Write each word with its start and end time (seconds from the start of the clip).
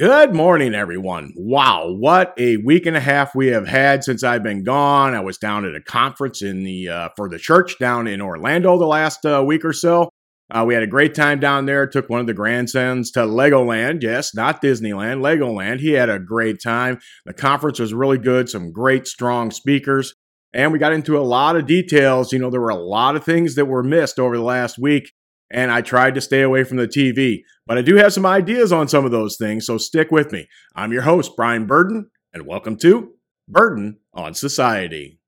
Good 0.00 0.34
morning, 0.34 0.74
everyone. 0.74 1.34
Wow, 1.36 1.92
what 1.92 2.32
a 2.38 2.56
week 2.56 2.86
and 2.86 2.96
a 2.96 3.00
half 3.00 3.34
we 3.34 3.48
have 3.48 3.68
had 3.68 4.02
since 4.02 4.24
I've 4.24 4.42
been 4.42 4.64
gone. 4.64 5.14
I 5.14 5.20
was 5.20 5.36
down 5.36 5.66
at 5.66 5.74
a 5.74 5.82
conference 5.82 6.40
in 6.40 6.64
the 6.64 6.88
uh, 6.88 7.08
for 7.16 7.28
the 7.28 7.38
church 7.38 7.78
down 7.78 8.06
in 8.06 8.22
Orlando 8.22 8.78
the 8.78 8.86
last 8.86 9.26
uh, 9.26 9.44
week 9.46 9.62
or 9.62 9.74
so. 9.74 10.08
Uh, 10.50 10.64
we 10.66 10.72
had 10.72 10.82
a 10.82 10.86
great 10.86 11.14
time 11.14 11.38
down 11.38 11.66
there. 11.66 11.86
Took 11.86 12.08
one 12.08 12.20
of 12.20 12.26
the 12.26 12.32
grandsons 12.32 13.10
to 13.10 13.20
Legoland. 13.26 14.02
Yes, 14.02 14.34
not 14.34 14.62
Disneyland, 14.62 15.20
Legoland. 15.20 15.80
He 15.80 15.90
had 15.90 16.08
a 16.08 16.18
great 16.18 16.62
time. 16.62 16.98
The 17.26 17.34
conference 17.34 17.78
was 17.78 17.92
really 17.92 18.16
good. 18.16 18.48
Some 18.48 18.72
great, 18.72 19.06
strong 19.06 19.50
speakers, 19.50 20.14
and 20.54 20.72
we 20.72 20.78
got 20.78 20.94
into 20.94 21.18
a 21.18 21.20
lot 21.20 21.56
of 21.56 21.66
details. 21.66 22.32
You 22.32 22.38
know, 22.38 22.48
there 22.48 22.62
were 22.62 22.70
a 22.70 22.74
lot 22.74 23.16
of 23.16 23.24
things 23.24 23.54
that 23.56 23.66
were 23.66 23.82
missed 23.82 24.18
over 24.18 24.38
the 24.38 24.42
last 24.42 24.78
week 24.78 25.12
and 25.50 25.70
I 25.70 25.80
tried 25.82 26.14
to 26.14 26.20
stay 26.20 26.42
away 26.42 26.64
from 26.64 26.76
the 26.76 26.86
TV. 26.86 27.42
But 27.70 27.78
I 27.78 27.82
do 27.82 27.94
have 27.94 28.12
some 28.12 28.26
ideas 28.26 28.72
on 28.72 28.88
some 28.88 29.04
of 29.04 29.12
those 29.12 29.36
things, 29.36 29.64
so 29.64 29.78
stick 29.78 30.10
with 30.10 30.32
me. 30.32 30.48
I'm 30.74 30.92
your 30.92 31.02
host, 31.02 31.36
Brian 31.36 31.68
Burden, 31.68 32.10
and 32.34 32.44
welcome 32.44 32.76
to 32.78 33.12
Burden 33.46 33.98
on 34.12 34.34
Society. 34.34 35.20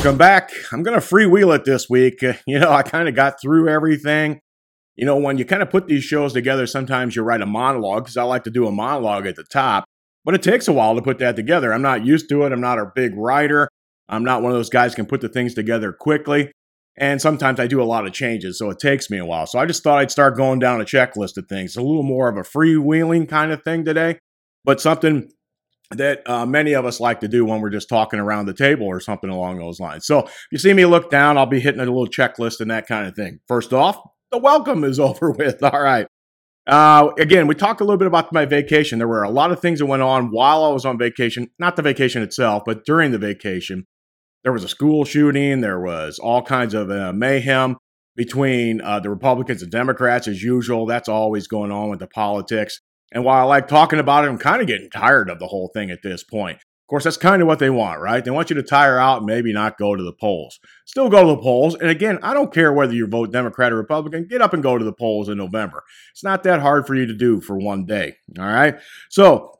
Welcome 0.00 0.16
back. 0.16 0.50
I'm 0.72 0.82
going 0.82 0.98
to 0.98 1.06
freewheel 1.06 1.54
it 1.54 1.66
this 1.66 1.90
week. 1.90 2.24
You 2.46 2.58
know, 2.58 2.70
I 2.70 2.82
kind 2.82 3.06
of 3.06 3.14
got 3.14 3.38
through 3.38 3.68
everything. 3.68 4.40
You 4.96 5.04
know, 5.04 5.18
when 5.18 5.36
you 5.36 5.44
kind 5.44 5.60
of 5.60 5.68
put 5.68 5.88
these 5.88 6.04
shows 6.04 6.32
together, 6.32 6.66
sometimes 6.66 7.14
you 7.14 7.22
write 7.22 7.42
a 7.42 7.46
monologue 7.46 8.04
because 8.04 8.16
I 8.16 8.22
like 8.22 8.44
to 8.44 8.50
do 8.50 8.66
a 8.66 8.72
monologue 8.72 9.26
at 9.26 9.36
the 9.36 9.44
top, 9.44 9.84
but 10.24 10.34
it 10.34 10.42
takes 10.42 10.68
a 10.68 10.72
while 10.72 10.94
to 10.94 11.02
put 11.02 11.18
that 11.18 11.36
together. 11.36 11.70
I'm 11.70 11.82
not 11.82 12.06
used 12.06 12.30
to 12.30 12.44
it. 12.44 12.52
I'm 12.52 12.62
not 12.62 12.78
a 12.78 12.90
big 12.94 13.14
writer. 13.14 13.68
I'm 14.08 14.24
not 14.24 14.40
one 14.40 14.50
of 14.50 14.56
those 14.56 14.70
guys 14.70 14.94
can 14.94 15.04
put 15.04 15.20
the 15.20 15.28
things 15.28 15.52
together 15.52 15.92
quickly. 15.92 16.50
And 16.96 17.20
sometimes 17.20 17.60
I 17.60 17.66
do 17.66 17.82
a 17.82 17.84
lot 17.84 18.06
of 18.06 18.14
changes, 18.14 18.58
so 18.58 18.70
it 18.70 18.78
takes 18.78 19.10
me 19.10 19.18
a 19.18 19.26
while. 19.26 19.46
So 19.46 19.58
I 19.58 19.66
just 19.66 19.82
thought 19.82 19.98
I'd 19.98 20.10
start 20.10 20.34
going 20.34 20.60
down 20.60 20.80
a 20.80 20.84
checklist 20.84 21.36
of 21.36 21.46
things. 21.46 21.76
a 21.76 21.82
little 21.82 22.02
more 22.02 22.30
of 22.30 22.38
a 22.38 22.42
freewheeling 22.42 23.28
kind 23.28 23.52
of 23.52 23.62
thing 23.62 23.84
today, 23.84 24.18
but 24.64 24.80
something 24.80 25.30
that 25.90 26.28
uh, 26.28 26.46
many 26.46 26.72
of 26.72 26.84
us 26.84 27.00
like 27.00 27.20
to 27.20 27.28
do 27.28 27.44
when 27.44 27.60
we're 27.60 27.70
just 27.70 27.88
talking 27.88 28.20
around 28.20 28.46
the 28.46 28.54
table 28.54 28.86
or 28.86 29.00
something 29.00 29.30
along 29.30 29.58
those 29.58 29.80
lines. 29.80 30.06
So 30.06 30.20
if 30.20 30.46
you 30.52 30.58
see 30.58 30.72
me 30.72 30.86
look 30.86 31.10
down, 31.10 31.36
I'll 31.36 31.46
be 31.46 31.60
hitting 31.60 31.80
a 31.80 31.84
little 31.84 32.06
checklist 32.06 32.60
and 32.60 32.70
that 32.70 32.86
kind 32.86 33.08
of 33.08 33.16
thing. 33.16 33.40
First 33.48 33.72
off, 33.72 34.00
the 34.30 34.38
welcome 34.38 34.84
is 34.84 35.00
over 35.00 35.30
with. 35.30 35.62
All 35.62 35.82
right. 35.82 36.06
Uh, 36.66 37.10
again, 37.18 37.46
we 37.46 37.54
talked 37.54 37.80
a 37.80 37.84
little 37.84 37.98
bit 37.98 38.06
about 38.06 38.32
my 38.32 38.44
vacation. 38.44 38.98
There 38.98 39.08
were 39.08 39.24
a 39.24 39.30
lot 39.30 39.50
of 39.50 39.60
things 39.60 39.80
that 39.80 39.86
went 39.86 40.02
on 40.02 40.30
while 40.30 40.62
I 40.62 40.68
was 40.68 40.84
on 40.84 40.98
vacation, 40.98 41.50
not 41.58 41.74
the 41.74 41.82
vacation 41.82 42.22
itself, 42.22 42.62
but 42.64 42.84
during 42.84 43.10
the 43.10 43.18
vacation. 43.18 43.86
There 44.44 44.52
was 44.52 44.64
a 44.64 44.68
school 44.68 45.04
shooting. 45.04 45.60
There 45.60 45.80
was 45.80 46.18
all 46.18 46.42
kinds 46.42 46.72
of 46.72 46.90
uh, 46.90 47.12
mayhem 47.12 47.76
between 48.16 48.80
uh, 48.80 49.00
the 49.00 49.10
Republicans 49.10 49.62
and 49.62 49.70
Democrats, 49.70 50.28
as 50.28 50.42
usual. 50.42 50.86
That's 50.86 51.08
always 51.08 51.46
going 51.46 51.70
on 51.72 51.90
with 51.90 51.98
the 51.98 52.06
politics. 52.06 52.80
And 53.12 53.24
while 53.24 53.38
I 53.38 53.48
like 53.48 53.68
talking 53.68 53.98
about 53.98 54.24
it, 54.24 54.28
I'm 54.28 54.38
kind 54.38 54.60
of 54.60 54.68
getting 54.68 54.90
tired 54.90 55.30
of 55.30 55.38
the 55.38 55.48
whole 55.48 55.70
thing 55.74 55.90
at 55.90 56.02
this 56.02 56.22
point. 56.22 56.56
Of 56.58 56.86
course, 56.90 57.04
that's 57.04 57.16
kind 57.16 57.40
of 57.40 57.46
what 57.46 57.60
they 57.60 57.70
want, 57.70 58.00
right? 58.00 58.24
They 58.24 58.32
want 58.32 58.50
you 58.50 58.56
to 58.56 58.64
tire 58.64 58.98
out 58.98 59.18
and 59.18 59.26
maybe 59.26 59.52
not 59.52 59.78
go 59.78 59.94
to 59.94 60.02
the 60.02 60.12
polls. 60.12 60.58
Still 60.86 61.08
go 61.08 61.22
to 61.22 61.36
the 61.36 61.42
polls. 61.42 61.76
And 61.76 61.88
again, 61.88 62.18
I 62.22 62.34
don't 62.34 62.52
care 62.52 62.72
whether 62.72 62.92
you 62.92 63.06
vote 63.06 63.32
Democrat 63.32 63.72
or 63.72 63.76
Republican, 63.76 64.26
get 64.28 64.42
up 64.42 64.54
and 64.54 64.62
go 64.62 64.76
to 64.76 64.84
the 64.84 64.92
polls 64.92 65.28
in 65.28 65.38
November. 65.38 65.84
It's 66.12 66.24
not 66.24 66.42
that 66.42 66.60
hard 66.60 66.88
for 66.88 66.96
you 66.96 67.06
to 67.06 67.14
do 67.14 67.40
for 67.40 67.56
one 67.56 67.86
day. 67.86 68.16
All 68.38 68.44
right. 68.44 68.74
So, 69.08 69.52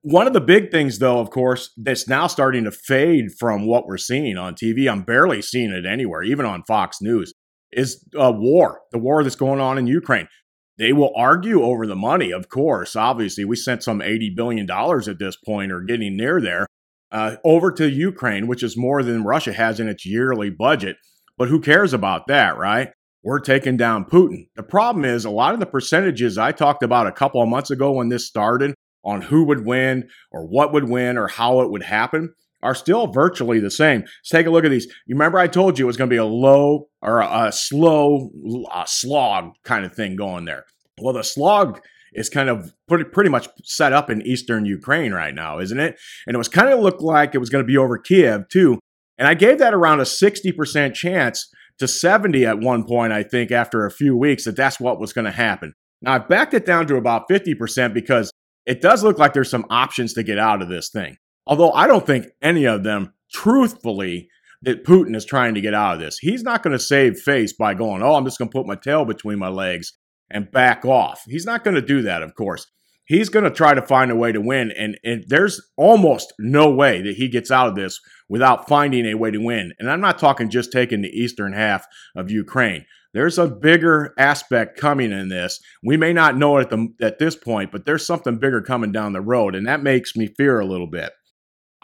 one 0.00 0.26
of 0.26 0.32
the 0.32 0.40
big 0.40 0.70
things, 0.70 0.98
though, 0.98 1.18
of 1.18 1.30
course, 1.30 1.70
that's 1.76 2.08
now 2.08 2.26
starting 2.26 2.64
to 2.64 2.70
fade 2.70 3.32
from 3.38 3.66
what 3.66 3.86
we're 3.86 3.96
seeing 3.96 4.36
on 4.36 4.54
TV, 4.54 4.90
I'm 4.90 5.02
barely 5.02 5.42
seeing 5.42 5.70
it 5.70 5.86
anywhere, 5.86 6.22
even 6.22 6.46
on 6.46 6.62
Fox 6.62 7.00
News, 7.00 7.32
is 7.72 8.06
a 8.14 8.30
war, 8.30 8.80
the 8.92 8.98
war 8.98 9.22
that's 9.22 9.34
going 9.34 9.60
on 9.60 9.78
in 9.78 9.86
Ukraine. 9.86 10.28
They 10.76 10.92
will 10.92 11.12
argue 11.16 11.62
over 11.62 11.86
the 11.86 11.96
money, 11.96 12.32
of 12.32 12.48
course. 12.48 12.96
Obviously, 12.96 13.44
we 13.44 13.56
sent 13.56 13.82
some 13.82 14.00
$80 14.00 14.34
billion 14.34 14.68
at 14.70 15.18
this 15.18 15.36
point, 15.36 15.70
or 15.70 15.80
getting 15.80 16.16
near 16.16 16.40
there, 16.40 16.66
uh, 17.12 17.36
over 17.44 17.70
to 17.72 17.88
Ukraine, 17.88 18.46
which 18.48 18.62
is 18.62 18.76
more 18.76 19.02
than 19.02 19.24
Russia 19.24 19.52
has 19.52 19.78
in 19.78 19.88
its 19.88 20.04
yearly 20.04 20.50
budget. 20.50 20.96
But 21.38 21.48
who 21.48 21.60
cares 21.60 21.92
about 21.92 22.26
that, 22.26 22.58
right? 22.58 22.90
We're 23.22 23.40
taking 23.40 23.76
down 23.76 24.04
Putin. 24.04 24.48
The 24.56 24.62
problem 24.62 25.04
is, 25.04 25.24
a 25.24 25.30
lot 25.30 25.54
of 25.54 25.60
the 25.60 25.66
percentages 25.66 26.38
I 26.38 26.52
talked 26.52 26.82
about 26.82 27.06
a 27.06 27.12
couple 27.12 27.40
of 27.40 27.48
months 27.48 27.70
ago 27.70 27.92
when 27.92 28.08
this 28.08 28.26
started 28.26 28.74
on 29.04 29.22
who 29.22 29.44
would 29.44 29.64
win, 29.64 30.08
or 30.32 30.46
what 30.46 30.72
would 30.72 30.88
win, 30.88 31.16
or 31.16 31.28
how 31.28 31.60
it 31.60 31.70
would 31.70 31.82
happen 31.82 32.34
are 32.64 32.74
still 32.74 33.06
virtually 33.06 33.60
the 33.60 33.70
same. 33.70 34.00
Let's 34.00 34.30
take 34.30 34.46
a 34.46 34.50
look 34.50 34.64
at 34.64 34.70
these. 34.70 34.86
You 35.06 35.14
remember 35.14 35.38
I 35.38 35.46
told 35.46 35.78
you 35.78 35.84
it 35.84 35.86
was 35.86 35.96
going 35.98 36.08
to 36.08 36.14
be 36.14 36.18
a 36.18 36.24
low 36.24 36.88
or 37.02 37.20
a, 37.20 37.52
slow 37.52 38.30
a 38.74 38.84
slog 38.86 39.52
kind 39.64 39.84
of 39.84 39.94
thing 39.94 40.16
going 40.16 40.46
there. 40.46 40.64
Well, 41.00 41.12
the 41.12 41.22
slog 41.22 41.80
is 42.14 42.30
kind 42.30 42.48
of 42.48 42.74
pretty, 42.88 43.04
pretty 43.04 43.28
much 43.28 43.48
set 43.64 43.92
up 43.92 44.08
in 44.08 44.22
eastern 44.22 44.64
Ukraine 44.64 45.12
right 45.12 45.34
now, 45.34 45.58
isn't 45.58 45.78
it? 45.78 45.98
And 46.26 46.34
it 46.34 46.38
was 46.38 46.48
kind 46.48 46.70
of 46.70 46.80
looked 46.80 47.02
like 47.02 47.34
it 47.34 47.38
was 47.38 47.50
going 47.50 47.62
to 47.62 47.66
be 47.66 47.76
over 47.76 47.98
Kiev 47.98 48.48
too. 48.48 48.78
And 49.18 49.28
I 49.28 49.34
gave 49.34 49.58
that 49.58 49.74
around 49.74 50.00
a 50.00 50.04
60% 50.04 50.94
chance 50.94 51.48
to 51.78 51.86
70 51.86 52.46
at 52.46 52.60
one 52.60 52.84
point, 52.84 53.12
I 53.12 53.24
think, 53.24 53.50
after 53.50 53.84
a 53.84 53.90
few 53.90 54.16
weeks, 54.16 54.44
that 54.44 54.56
that's 54.56 54.80
what 54.80 54.98
was 54.98 55.12
going 55.12 55.24
to 55.26 55.30
happen. 55.30 55.74
Now, 56.00 56.14
I've 56.14 56.28
backed 56.28 56.54
it 56.54 56.64
down 56.64 56.86
to 56.86 56.96
about 56.96 57.28
50% 57.28 57.92
because 57.92 58.30
it 58.66 58.80
does 58.80 59.02
look 59.02 59.18
like 59.18 59.34
there's 59.34 59.50
some 59.50 59.66
options 59.70 60.14
to 60.14 60.22
get 60.22 60.38
out 60.38 60.62
of 60.62 60.68
this 60.68 60.88
thing. 60.88 61.16
Although 61.46 61.72
I 61.72 61.86
don't 61.86 62.06
think 62.06 62.26
any 62.42 62.64
of 62.64 62.84
them, 62.84 63.12
truthfully, 63.32 64.28
that 64.62 64.84
Putin 64.84 65.14
is 65.14 65.24
trying 65.24 65.54
to 65.54 65.60
get 65.60 65.74
out 65.74 65.94
of 65.94 66.00
this. 66.00 66.18
He's 66.18 66.42
not 66.42 66.62
going 66.62 66.72
to 66.72 66.82
save 66.82 67.18
face 67.18 67.52
by 67.52 67.74
going, 67.74 68.02
oh, 68.02 68.14
I'm 68.14 68.24
just 68.24 68.38
going 68.38 68.50
to 68.50 68.56
put 68.56 68.66
my 68.66 68.76
tail 68.76 69.04
between 69.04 69.38
my 69.38 69.48
legs 69.48 69.92
and 70.30 70.50
back 70.50 70.84
off. 70.84 71.22
He's 71.26 71.44
not 71.44 71.64
going 71.64 71.74
to 71.74 71.82
do 71.82 72.02
that, 72.02 72.22
of 72.22 72.34
course. 72.34 72.66
He's 73.06 73.28
going 73.28 73.44
to 73.44 73.50
try 73.50 73.74
to 73.74 73.82
find 73.82 74.10
a 74.10 74.16
way 74.16 74.32
to 74.32 74.40
win. 74.40 74.72
And, 74.72 74.98
and 75.04 75.24
there's 75.28 75.60
almost 75.76 76.32
no 76.38 76.70
way 76.70 77.02
that 77.02 77.16
he 77.16 77.28
gets 77.28 77.50
out 77.50 77.68
of 77.68 77.74
this 77.74 78.00
without 78.30 78.66
finding 78.66 79.04
a 79.04 79.14
way 79.14 79.30
to 79.30 79.38
win. 79.38 79.74
And 79.78 79.90
I'm 79.90 80.00
not 80.00 80.18
talking 80.18 80.48
just 80.48 80.72
taking 80.72 81.02
the 81.02 81.10
eastern 81.10 81.52
half 81.52 81.86
of 82.16 82.30
Ukraine. 82.30 82.86
There's 83.12 83.38
a 83.38 83.46
bigger 83.46 84.14
aspect 84.18 84.80
coming 84.80 85.12
in 85.12 85.28
this. 85.28 85.60
We 85.82 85.98
may 85.98 86.14
not 86.14 86.38
know 86.38 86.56
it 86.56 86.62
at, 86.62 86.70
the, 86.70 86.88
at 87.02 87.18
this 87.18 87.36
point, 87.36 87.70
but 87.70 87.84
there's 87.84 88.06
something 88.06 88.38
bigger 88.38 88.62
coming 88.62 88.90
down 88.90 89.12
the 89.12 89.20
road. 89.20 89.54
And 89.54 89.66
that 89.66 89.82
makes 89.82 90.16
me 90.16 90.26
fear 90.26 90.58
a 90.58 90.66
little 90.66 90.88
bit. 90.88 91.12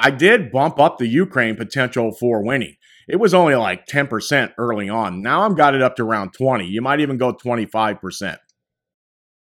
I 0.00 0.10
did 0.10 0.50
bump 0.50 0.80
up 0.80 0.98
the 0.98 1.06
Ukraine 1.06 1.56
potential 1.56 2.12
for 2.12 2.42
winning. 2.42 2.76
It 3.08 3.16
was 3.16 3.34
only 3.34 3.54
like 3.54 3.86
10% 3.86 4.52
early 4.56 4.88
on. 4.88 5.20
Now 5.20 5.42
I've 5.42 5.56
got 5.56 5.74
it 5.74 5.82
up 5.82 5.96
to 5.96 6.04
around 6.04 6.32
20. 6.32 6.66
You 6.66 6.80
might 6.80 7.00
even 7.00 7.18
go 7.18 7.34
25%. 7.34 8.36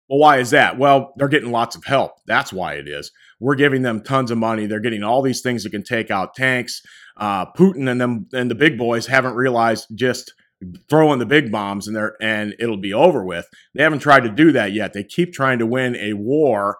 Well, 0.10 0.20
why 0.20 0.38
is 0.38 0.52
that? 0.52 0.78
Well, 0.78 1.14
they're 1.16 1.30
getting 1.30 1.52
lots 1.52 1.76
of 1.76 1.86
help. 1.86 2.12
That's 2.28 2.52
why 2.54 2.74
it 2.74 2.88
is. 2.88 3.12
We're 3.40 3.56
giving 3.56 3.82
them 3.82 4.04
tons 4.04 4.32
of 4.32 4.38
money. 4.38 4.66
They're 4.66 4.80
getting 4.80 5.04
all 5.04 5.22
these 5.22 5.42
things 5.42 5.64
that 5.64 5.72
can 5.72 5.84
take 5.84 6.12
out 6.12 6.36
tanks. 6.36 6.82
Uh, 7.18 7.46
Putin 7.54 7.90
and 7.90 8.02
them 8.02 8.28
and 8.34 8.52
the 8.52 8.56
big 8.56 8.78
boys 8.78 9.08
haven't 9.08 9.36
realized 9.36 9.88
just 9.96 10.34
throwing 10.90 11.20
the 11.20 11.26
big 11.26 11.52
bombs 11.52 11.88
in 11.88 11.94
there 11.94 12.16
and 12.22 12.54
it'll 12.60 12.78
be 12.78 12.94
over 12.94 13.24
with. 13.24 13.48
They 13.74 13.84
haven't 13.84 14.00
tried 14.00 14.24
to 14.24 14.30
do 14.30 14.52
that 14.52 14.72
yet. 14.72 14.94
They 14.94 15.04
keep 15.04 15.34
trying 15.34 15.60
to 15.60 15.66
win 15.66 15.96
a 15.96 16.14
war 16.14 16.78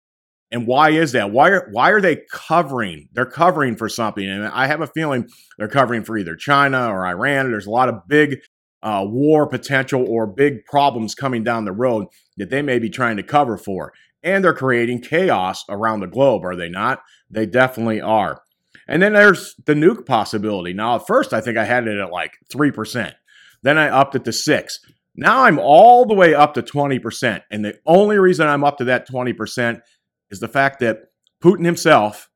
and 0.54 0.68
why 0.68 0.92
is 0.92 1.14
that? 1.14 1.32
Why 1.32 1.50
are 1.50 1.68
why 1.72 1.90
are 1.90 2.00
they 2.00 2.22
covering? 2.32 3.10
They're 3.12 3.26
covering 3.26 3.76
for 3.76 3.90
something, 3.90 4.26
and 4.26 4.46
I 4.46 4.68
have 4.68 4.82
a 4.82 4.88
feeling 4.88 5.28
they're 5.58 5.68
covering 5.68 6.04
for 6.04 6.16
either 6.16 6.36
China 6.36 6.90
or 6.90 7.08
Iran. 7.08 7.52
There's 7.52 7.66
a 7.66 7.72
lot 7.72 7.90
of 7.90 8.08
big 8.08 8.38
uh, 8.84 9.04
war 9.08 9.48
potential 9.48 10.06
or 10.08 10.28
big 10.28 10.66
problems 10.66 11.16
coming 11.16 11.44
down 11.44 11.66
the 11.66 11.72
road 11.72 12.06
that 12.38 12.52
they 12.52 12.62
may 12.62 12.78
be 12.78 12.90
trying 12.90 13.18
to 13.18 13.24
cover 13.24 13.58
for, 13.58 13.94
and 14.22 14.44
they're 14.44 14.54
creating 14.54 15.02
chaos 15.02 15.66
around 15.70 16.02
the 16.02 16.08
globe. 16.08 16.46
Are 16.46 16.56
they 16.56 16.70
not? 16.70 17.02
They 17.32 17.48
definitely 17.48 18.00
are. 18.00 18.44
And 18.88 19.02
then 19.02 19.14
there's 19.14 19.56
the 19.66 19.74
nuke 19.74 20.06
possibility. 20.06 20.72
Now, 20.74 20.98
at 20.98 21.08
first, 21.08 21.34
I 21.34 21.42
think 21.42 21.58
I 21.58 21.66
had 21.66 21.88
it 21.88 21.98
at 21.98 22.12
like 22.12 22.34
three 22.52 22.72
percent. 22.72 23.16
Then 23.64 23.80
I 23.80 23.88
upped 23.88 24.14
it 24.14 24.24
to 24.26 24.32
six. 24.32 24.80
Now 25.16 25.44
I'm 25.44 25.60
all 25.60 26.06
the 26.06 26.16
way 26.16 26.34
up 26.34 26.56
to 26.56 26.64
20%. 26.64 27.42
And 27.52 27.64
the 27.64 27.78
only 27.86 28.18
reason 28.18 28.48
I'm 28.48 28.64
up 28.64 28.80
to 28.80 28.86
that 28.86 29.08
20% 29.08 29.80
is 30.34 30.40
the 30.40 30.48
fact 30.50 30.80
that 30.80 31.06
Putin 31.42 31.64
himself 31.64 32.30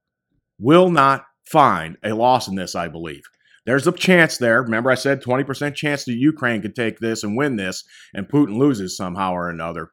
will 0.59 0.89
not 0.89 1.25
find 1.45 1.97
a 2.03 2.13
loss 2.13 2.47
in 2.47 2.55
this, 2.55 2.75
I 2.75 2.87
believe. 2.87 3.23
There's 3.65 3.87
a 3.87 3.91
chance 3.91 4.37
there. 4.37 4.61
Remember, 4.61 4.89
I 4.89 4.95
said 4.95 5.21
20% 5.21 5.75
chance 5.75 6.05
that 6.05 6.13
Ukraine 6.13 6.61
could 6.61 6.75
take 6.75 6.99
this 6.99 7.23
and 7.23 7.35
win 7.35 7.57
this, 7.57 7.83
and 8.13 8.29
Putin 8.29 8.57
loses 8.57 8.95
somehow 8.95 9.33
or 9.33 9.49
another. 9.49 9.91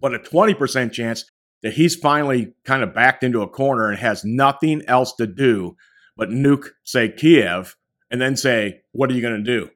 But 0.00 0.14
a 0.14 0.18
20% 0.18 0.92
chance 0.92 1.24
that 1.62 1.72
he's 1.72 1.96
finally 1.96 2.54
kind 2.64 2.82
of 2.82 2.94
backed 2.94 3.24
into 3.24 3.42
a 3.42 3.48
corner 3.48 3.88
and 3.88 3.98
has 3.98 4.24
nothing 4.24 4.82
else 4.86 5.14
to 5.14 5.26
do 5.26 5.76
but 6.16 6.28
nuke, 6.28 6.68
say, 6.84 7.08
Kiev, 7.08 7.76
and 8.10 8.20
then 8.20 8.36
say, 8.36 8.82
What 8.92 9.10
are 9.10 9.14
you 9.14 9.22
going 9.22 9.42
to 9.42 9.58
do? 9.58 9.70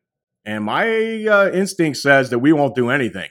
And 0.44 0.64
my 0.64 0.86
uh, 1.26 1.50
instinct 1.50 1.98
says 1.98 2.30
that 2.30 2.38
we 2.38 2.52
won't 2.52 2.74
do 2.74 2.90
anything. 2.90 3.30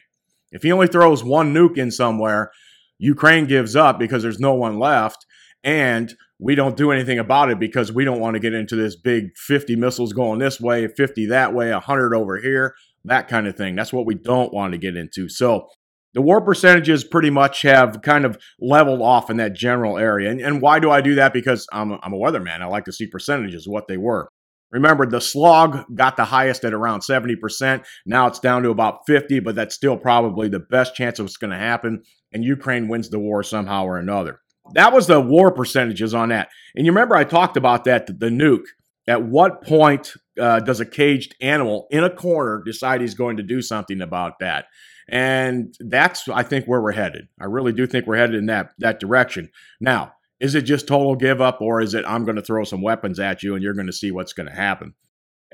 If 0.52 0.64
he 0.64 0.72
only 0.72 0.88
throws 0.88 1.24
one 1.24 1.54
nuke 1.54 1.78
in 1.78 1.92
somewhere, 1.92 2.52
Ukraine 2.98 3.46
gives 3.46 3.76
up 3.76 4.00
because 4.00 4.24
there's 4.24 4.40
no 4.40 4.54
one 4.54 4.80
left. 4.80 5.26
And 5.64 6.14
we 6.40 6.54
don't 6.54 6.78
do 6.78 6.92
anything 6.92 7.18
about 7.18 7.50
it 7.50 7.60
because 7.60 7.92
we 7.92 8.06
don't 8.06 8.20
want 8.20 8.36
to 8.36 8.40
get 8.40 8.54
into 8.54 8.76
this 8.76 8.96
big 8.96 9.36
50 9.38 9.76
missiles 9.76 10.14
going 10.14 10.40
this 10.40 10.60
way, 10.60 10.88
50 10.88 11.28
that 11.28 11.54
way, 11.54 11.72
100 11.72 12.14
over 12.14 12.38
here, 12.38 12.76
that 13.06 13.28
kind 13.28 13.48
of 13.48 13.56
thing. 13.56 13.76
That's 13.76 13.94
what 13.94 14.06
we 14.06 14.16
don't 14.16 14.54
want 14.54 14.74
to 14.74 14.78
get 14.78 14.96
into. 14.96 15.30
So 15.30 15.68
the 16.14 16.22
war 16.22 16.42
percentages 16.42 17.04
pretty 17.04 17.30
much 17.30 17.62
have 17.64 18.02
kind 18.02 18.26
of 18.26 18.38
leveled 18.60 19.02
off 19.02 19.30
in 19.30 19.38
that 19.38 19.54
general 19.54 19.98
area. 19.98 20.30
And, 20.30 20.40
and 20.40 20.62
why 20.62 20.80
do 20.80 20.92
I 20.92 21.02
do 21.02 21.16
that? 21.16 21.34
Because 21.34 21.68
I'm 21.74 21.92
a, 21.92 22.00
I'm 22.04 22.14
a 22.14 22.18
weatherman. 22.18 22.62
I 22.62 22.68
like 22.68 22.86
to 22.86 22.94
see 22.94 23.08
percentages, 23.08 23.68
what 23.68 23.88
they 23.88 23.98
were. 23.98 24.30
Remember, 24.72 25.06
the 25.06 25.22
slog 25.22 25.84
got 25.94 26.18
the 26.18 26.26
highest 26.26 26.66
at 26.66 26.74
around 26.74 27.02
70%. 27.02 27.86
Now 28.06 28.28
it's 28.28 28.40
down 28.40 28.64
to 28.64 28.72
about 28.72 29.00
50, 29.08 29.40
but 29.40 29.56
that's 29.56 29.76
still 29.76 29.98
probably 29.98 30.50
the 30.50 30.60
best 30.60 30.96
chance 30.96 31.20
of 31.20 31.26
what's 31.26 31.38
going 31.38 31.52
to 31.52 31.58
happen. 31.58 32.04
And 32.36 32.44
Ukraine 32.44 32.90
wins 32.90 33.10
the 33.10 33.18
war 33.18 33.44
somehow 33.44 33.86
or 33.86 33.98
another. 33.98 34.42
That 34.74 34.92
was 34.92 35.08
the 35.08 35.22
war 35.22 35.54
percentages 35.54 36.14
on 36.14 36.30
that. 36.30 36.50
And 36.76 36.86
you 36.86 36.92
remember 36.92 37.16
I 37.16 37.24
talked 37.24 37.56
about 37.56 37.86
that, 37.86 38.08
the 38.08 38.28
nuke. 38.28 38.66
At 39.08 39.24
what 39.24 39.64
point 39.64 40.14
uh, 40.38 40.60
does 40.60 40.82
a 40.82 40.86
caged 40.86 41.34
animal 41.40 41.88
in 41.92 42.04
a 42.04 42.10
corner 42.10 42.62
decide 42.66 43.00
he's 43.00 43.14
going 43.14 43.38
to 43.38 43.44
do 43.44 43.62
something 43.62 44.02
about 44.02 44.40
that? 44.40 44.66
And 45.08 45.74
that's, 45.80 46.28
I 46.28 46.44
think, 46.44 46.66
where 46.66 46.82
we're 46.82 46.92
headed. 46.92 47.30
I 47.40 47.46
really 47.46 47.72
do 47.72 47.88
think 47.88 48.06
we're 48.06 48.18
headed 48.18 48.36
in 48.36 48.48
that 48.48 48.72
that 48.80 49.00
direction. 49.00 49.50
Now, 49.80 50.14
is 50.42 50.56
it 50.56 50.64
just 50.64 50.88
total 50.90 51.16
give 51.16 51.40
up, 51.40 51.62
or 51.62 51.80
is 51.80 51.94
it 51.94 52.04
I'm 52.06 52.26
going 52.26 52.36
to 52.36 52.42
throw 52.42 52.66
some 52.66 52.82
weapons 52.82 53.18
at 53.18 53.44
you 53.44 53.54
and 53.54 53.64
you're 53.64 53.76
going 53.76 53.88
to 53.88 53.94
see 53.94 54.12
what's 54.12 54.34
going 54.34 54.50
to 54.50 54.56
happen? 54.56 54.94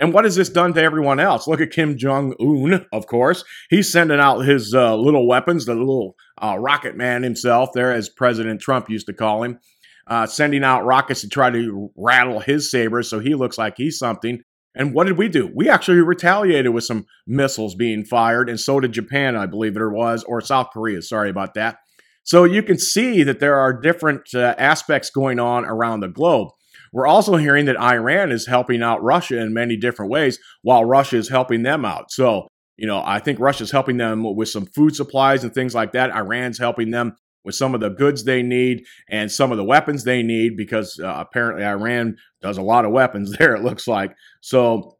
And 0.01 0.13
what 0.13 0.25
has 0.25 0.35
this 0.35 0.49
done 0.49 0.73
to 0.73 0.81
everyone 0.81 1.19
else? 1.19 1.47
Look 1.47 1.61
at 1.61 1.69
Kim 1.69 1.95
Jong 1.95 2.33
Un, 2.41 2.87
of 2.91 3.05
course. 3.05 3.43
He's 3.69 3.91
sending 3.91 4.19
out 4.19 4.39
his 4.39 4.73
uh, 4.73 4.95
little 4.97 5.27
weapons, 5.27 5.65
the 5.65 5.75
little 5.75 6.15
uh, 6.41 6.57
rocket 6.57 6.97
man 6.97 7.21
himself, 7.21 7.69
there, 7.75 7.93
as 7.93 8.09
President 8.09 8.59
Trump 8.59 8.89
used 8.89 9.05
to 9.05 9.13
call 9.13 9.43
him, 9.43 9.59
uh, 10.07 10.25
sending 10.25 10.63
out 10.63 10.85
rockets 10.85 11.21
to 11.21 11.29
try 11.29 11.51
to 11.51 11.91
rattle 11.95 12.39
his 12.39 12.71
sabers 12.71 13.11
so 13.11 13.19
he 13.19 13.35
looks 13.35 13.59
like 13.59 13.75
he's 13.77 13.99
something. 13.99 14.41
And 14.73 14.95
what 14.95 15.05
did 15.05 15.19
we 15.19 15.27
do? 15.27 15.51
We 15.53 15.69
actually 15.69 15.99
retaliated 15.99 16.73
with 16.73 16.85
some 16.85 17.05
missiles 17.27 17.75
being 17.75 18.03
fired, 18.03 18.49
and 18.49 18.59
so 18.59 18.79
did 18.79 18.93
Japan, 18.93 19.35
I 19.35 19.45
believe 19.45 19.77
it 19.77 19.87
was, 19.87 20.23
or 20.23 20.41
South 20.41 20.69
Korea. 20.73 21.03
Sorry 21.03 21.29
about 21.29 21.53
that. 21.53 21.77
So 22.23 22.43
you 22.45 22.63
can 22.63 22.79
see 22.79 23.21
that 23.21 23.39
there 23.39 23.59
are 23.59 23.71
different 23.79 24.33
uh, 24.33 24.55
aspects 24.57 25.11
going 25.11 25.39
on 25.39 25.65
around 25.65 25.99
the 25.99 26.07
globe. 26.07 26.49
We're 26.91 27.07
also 27.07 27.37
hearing 27.37 27.65
that 27.65 27.79
Iran 27.79 28.31
is 28.31 28.47
helping 28.47 28.83
out 28.83 29.03
Russia 29.03 29.39
in 29.39 29.53
many 29.53 29.77
different 29.77 30.11
ways 30.11 30.39
while 30.61 30.85
Russia 30.85 31.17
is 31.17 31.29
helping 31.29 31.63
them 31.63 31.85
out. 31.85 32.11
So, 32.11 32.47
you 32.77 32.87
know, 32.87 33.01
I 33.05 33.19
think 33.19 33.39
Russia's 33.39 33.71
helping 33.71 33.97
them 33.97 34.35
with 34.35 34.49
some 34.49 34.65
food 34.65 34.95
supplies 34.95 35.43
and 35.43 35.53
things 35.53 35.73
like 35.73 35.93
that. 35.93 36.11
Iran's 36.11 36.59
helping 36.59 36.91
them 36.91 37.15
with 37.43 37.55
some 37.55 37.73
of 37.73 37.81
the 37.81 37.89
goods 37.89 38.23
they 38.23 38.43
need 38.43 38.83
and 39.09 39.31
some 39.31 39.51
of 39.51 39.57
the 39.57 39.63
weapons 39.63 40.03
they 40.03 40.21
need 40.21 40.57
because 40.57 40.99
uh, 40.99 41.15
apparently 41.17 41.65
Iran 41.65 42.17
does 42.41 42.57
a 42.57 42.61
lot 42.61 42.85
of 42.85 42.91
weapons 42.91 43.31
there, 43.37 43.55
it 43.55 43.63
looks 43.63 43.87
like. 43.87 44.13
So, 44.41 44.97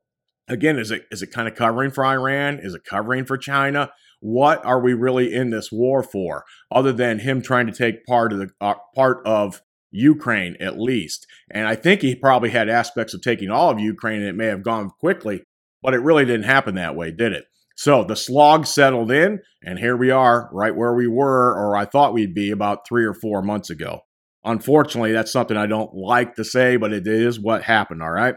again, 0.48 0.80
is 0.80 0.92
it 0.92 1.06
is 1.12 1.22
it 1.22 1.32
kind 1.32 1.48
of 1.48 1.56
covering 1.56 1.92
for 1.92 2.06
Iran? 2.06 2.60
Is 2.62 2.74
it 2.74 2.84
covering 2.84 3.26
for 3.26 3.38
China? 3.38 3.92
What 4.20 4.64
are 4.66 4.80
we 4.80 4.94
really 4.94 5.34
in 5.34 5.50
this 5.50 5.72
war 5.72 6.04
for, 6.04 6.44
other 6.72 6.94
than 6.94 7.20
him 7.20 7.42
trying 7.42 7.66
to 7.68 7.74
take 7.74 8.06
part 8.06 8.32
of 8.32 8.40
the 8.40 8.50
uh, 8.62 8.76
part 8.96 9.26
of 9.26 9.62
Ukraine 9.92 10.56
at 10.60 10.80
least. 10.80 11.28
And 11.52 11.68
I 11.68 11.76
think 11.76 12.02
he 12.02 12.16
probably 12.16 12.50
had 12.50 12.70
aspects 12.70 13.14
of 13.14 13.22
taking 13.22 13.50
all 13.50 13.70
of 13.70 13.80
Ukraine 13.80 14.22
and 14.22 14.30
it 14.30 14.36
may 14.36 14.48
have 14.48 14.64
gone 14.64 14.90
quickly, 15.00 15.44
but 15.82 15.94
it 15.94 16.02
really 16.02 16.26
didn't 16.26 16.44
happen 16.44 16.76
that 16.76 16.96
way, 16.96 17.12
did 17.12 17.34
it? 17.34 17.46
So 17.76 18.04
the 18.04 18.16
slog 18.16 18.68
settled 18.68 19.12
in, 19.12 19.40
and 19.64 19.80
here 19.80 19.98
we 19.98 20.12
are, 20.12 20.50
right 20.52 20.76
where 20.76 20.94
we 20.94 21.08
were, 21.08 21.56
or 21.56 21.76
I 21.76 21.86
thought 21.86 22.14
we'd 22.14 22.36
be 22.36 22.52
about 22.52 22.88
three 22.88 23.06
or 23.06 23.14
four 23.14 23.42
months 23.42 23.70
ago. 23.70 24.02
Unfortunately, 24.44 25.12
that's 25.14 25.32
something 25.32 25.58
I 25.58 25.68
don't 25.68 25.94
like 25.94 26.36
to 26.36 26.44
say, 26.44 26.76
but 26.76 26.94
it 26.94 27.08
is 27.08 27.40
what 27.40 27.64
happened, 27.64 28.04
all 28.04 28.12
right? 28.12 28.36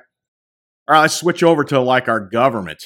All 0.87 0.95
right, 0.95 1.03
let's 1.03 1.15
switch 1.15 1.43
over 1.43 1.65
to 1.65 1.81
like 1.81 2.09
our 2.09 2.21
government. 2.21 2.85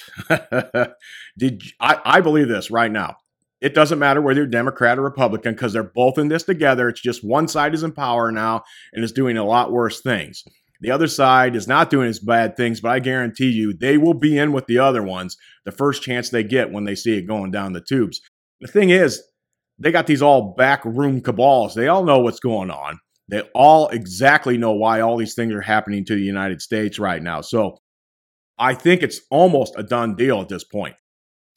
Did 1.38 1.62
I, 1.80 2.00
I 2.04 2.20
believe 2.20 2.48
this 2.48 2.70
right 2.70 2.90
now? 2.90 3.16
It 3.60 3.74
doesn't 3.74 3.98
matter 3.98 4.20
whether 4.22 4.40
you're 4.40 4.46
Democrat 4.46 4.98
or 4.98 5.02
Republican 5.02 5.54
because 5.54 5.72
they're 5.72 5.82
both 5.82 6.16
in 6.18 6.28
this 6.28 6.44
together. 6.44 6.88
It's 6.88 7.00
just 7.00 7.24
one 7.24 7.48
side 7.48 7.74
is 7.74 7.82
in 7.82 7.92
power 7.92 8.30
now 8.30 8.62
and 8.92 9.04
is 9.04 9.12
doing 9.12 9.36
a 9.36 9.44
lot 9.44 9.72
worse 9.72 10.00
things. 10.00 10.44
The 10.80 10.92
other 10.92 11.08
side 11.08 11.56
is 11.56 11.66
not 11.66 11.90
doing 11.90 12.08
as 12.08 12.20
bad 12.20 12.56
things, 12.56 12.80
but 12.80 12.90
I 12.92 13.00
guarantee 13.00 13.50
you 13.50 13.72
they 13.72 13.98
will 13.98 14.14
be 14.14 14.38
in 14.38 14.52
with 14.52 14.66
the 14.66 14.78
other 14.78 15.02
ones 15.02 15.36
the 15.64 15.72
first 15.72 16.02
chance 16.02 16.30
they 16.30 16.44
get 16.44 16.70
when 16.70 16.84
they 16.84 16.94
see 16.94 17.18
it 17.18 17.26
going 17.26 17.50
down 17.50 17.72
the 17.72 17.80
tubes. 17.80 18.20
The 18.60 18.68
thing 18.68 18.90
is, 18.90 19.22
they 19.78 19.90
got 19.90 20.06
these 20.06 20.22
all 20.22 20.54
backroom 20.56 21.20
cabals. 21.20 21.74
They 21.74 21.88
all 21.88 22.04
know 22.04 22.20
what's 22.20 22.40
going 22.40 22.70
on. 22.70 23.00
They 23.28 23.42
all 23.54 23.88
exactly 23.88 24.56
know 24.56 24.72
why 24.72 25.00
all 25.00 25.16
these 25.16 25.34
things 25.34 25.52
are 25.52 25.60
happening 25.60 26.04
to 26.06 26.14
the 26.14 26.22
United 26.22 26.62
States 26.62 26.98
right 26.98 27.22
now. 27.22 27.40
So 27.40 27.78
I 28.58 28.74
think 28.74 29.02
it's 29.02 29.20
almost 29.30 29.74
a 29.76 29.82
done 29.82 30.16
deal 30.16 30.40
at 30.40 30.48
this 30.48 30.64
point. 30.64 30.94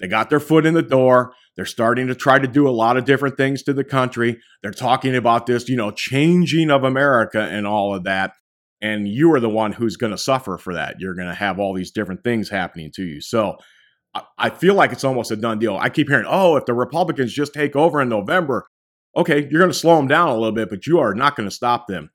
They 0.02 0.08
got 0.08 0.30
their 0.30 0.40
foot 0.40 0.66
in 0.66 0.74
the 0.74 0.82
door. 0.82 1.34
They're 1.56 1.66
starting 1.66 2.08
to 2.08 2.16
try 2.16 2.40
to 2.40 2.48
do 2.48 2.68
a 2.68 2.72
lot 2.72 2.98
of 2.98 3.06
different 3.06 3.38
things 3.38 3.62
to 3.64 3.74
the 3.74 3.84
country. 3.84 4.40
They're 4.64 4.72
talking 4.72 5.16
about 5.16 5.46
this, 5.46 5.70
you 5.70 5.78
know, 5.78 5.92
changing 5.92 6.72
of 6.72 6.84
America 6.84 7.42
and 7.42 7.68
all 7.68 7.94
of 7.94 8.04
that. 8.06 8.34
And 8.82 9.08
you 9.08 9.32
are 9.34 9.40
the 9.40 9.50
one 9.50 9.74
who's 9.74 9.98
going 9.98 10.12
to 10.12 10.18
suffer 10.18 10.58
for 10.58 10.74
that. 10.74 10.96
You're 11.00 11.14
going 11.14 11.28
to 11.28 11.36
have 11.36 11.60
all 11.60 11.76
these 11.76 11.92
different 11.92 12.24
things 12.24 12.50
happening 12.50 12.92
to 12.96 13.04
you. 13.04 13.22
So 13.22 13.58
I 14.38 14.50
feel 14.50 14.74
like 14.74 14.92
it's 14.92 15.04
almost 15.04 15.32
a 15.32 15.36
done 15.36 15.60
deal. 15.60 15.78
I 15.78 15.90
keep 15.90 16.10
hearing, 16.10 16.26
oh, 16.28 16.58
if 16.58 16.66
the 16.66 16.74
Republicans 16.74 17.32
just 17.32 17.54
take 17.54 17.76
over 17.76 18.02
in 18.02 18.10
November, 18.10 18.68
okay, 19.16 19.48
you're 19.50 19.62
going 19.62 19.72
to 19.72 19.78
slow 19.78 19.98
them 19.98 20.08
down 20.08 20.30
a 20.30 20.34
little 20.34 20.52
bit, 20.52 20.70
but 20.70 20.88
you 20.88 21.00
are 21.00 21.14
not 21.14 21.36
going 21.36 21.48
to 21.48 21.56
stop 21.56 21.88
them. 21.88 22.10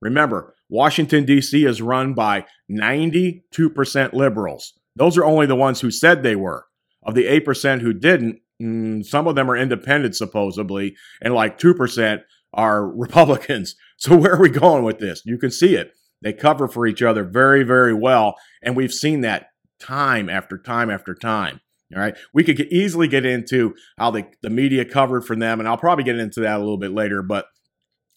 Remember, 0.00 0.54
Washington, 0.68 1.24
D.C. 1.24 1.64
is 1.64 1.82
run 1.82 2.14
by 2.14 2.46
92% 2.70 4.12
liberals. 4.12 4.72
Those 4.96 5.18
are 5.18 5.24
only 5.24 5.46
the 5.46 5.54
ones 5.54 5.80
who 5.80 5.90
said 5.90 6.22
they 6.22 6.36
were. 6.36 6.65
Of 7.06 7.14
the 7.14 7.24
8% 7.24 7.80
who 7.80 7.92
didn't, 7.92 8.40
mm, 8.60 9.04
some 9.04 9.26
of 9.26 9.36
them 9.36 9.50
are 9.50 9.56
independent, 9.56 10.16
supposedly, 10.16 10.96
and 11.22 11.32
like 11.32 11.58
2% 11.58 12.20
are 12.52 12.86
Republicans. 12.96 13.76
So 13.96 14.16
where 14.16 14.34
are 14.34 14.40
we 14.40 14.50
going 14.50 14.84
with 14.84 14.98
this? 14.98 15.22
You 15.24 15.38
can 15.38 15.50
see 15.50 15.74
it. 15.74 15.92
They 16.22 16.32
cover 16.32 16.68
for 16.68 16.86
each 16.86 17.02
other 17.02 17.24
very, 17.24 17.62
very 17.62 17.94
well. 17.94 18.34
And 18.62 18.74
we've 18.74 18.92
seen 18.92 19.20
that 19.20 19.48
time 19.78 20.28
after 20.28 20.58
time 20.58 20.90
after 20.90 21.14
time. 21.14 21.60
All 21.94 22.00
right. 22.00 22.16
We 22.34 22.42
could 22.42 22.56
get, 22.56 22.72
easily 22.72 23.06
get 23.06 23.24
into 23.24 23.74
how 23.96 24.10
the, 24.10 24.26
the 24.42 24.50
media 24.50 24.84
covered 24.84 25.24
for 25.24 25.36
them, 25.36 25.60
and 25.60 25.68
I'll 25.68 25.76
probably 25.76 26.04
get 26.04 26.18
into 26.18 26.40
that 26.40 26.56
a 26.56 26.58
little 26.58 26.78
bit 26.78 26.92
later. 26.92 27.22
But 27.22 27.46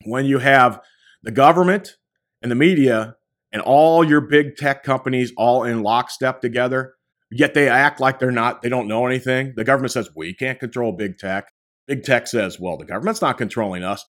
when 0.05 0.25
you 0.25 0.39
have 0.39 0.81
the 1.21 1.31
government 1.31 1.97
and 2.41 2.51
the 2.51 2.55
media 2.55 3.15
and 3.51 3.61
all 3.61 4.03
your 4.03 4.21
big 4.21 4.55
tech 4.55 4.83
companies 4.83 5.31
all 5.37 5.63
in 5.63 5.83
lockstep 5.83 6.41
together, 6.41 6.95
yet 7.31 7.53
they 7.53 7.69
act 7.69 7.99
like 7.99 8.19
they're 8.19 8.31
not, 8.31 8.61
they 8.61 8.69
don't 8.69 8.87
know 8.87 9.05
anything. 9.05 9.53
The 9.55 9.63
government 9.63 9.91
says, 9.91 10.09
we 10.15 10.33
can't 10.33 10.59
control 10.59 10.91
big 10.91 11.17
tech. 11.17 11.51
Big 11.87 12.03
tech 12.03 12.27
says, 12.27 12.59
well, 12.59 12.77
the 12.77 12.85
government's 12.85 13.21
not 13.21 13.37
controlling 13.37 13.83
us. 13.83 14.05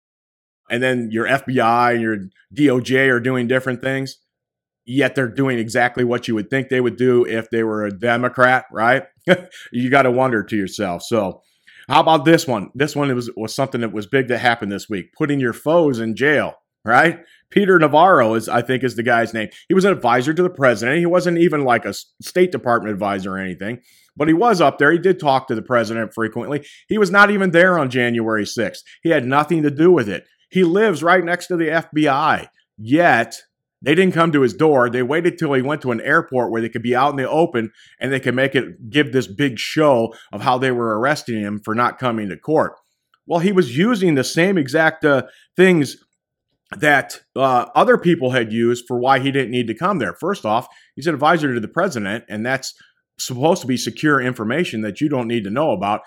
And 0.69 0.83
then 0.83 1.09
your 1.11 1.25
FBI 1.25 1.93
and 1.93 2.01
your 2.01 2.17
DOJ 2.55 3.11
are 3.11 3.19
doing 3.19 3.47
different 3.47 3.81
things, 3.81 4.17
yet 4.85 5.15
they're 5.15 5.27
doing 5.27 5.57
exactly 5.57 6.03
what 6.03 6.27
you 6.27 6.35
would 6.35 6.49
think 6.49 6.69
they 6.69 6.81
would 6.81 6.97
do 6.97 7.25
if 7.25 7.49
they 7.49 7.63
were 7.63 7.85
a 7.85 7.91
Democrat, 7.91 8.65
right? 8.71 9.03
you 9.71 9.89
got 9.89 10.03
to 10.03 10.11
wonder 10.11 10.43
to 10.43 10.55
yourself. 10.55 11.03
So, 11.03 11.41
how 11.87 12.01
about 12.01 12.23
this 12.23 12.45
one? 12.45 12.69
This 12.75 12.95
one 12.95 13.13
was, 13.15 13.31
was 13.35 13.55
something 13.55 13.81
that 13.81 13.91
was 13.91 14.05
big 14.05 14.27
that 14.27 14.37
happened 14.37 14.71
this 14.71 14.87
week 14.87 15.11
putting 15.17 15.39
your 15.39 15.53
foes 15.53 15.99
in 15.99 16.15
jail, 16.15 16.53
right? 16.85 17.19
Peter 17.49 17.79
Navarro 17.79 18.35
is, 18.35 18.47
I 18.47 18.61
think, 18.61 18.83
is 18.83 18.95
the 18.95 19.03
guy's 19.03 19.33
name. 19.33 19.49
He 19.67 19.73
was 19.73 19.85
an 19.85 19.91
advisor 19.91 20.33
to 20.33 20.43
the 20.43 20.49
president. 20.49 20.99
He 20.99 21.05
wasn't 21.05 21.39
even 21.39 21.63
like 21.63 21.85
a 21.85 21.93
State 21.93 22.51
Department 22.51 22.93
advisor 22.93 23.35
or 23.35 23.39
anything, 23.39 23.81
but 24.15 24.27
he 24.27 24.33
was 24.33 24.61
up 24.61 24.77
there. 24.77 24.91
He 24.91 24.99
did 24.99 25.19
talk 25.19 25.47
to 25.47 25.55
the 25.55 25.61
president 25.61 26.13
frequently. 26.13 26.65
He 26.87 26.97
was 26.97 27.11
not 27.11 27.31
even 27.31 27.51
there 27.51 27.79
on 27.79 27.89
January 27.89 28.45
6th. 28.45 28.79
He 29.01 29.09
had 29.09 29.25
nothing 29.25 29.63
to 29.63 29.71
do 29.71 29.91
with 29.91 30.07
it. 30.07 30.25
He 30.51 30.63
lives 30.63 31.03
right 31.03 31.23
next 31.23 31.47
to 31.47 31.57
the 31.57 31.67
FBI. 31.67 32.47
Yet, 32.77 33.41
they 33.81 33.95
didn't 33.95 34.13
come 34.13 34.31
to 34.31 34.41
his 34.41 34.53
door. 34.53 34.89
They 34.89 35.03
waited 35.03 35.37
till 35.37 35.53
he 35.53 35.61
went 35.61 35.81
to 35.83 35.91
an 35.91 36.01
airport 36.01 36.51
where 36.51 36.61
they 36.61 36.69
could 36.69 36.83
be 36.83 36.95
out 36.95 37.11
in 37.11 37.15
the 37.15 37.29
open 37.29 37.71
and 37.99 38.11
they 38.11 38.19
could 38.19 38.35
make 38.35 38.55
it 38.55 38.89
give 38.89 39.11
this 39.11 39.27
big 39.27 39.57
show 39.57 40.13
of 40.31 40.41
how 40.41 40.57
they 40.57 40.71
were 40.71 40.99
arresting 40.99 41.39
him 41.39 41.61
for 41.63 41.73
not 41.73 41.97
coming 41.97 42.29
to 42.29 42.37
court. 42.37 42.73
Well, 43.25 43.39
he 43.39 43.51
was 43.51 43.77
using 43.77 44.15
the 44.15 44.23
same 44.23 44.57
exact 44.57 45.05
uh, 45.05 45.23
things 45.55 45.97
that 46.77 47.21
uh, 47.35 47.65
other 47.75 47.97
people 47.97 48.31
had 48.31 48.53
used 48.53 48.85
for 48.87 48.99
why 48.99 49.19
he 49.19 49.31
didn't 49.31 49.51
need 49.51 49.67
to 49.67 49.73
come 49.73 49.99
there. 49.99 50.13
First 50.13 50.45
off, 50.45 50.67
he's 50.95 51.07
an 51.07 51.13
advisor 51.13 51.53
to 51.53 51.59
the 51.59 51.67
president, 51.67 52.25
and 52.29 52.45
that's 52.45 52.73
supposed 53.17 53.61
to 53.61 53.67
be 53.67 53.77
secure 53.77 54.21
information 54.21 54.81
that 54.81 55.01
you 55.01 55.09
don't 55.09 55.27
need 55.27 55.43
to 55.43 55.49
know 55.49 55.71
about. 55.71 56.01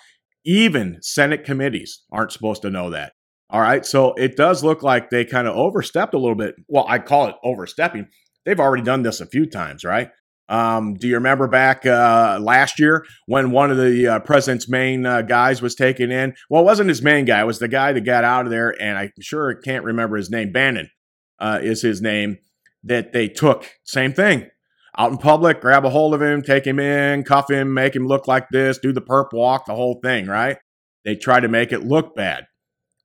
Even 0.44 0.98
Senate 1.02 1.44
committees 1.44 2.02
aren't 2.10 2.32
supposed 2.32 2.62
to 2.62 2.70
know 2.70 2.90
that. 2.90 3.12
All 3.50 3.60
right. 3.60 3.84
So 3.84 4.14
it 4.14 4.36
does 4.36 4.64
look 4.64 4.82
like 4.82 5.10
they 5.10 5.24
kind 5.24 5.46
of 5.46 5.54
overstepped 5.54 6.14
a 6.14 6.18
little 6.18 6.36
bit. 6.36 6.54
Well, 6.68 6.86
I 6.88 6.98
call 6.98 7.26
it 7.26 7.36
overstepping. 7.44 8.08
They've 8.46 8.58
already 8.58 8.82
done 8.82 9.02
this 9.02 9.20
a 9.20 9.26
few 9.26 9.46
times, 9.46 9.84
right? 9.84 10.08
Um, 10.52 10.96
do 10.96 11.08
you 11.08 11.14
remember 11.14 11.48
back 11.48 11.86
uh, 11.86 12.38
last 12.38 12.78
year 12.78 13.06
when 13.24 13.52
one 13.52 13.70
of 13.70 13.78
the 13.78 14.06
uh, 14.06 14.18
president's 14.20 14.68
main 14.68 15.06
uh, 15.06 15.22
guys 15.22 15.62
was 15.62 15.74
taken 15.74 16.10
in? 16.10 16.34
Well, 16.50 16.60
it 16.60 16.66
wasn't 16.66 16.90
his 16.90 17.00
main 17.00 17.24
guy; 17.24 17.40
it 17.40 17.46
was 17.46 17.58
the 17.58 17.68
guy 17.68 17.94
that 17.94 18.02
got 18.02 18.22
out 18.22 18.44
of 18.44 18.50
there, 18.50 18.70
and 18.78 18.98
I 18.98 19.12
sure 19.18 19.54
can't 19.54 19.82
remember 19.82 20.18
his 20.18 20.30
name. 20.30 20.52
Bannon 20.52 20.90
uh, 21.38 21.60
is 21.62 21.80
his 21.80 22.02
name. 22.02 22.36
That 22.84 23.12
they 23.12 23.28
took. 23.28 23.70
Same 23.84 24.12
thing. 24.12 24.50
Out 24.98 25.12
in 25.12 25.16
public, 25.16 25.62
grab 25.62 25.86
a 25.86 25.90
hold 25.90 26.12
of 26.12 26.20
him, 26.20 26.42
take 26.42 26.66
him 26.66 26.78
in, 26.78 27.22
cuff 27.22 27.50
him, 27.50 27.72
make 27.72 27.96
him 27.96 28.06
look 28.06 28.28
like 28.28 28.48
this, 28.50 28.76
do 28.76 28.92
the 28.92 29.00
perp 29.00 29.32
walk, 29.32 29.64
the 29.64 29.74
whole 29.74 30.00
thing, 30.02 30.26
right? 30.26 30.58
They 31.06 31.16
try 31.16 31.40
to 31.40 31.48
make 31.48 31.72
it 31.72 31.86
look 31.86 32.14
bad, 32.14 32.44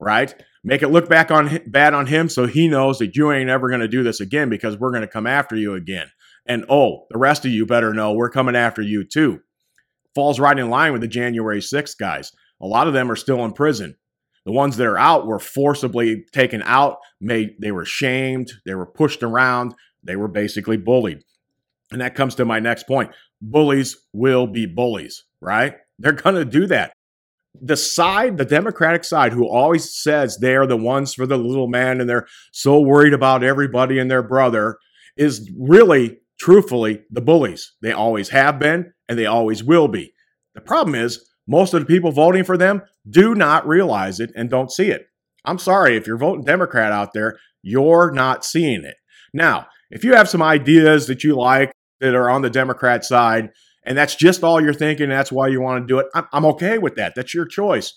right? 0.02 0.34
Make 0.66 0.82
it 0.82 0.90
look 0.90 1.08
back 1.08 1.32
on 1.32 1.60
bad 1.68 1.94
on 1.94 2.08
him 2.08 2.28
so 2.28 2.46
he 2.46 2.68
knows 2.68 2.98
that 2.98 3.16
you 3.16 3.32
ain't 3.32 3.50
ever 3.50 3.70
going 3.70 3.80
to 3.80 3.88
do 3.88 4.04
this 4.04 4.20
again 4.20 4.50
because 4.50 4.78
we're 4.78 4.92
going 4.92 5.02
to 5.02 5.08
come 5.08 5.28
after 5.28 5.56
you 5.56 5.76
again. 5.76 6.10
And 6.48 6.66
oh, 6.70 7.06
the 7.10 7.18
rest 7.18 7.46
of 7.46 7.52
you 7.52 7.66
better 7.66 7.94
know 7.94 8.14
we're 8.14 8.30
coming 8.30 8.56
after 8.56 8.82
you 8.82 9.04
too. 9.04 9.42
Falls 10.16 10.40
right 10.40 10.58
in 10.58 10.70
line 10.70 10.94
with 10.94 11.02
the 11.02 11.08
January 11.08 11.60
6th 11.60 11.98
guys. 11.98 12.32
A 12.62 12.66
lot 12.66 12.88
of 12.88 12.94
them 12.94 13.12
are 13.12 13.16
still 13.16 13.44
in 13.46 13.54
prison. 13.54 13.96
The 14.46 14.54
ones 14.54 14.78
that 14.78 14.88
are 14.88 14.98
out 14.98 15.28
were 15.28 15.40
forcibly 15.40 16.24
taken 16.32 16.64
out, 16.64 17.00
made 17.20 17.56
they 17.60 17.72
were 17.72 17.86
shamed, 17.86 18.50
they 18.66 18.76
were 18.76 18.86
pushed 18.86 19.22
around, 19.22 19.76
they 20.04 20.16
were 20.16 20.30
basically 20.30 20.78
bullied. 20.78 21.24
And 21.92 22.00
that 22.02 22.16
comes 22.16 22.36
to 22.36 22.46
my 22.46 22.60
next 22.60 22.88
point. 22.88 23.12
Bullies 23.42 23.98
will 24.14 24.48
be 24.48 24.66
bullies, 24.66 25.26
right? 25.42 25.76
They're 26.00 26.14
going 26.14 26.36
to 26.36 26.46
do 26.46 26.66
that. 26.68 26.94
The 27.60 27.76
side, 27.76 28.38
the 28.38 28.46
Democratic 28.46 29.04
side, 29.04 29.34
who 29.34 29.48
always 29.48 29.94
says 29.94 30.38
they're 30.38 30.68
the 30.68 30.78
ones 30.78 31.14
for 31.14 31.26
the 31.26 31.38
little 31.38 31.68
man 31.68 32.00
and 32.00 32.10
they're 32.10 32.28
so 32.54 32.80
worried 32.80 33.14
about 33.14 33.44
everybody 33.44 34.00
and 34.00 34.10
their 34.10 34.24
brother, 34.24 34.78
is 35.18 35.52
really 35.58 36.20
truthfully, 36.40 37.04
the 37.10 37.22
bullies. 37.22 37.74
They 37.82 37.92
always 37.92 38.30
have 38.30 38.60
been 38.60 38.94
and 39.10 39.18
they 39.18 39.26
always 39.26 39.64
will 39.64 39.88
be. 39.88 40.14
The 40.56 40.62
problem 40.62 40.96
is, 40.96 41.24
most 41.48 41.74
of 41.74 41.80
the 41.80 41.86
people 41.86 42.12
voting 42.12 42.44
for 42.44 42.58
them 42.58 42.82
do 43.10 43.34
not 43.34 43.68
realize 43.68 44.20
it 44.20 44.32
and 44.36 44.50
don't 44.50 44.72
see 44.72 44.90
it. 44.90 45.08
I'm 45.46 45.60
sorry, 45.60 45.96
if 45.96 46.06
you're 46.06 46.18
voting 46.18 46.44
Democrat 46.44 46.92
out 46.92 47.14
there, 47.14 47.38
you're 47.62 48.12
not 48.12 48.44
seeing 48.44 48.84
it. 48.84 48.96
Now, 49.34 49.68
if 49.90 50.04
you 50.04 50.14
have 50.14 50.30
some 50.30 50.42
ideas 50.42 51.08
that 51.08 51.24
you 51.24 51.36
like 51.36 51.72
that 52.02 52.16
are 52.16 52.30
on 52.30 52.42
the 52.42 52.50
Democrat 52.50 53.06
side, 53.06 53.52
and 53.84 53.98
that's 53.98 54.16
just 54.16 54.44
all 54.44 54.62
you're 54.62 54.74
thinking, 54.74 55.08
that's 55.08 55.32
why 55.32 55.48
you 55.48 55.62
want 55.62 55.84
to 55.84 55.88
do 55.88 56.00
it, 56.00 56.08
I'm, 56.34 56.46
okay 56.46 56.78
with 56.78 56.96
that. 56.96 57.16
That's 57.16 57.34
your 57.34 57.46
choice. 57.46 57.94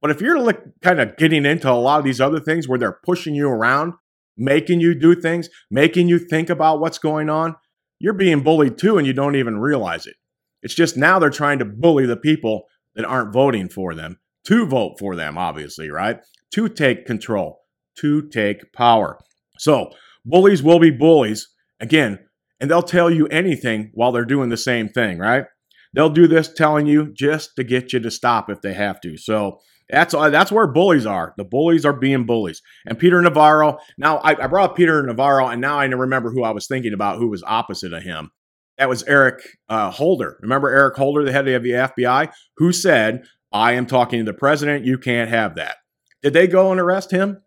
But 0.00 0.10
if 0.10 0.22
you're 0.22 0.52
kind 0.82 1.00
of 1.00 1.16
getting 1.18 1.44
into 1.44 1.70
a 1.70 1.74
lot 1.74 1.98
of 1.98 2.04
these 2.04 2.20
other 2.20 2.40
things 2.40 2.66
where 2.66 2.78
they're 2.78 2.98
pushing 3.04 3.34
you 3.34 3.48
around, 3.48 3.92
making 4.36 4.80
you 4.80 4.94
do 4.94 5.14
things, 5.14 5.50
making 5.70 6.08
you 6.08 6.18
think 6.18 6.48
about 6.48 6.80
what's 6.80 6.98
going 6.98 7.28
on, 7.28 7.56
you're 8.04 8.12
being 8.12 8.42
bullied 8.42 8.76
too 8.76 8.98
and 8.98 9.06
you 9.06 9.14
don't 9.14 9.34
even 9.34 9.58
realize 9.58 10.06
it. 10.06 10.16
It's 10.62 10.74
just 10.74 10.94
now 10.94 11.18
they're 11.18 11.30
trying 11.30 11.58
to 11.60 11.64
bully 11.64 12.04
the 12.04 12.18
people 12.18 12.64
that 12.96 13.06
aren't 13.06 13.32
voting 13.32 13.70
for 13.70 13.94
them 13.94 14.18
to 14.44 14.66
vote 14.66 14.96
for 14.98 15.16
them, 15.16 15.38
obviously, 15.38 15.90
right? 15.90 16.18
To 16.52 16.68
take 16.68 17.06
control, 17.06 17.60
to 18.00 18.28
take 18.28 18.74
power. 18.74 19.18
So, 19.58 19.88
bullies 20.22 20.62
will 20.62 20.78
be 20.78 20.90
bullies 20.90 21.48
again, 21.80 22.18
and 22.60 22.70
they'll 22.70 22.82
tell 22.82 23.10
you 23.10 23.26
anything 23.28 23.90
while 23.94 24.12
they're 24.12 24.26
doing 24.26 24.50
the 24.50 24.58
same 24.58 24.90
thing, 24.90 25.18
right? 25.18 25.46
They'll 25.94 26.10
do 26.10 26.26
this 26.26 26.52
telling 26.52 26.86
you 26.86 27.10
just 27.10 27.56
to 27.56 27.64
get 27.64 27.94
you 27.94 28.00
to 28.00 28.10
stop 28.10 28.50
if 28.50 28.60
they 28.60 28.74
have 28.74 29.00
to. 29.00 29.16
So, 29.16 29.60
that's 29.90 30.14
uh, 30.14 30.30
that's 30.30 30.50
where 30.50 30.66
bullies 30.66 31.06
are. 31.06 31.34
The 31.36 31.44
bullies 31.44 31.84
are 31.84 31.92
being 31.92 32.24
bullies. 32.24 32.62
And 32.86 32.98
Peter 32.98 33.20
Navarro. 33.20 33.78
Now 33.98 34.18
I, 34.18 34.44
I 34.44 34.46
brought 34.46 34.76
Peter 34.76 35.02
Navarro, 35.02 35.46
and 35.46 35.60
now 35.60 35.78
I 35.78 35.84
remember 35.84 36.30
who 36.30 36.42
I 36.42 36.50
was 36.50 36.66
thinking 36.66 36.94
about, 36.94 37.18
who 37.18 37.28
was 37.28 37.42
opposite 37.46 37.92
of 37.92 38.02
him. 38.02 38.30
That 38.78 38.88
was 38.88 39.02
Eric 39.04 39.40
uh, 39.68 39.90
Holder. 39.90 40.38
Remember 40.40 40.70
Eric 40.70 40.96
Holder, 40.96 41.24
the 41.24 41.32
head 41.32 41.46
of 41.46 41.62
the 41.62 41.70
FBI, 41.70 42.32
who 42.56 42.72
said, 42.72 43.24
"I 43.52 43.72
am 43.72 43.86
talking 43.86 44.18
to 44.20 44.24
the 44.24 44.36
president. 44.36 44.84
You 44.84 44.98
can't 44.98 45.30
have 45.30 45.56
that." 45.56 45.76
Did 46.22 46.32
they 46.32 46.46
go 46.46 46.72
and 46.72 46.80
arrest 46.80 47.10
him? 47.10 47.42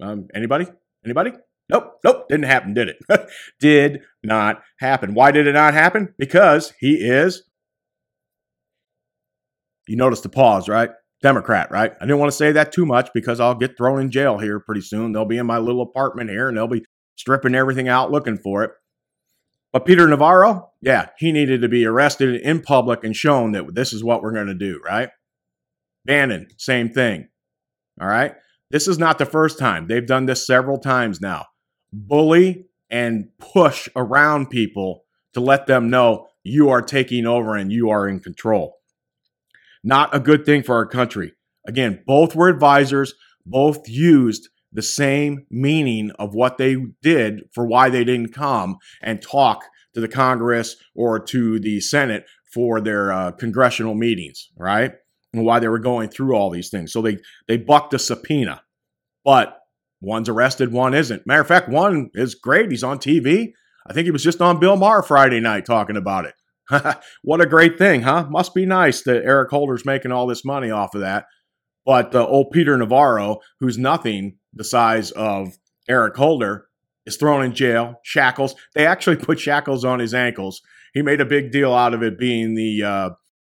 Um, 0.00 0.28
anybody? 0.34 0.66
Anybody? 1.04 1.32
Nope, 1.68 1.98
nope, 2.02 2.28
didn't 2.28 2.46
happen, 2.46 2.74
did 2.74 2.88
it? 2.88 2.96
did 3.60 4.00
not 4.24 4.62
happen. 4.80 5.14
Why 5.14 5.30
did 5.30 5.46
it 5.46 5.52
not 5.52 5.72
happen? 5.72 6.14
Because 6.18 6.72
he 6.80 6.94
is. 6.94 7.44
You 9.86 9.96
notice 9.96 10.20
the 10.20 10.28
pause, 10.28 10.68
right? 10.68 10.90
Democrat, 11.22 11.70
right? 11.70 11.92
I 12.00 12.04
didn't 12.04 12.18
want 12.18 12.32
to 12.32 12.36
say 12.36 12.52
that 12.52 12.72
too 12.72 12.86
much 12.86 13.10
because 13.12 13.40
I'll 13.40 13.54
get 13.54 13.76
thrown 13.76 14.00
in 14.00 14.10
jail 14.10 14.38
here 14.38 14.58
pretty 14.58 14.80
soon. 14.80 15.12
They'll 15.12 15.26
be 15.26 15.36
in 15.36 15.46
my 15.46 15.58
little 15.58 15.82
apartment 15.82 16.30
here 16.30 16.48
and 16.48 16.56
they'll 16.56 16.66
be 16.66 16.84
stripping 17.16 17.54
everything 17.54 17.88
out 17.88 18.10
looking 18.10 18.38
for 18.38 18.64
it. 18.64 18.70
But 19.72 19.84
Peter 19.84 20.08
Navarro, 20.08 20.70
yeah, 20.80 21.10
he 21.18 21.30
needed 21.30 21.60
to 21.62 21.68
be 21.68 21.84
arrested 21.84 22.40
in 22.40 22.62
public 22.62 23.04
and 23.04 23.14
shown 23.14 23.52
that 23.52 23.74
this 23.74 23.92
is 23.92 24.02
what 24.02 24.22
we're 24.22 24.32
going 24.32 24.48
to 24.48 24.54
do, 24.54 24.80
right? 24.84 25.10
Bannon, 26.04 26.48
same 26.56 26.88
thing. 26.88 27.28
All 28.00 28.08
right. 28.08 28.34
This 28.70 28.88
is 28.88 28.98
not 28.98 29.18
the 29.18 29.26
first 29.26 29.58
time. 29.58 29.86
They've 29.86 30.06
done 30.06 30.26
this 30.26 30.46
several 30.46 30.78
times 30.78 31.20
now. 31.20 31.46
Bully 31.92 32.66
and 32.88 33.28
push 33.38 33.88
around 33.94 34.50
people 34.50 35.04
to 35.34 35.40
let 35.40 35.66
them 35.66 35.90
know 35.90 36.28
you 36.42 36.70
are 36.70 36.82
taking 36.82 37.26
over 37.26 37.56
and 37.56 37.70
you 37.70 37.90
are 37.90 38.08
in 38.08 38.20
control. 38.20 38.79
Not 39.82 40.14
a 40.14 40.20
good 40.20 40.44
thing 40.44 40.62
for 40.62 40.74
our 40.74 40.86
country. 40.86 41.32
Again, 41.66 42.02
both 42.06 42.34
were 42.34 42.48
advisors, 42.48 43.14
both 43.46 43.88
used 43.88 44.48
the 44.72 44.82
same 44.82 45.46
meaning 45.50 46.10
of 46.18 46.34
what 46.34 46.58
they 46.58 46.76
did 47.02 47.42
for 47.52 47.66
why 47.66 47.90
they 47.90 48.04
didn't 48.04 48.32
come 48.32 48.76
and 49.02 49.20
talk 49.20 49.64
to 49.94 50.00
the 50.00 50.08
Congress 50.08 50.76
or 50.94 51.18
to 51.18 51.58
the 51.58 51.80
Senate 51.80 52.24
for 52.52 52.80
their 52.80 53.12
uh, 53.12 53.32
congressional 53.32 53.94
meetings, 53.94 54.50
right? 54.56 54.92
And 55.32 55.44
why 55.44 55.58
they 55.58 55.68
were 55.68 55.78
going 55.78 56.08
through 56.08 56.34
all 56.34 56.50
these 56.50 56.70
things. 56.70 56.92
So 56.92 57.02
they 57.02 57.18
they 57.48 57.56
bucked 57.56 57.94
a 57.94 57.98
subpoena, 57.98 58.62
but 59.24 59.58
one's 60.00 60.28
arrested, 60.28 60.72
one 60.72 60.94
isn't. 60.94 61.26
Matter 61.26 61.42
of 61.42 61.48
fact, 61.48 61.68
one 61.68 62.10
is 62.14 62.34
great. 62.34 62.70
He's 62.70 62.84
on 62.84 62.98
TV. 62.98 63.52
I 63.86 63.92
think 63.92 64.04
he 64.04 64.10
was 64.10 64.24
just 64.24 64.40
on 64.40 64.60
Bill 64.60 64.76
Maher 64.76 65.02
Friday 65.02 65.40
night 65.40 65.64
talking 65.64 65.96
about 65.96 66.24
it. 66.24 66.34
what 67.22 67.40
a 67.40 67.46
great 67.46 67.78
thing, 67.78 68.02
huh? 68.02 68.26
Must 68.28 68.54
be 68.54 68.66
nice 68.66 69.02
that 69.02 69.24
Eric 69.24 69.50
Holder's 69.50 69.84
making 69.84 70.12
all 70.12 70.26
this 70.26 70.44
money 70.44 70.70
off 70.70 70.94
of 70.94 71.00
that. 71.00 71.26
But 71.84 72.14
uh, 72.14 72.26
old 72.26 72.50
Peter 72.52 72.76
Navarro, 72.76 73.38
who's 73.58 73.78
nothing 73.78 74.38
the 74.52 74.64
size 74.64 75.10
of 75.12 75.58
Eric 75.88 76.16
Holder, 76.16 76.66
is 77.06 77.16
thrown 77.16 77.44
in 77.44 77.54
jail, 77.54 77.96
shackles. 78.04 78.54
They 78.74 78.86
actually 78.86 79.16
put 79.16 79.40
shackles 79.40 79.84
on 79.84 79.98
his 79.98 80.14
ankles. 80.14 80.60
He 80.92 81.02
made 81.02 81.20
a 81.20 81.26
big 81.26 81.50
deal 81.50 81.72
out 81.72 81.94
of 81.94 82.02
it 82.02 82.18
being 82.18 82.54
the 82.54 82.82
uh, 82.82 83.10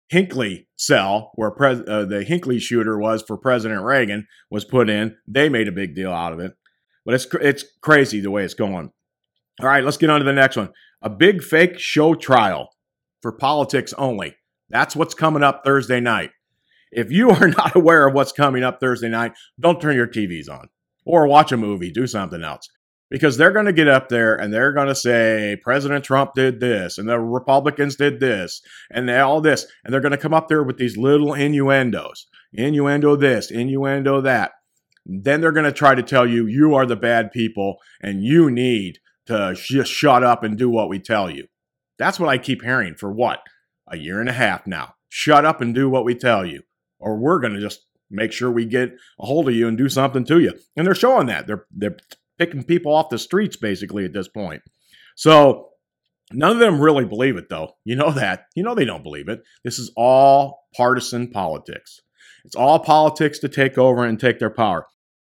Hinckley 0.09 0.67
cell 0.75 1.31
where 1.35 1.53
uh, 1.61 2.05
the 2.05 2.23
Hinckley 2.25 2.59
shooter 2.59 2.97
was 2.97 3.23
for 3.25 3.37
President 3.37 3.83
Reagan 3.83 4.27
was 4.49 4.65
put 4.65 4.89
in. 4.89 5.15
They 5.27 5.49
made 5.49 5.67
a 5.67 5.73
big 5.73 5.95
deal 5.95 6.11
out 6.11 6.33
of 6.33 6.39
it. 6.39 6.53
But 7.05 7.13
it's 7.13 7.27
it's 7.39 7.63
crazy 7.81 8.19
the 8.19 8.31
way 8.31 8.43
it's 8.43 8.55
going. 8.55 8.91
All 9.61 9.67
right, 9.67 9.83
let's 9.83 9.97
get 9.97 10.09
on 10.09 10.19
to 10.19 10.25
the 10.25 10.33
next 10.33 10.57
one. 10.57 10.71
A 11.01 11.09
big 11.09 11.43
fake 11.43 11.77
show 11.77 12.15
trial 12.15 12.69
for 13.25 13.31
politics 13.31 13.91
only. 13.97 14.35
That's 14.69 14.95
what's 14.95 15.15
coming 15.15 15.41
up 15.41 15.63
Thursday 15.65 15.99
night. 15.99 16.29
If 16.91 17.09
you 17.09 17.31
are 17.31 17.47
not 17.57 17.75
aware 17.75 18.07
of 18.07 18.13
what's 18.13 18.31
coming 18.31 18.63
up 18.63 18.79
Thursday 18.79 19.09
night, 19.09 19.31
don't 19.59 19.81
turn 19.81 19.95
your 19.95 20.05
TVs 20.05 20.47
on 20.47 20.69
or 21.07 21.25
watch 21.25 21.51
a 21.51 21.57
movie, 21.57 21.89
do 21.89 22.05
something 22.05 22.43
else. 22.43 22.69
Because 23.09 23.37
they're 23.37 23.51
going 23.51 23.65
to 23.65 23.73
get 23.73 23.87
up 23.87 24.09
there 24.09 24.35
and 24.35 24.53
they're 24.53 24.73
going 24.73 24.89
to 24.89 24.93
say 24.93 25.57
President 25.63 26.05
Trump 26.05 26.35
did 26.35 26.59
this 26.59 26.99
and 26.99 27.09
the 27.09 27.19
Republicans 27.19 27.95
did 27.95 28.19
this 28.19 28.61
and 28.91 29.09
they, 29.09 29.17
all 29.17 29.41
this. 29.41 29.65
And 29.83 29.91
they're 29.91 30.01
going 30.01 30.11
to 30.11 30.19
come 30.19 30.35
up 30.35 30.47
there 30.47 30.61
with 30.61 30.77
these 30.77 30.95
little 30.95 31.33
innuendos 31.33 32.27
innuendo 32.53 33.15
this, 33.15 33.49
innuendo 33.49 34.21
that. 34.21 34.51
Then 35.03 35.41
they're 35.41 35.51
going 35.51 35.65
to 35.65 35.71
try 35.71 35.95
to 35.95 36.03
tell 36.03 36.27
you 36.27 36.45
you 36.45 36.75
are 36.75 36.85
the 36.85 36.95
bad 36.95 37.31
people 37.31 37.77
and 38.01 38.23
you 38.23 38.51
need 38.51 38.99
to 39.25 39.55
just 39.55 39.91
shut 39.91 40.23
up 40.23 40.43
and 40.43 40.59
do 40.59 40.69
what 40.69 40.89
we 40.89 40.99
tell 40.99 41.27
you. 41.27 41.47
That's 41.97 42.19
what 42.19 42.29
I 42.29 42.37
keep 42.37 42.61
hearing 42.61 42.95
for 42.95 43.11
what? 43.11 43.39
A 43.87 43.97
year 43.97 44.19
and 44.19 44.29
a 44.29 44.33
half 44.33 44.65
now. 44.67 44.95
Shut 45.09 45.45
up 45.45 45.61
and 45.61 45.73
do 45.73 45.89
what 45.89 46.05
we 46.05 46.15
tell 46.15 46.45
you, 46.45 46.61
or 46.99 47.17
we're 47.17 47.39
going 47.39 47.53
to 47.53 47.61
just 47.61 47.85
make 48.09 48.31
sure 48.31 48.51
we 48.51 48.65
get 48.65 48.91
a 49.19 49.25
hold 49.25 49.47
of 49.47 49.55
you 49.55 49.67
and 49.67 49.77
do 49.77 49.89
something 49.89 50.25
to 50.25 50.39
you. 50.39 50.53
And 50.75 50.85
they're 50.85 50.95
showing 50.95 51.27
that. 51.27 51.47
They're 51.47 51.65
they're 51.71 51.97
picking 52.37 52.63
people 52.63 52.93
off 52.93 53.09
the 53.09 53.17
streets 53.17 53.55
basically 53.55 54.05
at 54.05 54.13
this 54.13 54.27
point. 54.27 54.61
So 55.15 55.69
none 56.31 56.51
of 56.51 56.59
them 56.59 56.81
really 56.81 57.05
believe 57.05 57.37
it 57.37 57.49
though. 57.49 57.75
You 57.83 57.95
know 57.95 58.11
that. 58.11 58.45
You 58.55 58.63
know 58.63 58.75
they 58.75 58.85
don't 58.85 59.03
believe 59.03 59.29
it. 59.29 59.41
This 59.63 59.79
is 59.79 59.91
all 59.95 60.65
partisan 60.75 61.29
politics. 61.31 62.01
It's 62.43 62.55
all 62.55 62.79
politics 62.79 63.39
to 63.39 63.49
take 63.49 63.77
over 63.77 64.05
and 64.05 64.19
take 64.19 64.39
their 64.39 64.49
power. 64.49 64.85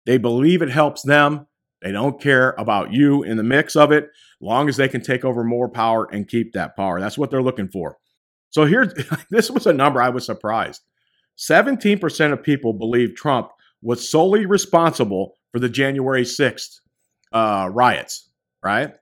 They 0.06 0.18
believe 0.18 0.62
it 0.62 0.70
helps 0.70 1.04
them. 1.04 1.48
They 1.82 1.92
don't 1.92 2.22
care 2.22 2.54
about 2.58 2.94
you 2.94 3.24
in 3.24 3.38
the 3.38 3.44
mix 3.44 3.76
of 3.76 3.92
it, 3.92 4.10
long 4.40 4.70
as 4.70 4.78
they 4.78 4.88
can 4.88 5.02
take 5.02 5.26
over 5.26 5.44
more 5.44 5.68
power 5.70 6.08
and 6.12 6.28
keep 6.28 6.54
that 6.54 6.76
power. 6.76 7.00
That's 7.00 7.18
what 7.18 7.32
they're 7.32 7.42
looking 7.42 7.70
for. 7.70 7.98
So 8.52 8.66
here, 8.66 8.94
this 9.30 9.50
was 9.50 9.66
a 9.66 9.74
number 9.74 10.02
I 10.02 10.10
was 10.10 10.26
surprised. 10.26 10.82
17% 11.38 12.34
of 12.34 12.44
people 12.44 12.74
believe 12.74 13.16
Trump 13.16 13.50
was 13.82 14.10
solely 14.10 14.46
responsible 14.46 15.36
for 15.52 15.60
the 15.60 15.70
January 15.70 16.24
6th 16.24 16.80
uh, 17.32 17.70
riots, 17.72 18.30
right? 18.64 18.94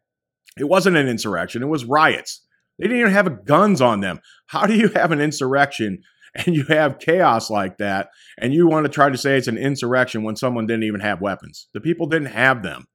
It 0.57 0.65
wasn't 0.65 0.97
an 0.97 1.07
insurrection, 1.07 1.63
it 1.63 1.67
was 1.67 1.85
riots. 1.85 2.45
They 2.77 2.85
didn't 2.85 2.99
even 3.01 3.11
have 3.11 3.43
guns 3.43 3.81
on 3.81 3.99
them. 3.99 4.21
How 4.47 4.65
do 4.65 4.73
you 4.73 4.87
have 4.89 5.11
an 5.11 5.19
insurrection 5.19 6.01
and 6.35 6.55
you 6.55 6.63
have 6.65 6.99
chaos 6.99 7.49
like 7.49 7.77
that 7.77 8.09
and 8.37 8.53
you 8.53 8.67
want 8.67 8.85
to 8.85 8.91
try 8.91 9.09
to 9.09 9.17
say 9.17 9.37
it's 9.37 9.47
an 9.47 9.57
insurrection 9.57 10.23
when 10.23 10.35
someone 10.35 10.65
didn't 10.67 10.83
even 10.83 11.01
have 11.01 11.21
weapons? 11.21 11.67
The 11.73 11.81
people 11.81 12.07
didn't 12.07 12.27
have 12.27 12.63
them. 12.63 12.85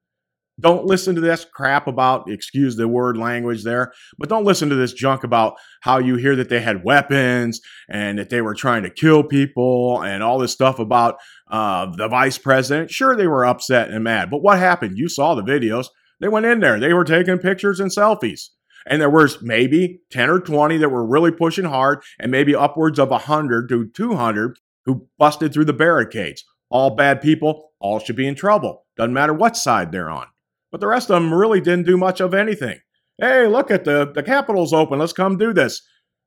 Don't 0.61 0.85
listen 0.85 1.17
to 1.17 1.21
this 1.21 1.45
crap 1.45 1.88
about, 1.88 2.31
excuse 2.31 2.76
the 2.76 2.87
word 2.87 3.17
language 3.17 3.64
there, 3.64 3.93
but 4.19 4.29
don't 4.29 4.45
listen 4.45 4.69
to 4.69 4.76
this 4.76 4.93
junk 4.93 5.25
about 5.25 5.55
how 5.81 5.99
you 5.99 6.14
hear 6.14 6.37
that 6.37 6.49
they 6.49 6.61
had 6.61 6.85
weapons 6.85 7.61
and 7.88 8.21
that 8.21 8.31
they 8.31 8.41
were 8.41 8.55
trying 8.55 8.85
to 8.85 8.91
kill 8.91 9.25
people 9.25 10.00
and 10.03 10.23
all 10.23 10.38
this 10.38 10.53
stuff 10.53 10.79
about 10.79 11.17
uh, 11.50 11.87
the 11.97 12.07
vice 12.07 12.38
president. 12.38 12.91
Sure, 12.91 13.17
they 13.17 13.26
were 13.26 13.45
upset 13.45 13.91
and 13.91 14.05
mad, 14.05 14.31
but 14.31 14.43
what 14.43 14.59
happened? 14.59 14.97
You 14.97 15.09
saw 15.09 15.35
the 15.35 15.43
videos. 15.43 15.87
They 16.21 16.29
went 16.29 16.47
in 16.47 16.61
there, 16.61 16.79
they 16.79 16.93
were 16.93 17.05
taking 17.05 17.38
pictures 17.38 17.81
and 17.81 17.91
selfies. 17.91 18.50
And 18.87 19.00
there 19.00 19.11
was 19.11 19.43
maybe 19.43 20.00
10 20.11 20.29
or 20.29 20.41
20 20.41 20.76
that 20.79 20.88
were 20.88 21.07
really 21.07 21.33
pushing 21.33 21.64
hard, 21.64 22.03
and 22.19 22.31
maybe 22.31 22.55
upwards 22.55 22.99
of 22.99 23.11
100 23.11 23.69
to 23.69 23.88
200 23.88 24.59
who 24.85 25.09
busted 25.19 25.53
through 25.53 25.64
the 25.64 25.73
barricades. 25.73 26.45
All 26.71 26.95
bad 26.95 27.23
people, 27.23 27.71
all 27.81 27.99
should 27.99 28.17
be 28.17 28.26
in 28.26 28.35
trouble. 28.35 28.85
Doesn't 28.97 29.14
matter 29.14 29.33
what 29.33 29.57
side 29.57 29.93
they're 29.93 30.11
on. 30.11 30.26
But 30.71 30.81
the 30.81 30.87
rest 30.87 31.11
of 31.11 31.23
them 31.23 31.33
really 31.33 31.61
didn't 31.61 31.87
do 31.87 31.97
much 31.97 32.21
of 32.21 32.35
anything. 32.35 32.81
Hey, 33.19 33.47
look 33.47 33.71
at 33.71 33.85
the 33.85 34.11
the 34.12 34.23
Capitol's 34.23 34.73
open. 34.73 34.99
Let's 34.99 35.12
come 35.12 35.38
do 35.38 35.53
this. 35.53 35.83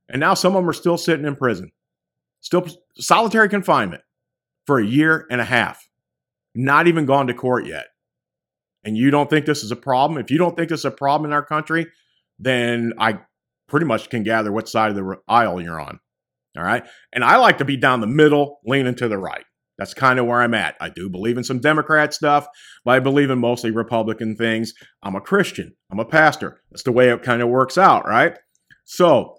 And 0.10 0.20
now 0.22 0.34
some 0.34 0.56
of 0.56 0.62
them 0.62 0.70
are 0.70 0.74
still 0.74 0.98
sitting 0.98 1.26
in 1.26 1.36
prison, 1.36 1.72
still 2.40 2.66
solitary 2.98 3.50
confinement 3.50 4.04
for 4.66 4.80
a 4.80 4.86
year 4.86 5.28
and 5.30 5.42
a 5.42 5.46
half, 5.46 5.90
not 6.56 6.88
even 6.88 7.06
gone 7.06 7.28
to 7.28 7.34
court 7.34 7.66
yet. 7.66 7.88
And 8.86 8.96
you 8.98 9.12
don't 9.12 9.30
think 9.30 9.46
this 9.46 9.64
is 9.64 9.72
a 9.72 9.76
problem? 9.76 10.18
If 10.18 10.32
you 10.32 10.38
don't 10.38 10.56
think 10.56 10.70
this 10.70 10.80
is 10.80 10.86
a 10.86 10.92
problem 10.92 11.30
in 11.30 11.34
our 11.34 11.44
country, 11.44 11.88
then 12.40 12.94
I 13.00 13.20
pretty 13.68 13.86
much 13.86 14.10
can 14.10 14.24
gather 14.24 14.52
what 14.52 14.70
side 14.70 14.92
of 14.92 14.96
the 14.96 15.18
aisle 15.28 15.62
you're 15.62 15.80
on. 15.80 16.00
All 16.58 16.64
right. 16.64 16.84
And 17.14 17.24
I 17.24 17.38
like 17.38 17.60
to 17.60 17.66
be 17.66 17.78
down 17.78 18.02
the 18.02 18.08
middle, 18.08 18.60
leaning 18.66 18.96
to 18.96 19.08
the 19.08 19.18
right. 19.18 19.46
That's 19.78 19.94
kind 19.94 20.18
of 20.18 20.26
where 20.26 20.42
I'm 20.42 20.56
at. 20.56 20.76
I 20.82 20.90
do 20.90 21.08
believe 21.08 21.38
in 21.38 21.44
some 21.44 21.60
Democrat 21.60 22.14
stuff, 22.14 22.48
but 22.84 22.96
I 22.96 23.00
believe 23.00 23.30
in 23.30 23.38
mostly 23.40 23.70
Republican 23.70 24.36
things. 24.36 24.74
I'm 25.04 25.16
a 25.16 25.22
Christian, 25.22 25.76
I'm 25.92 26.00
a 26.00 26.06
pastor. 26.06 26.62
That's 26.72 26.84
the 26.84 26.92
way 26.92 27.10
it 27.10 27.22
kind 27.22 27.44
of 27.44 27.50
works 27.50 27.78
out, 27.78 28.08
right? 28.08 28.36
So 28.86 29.38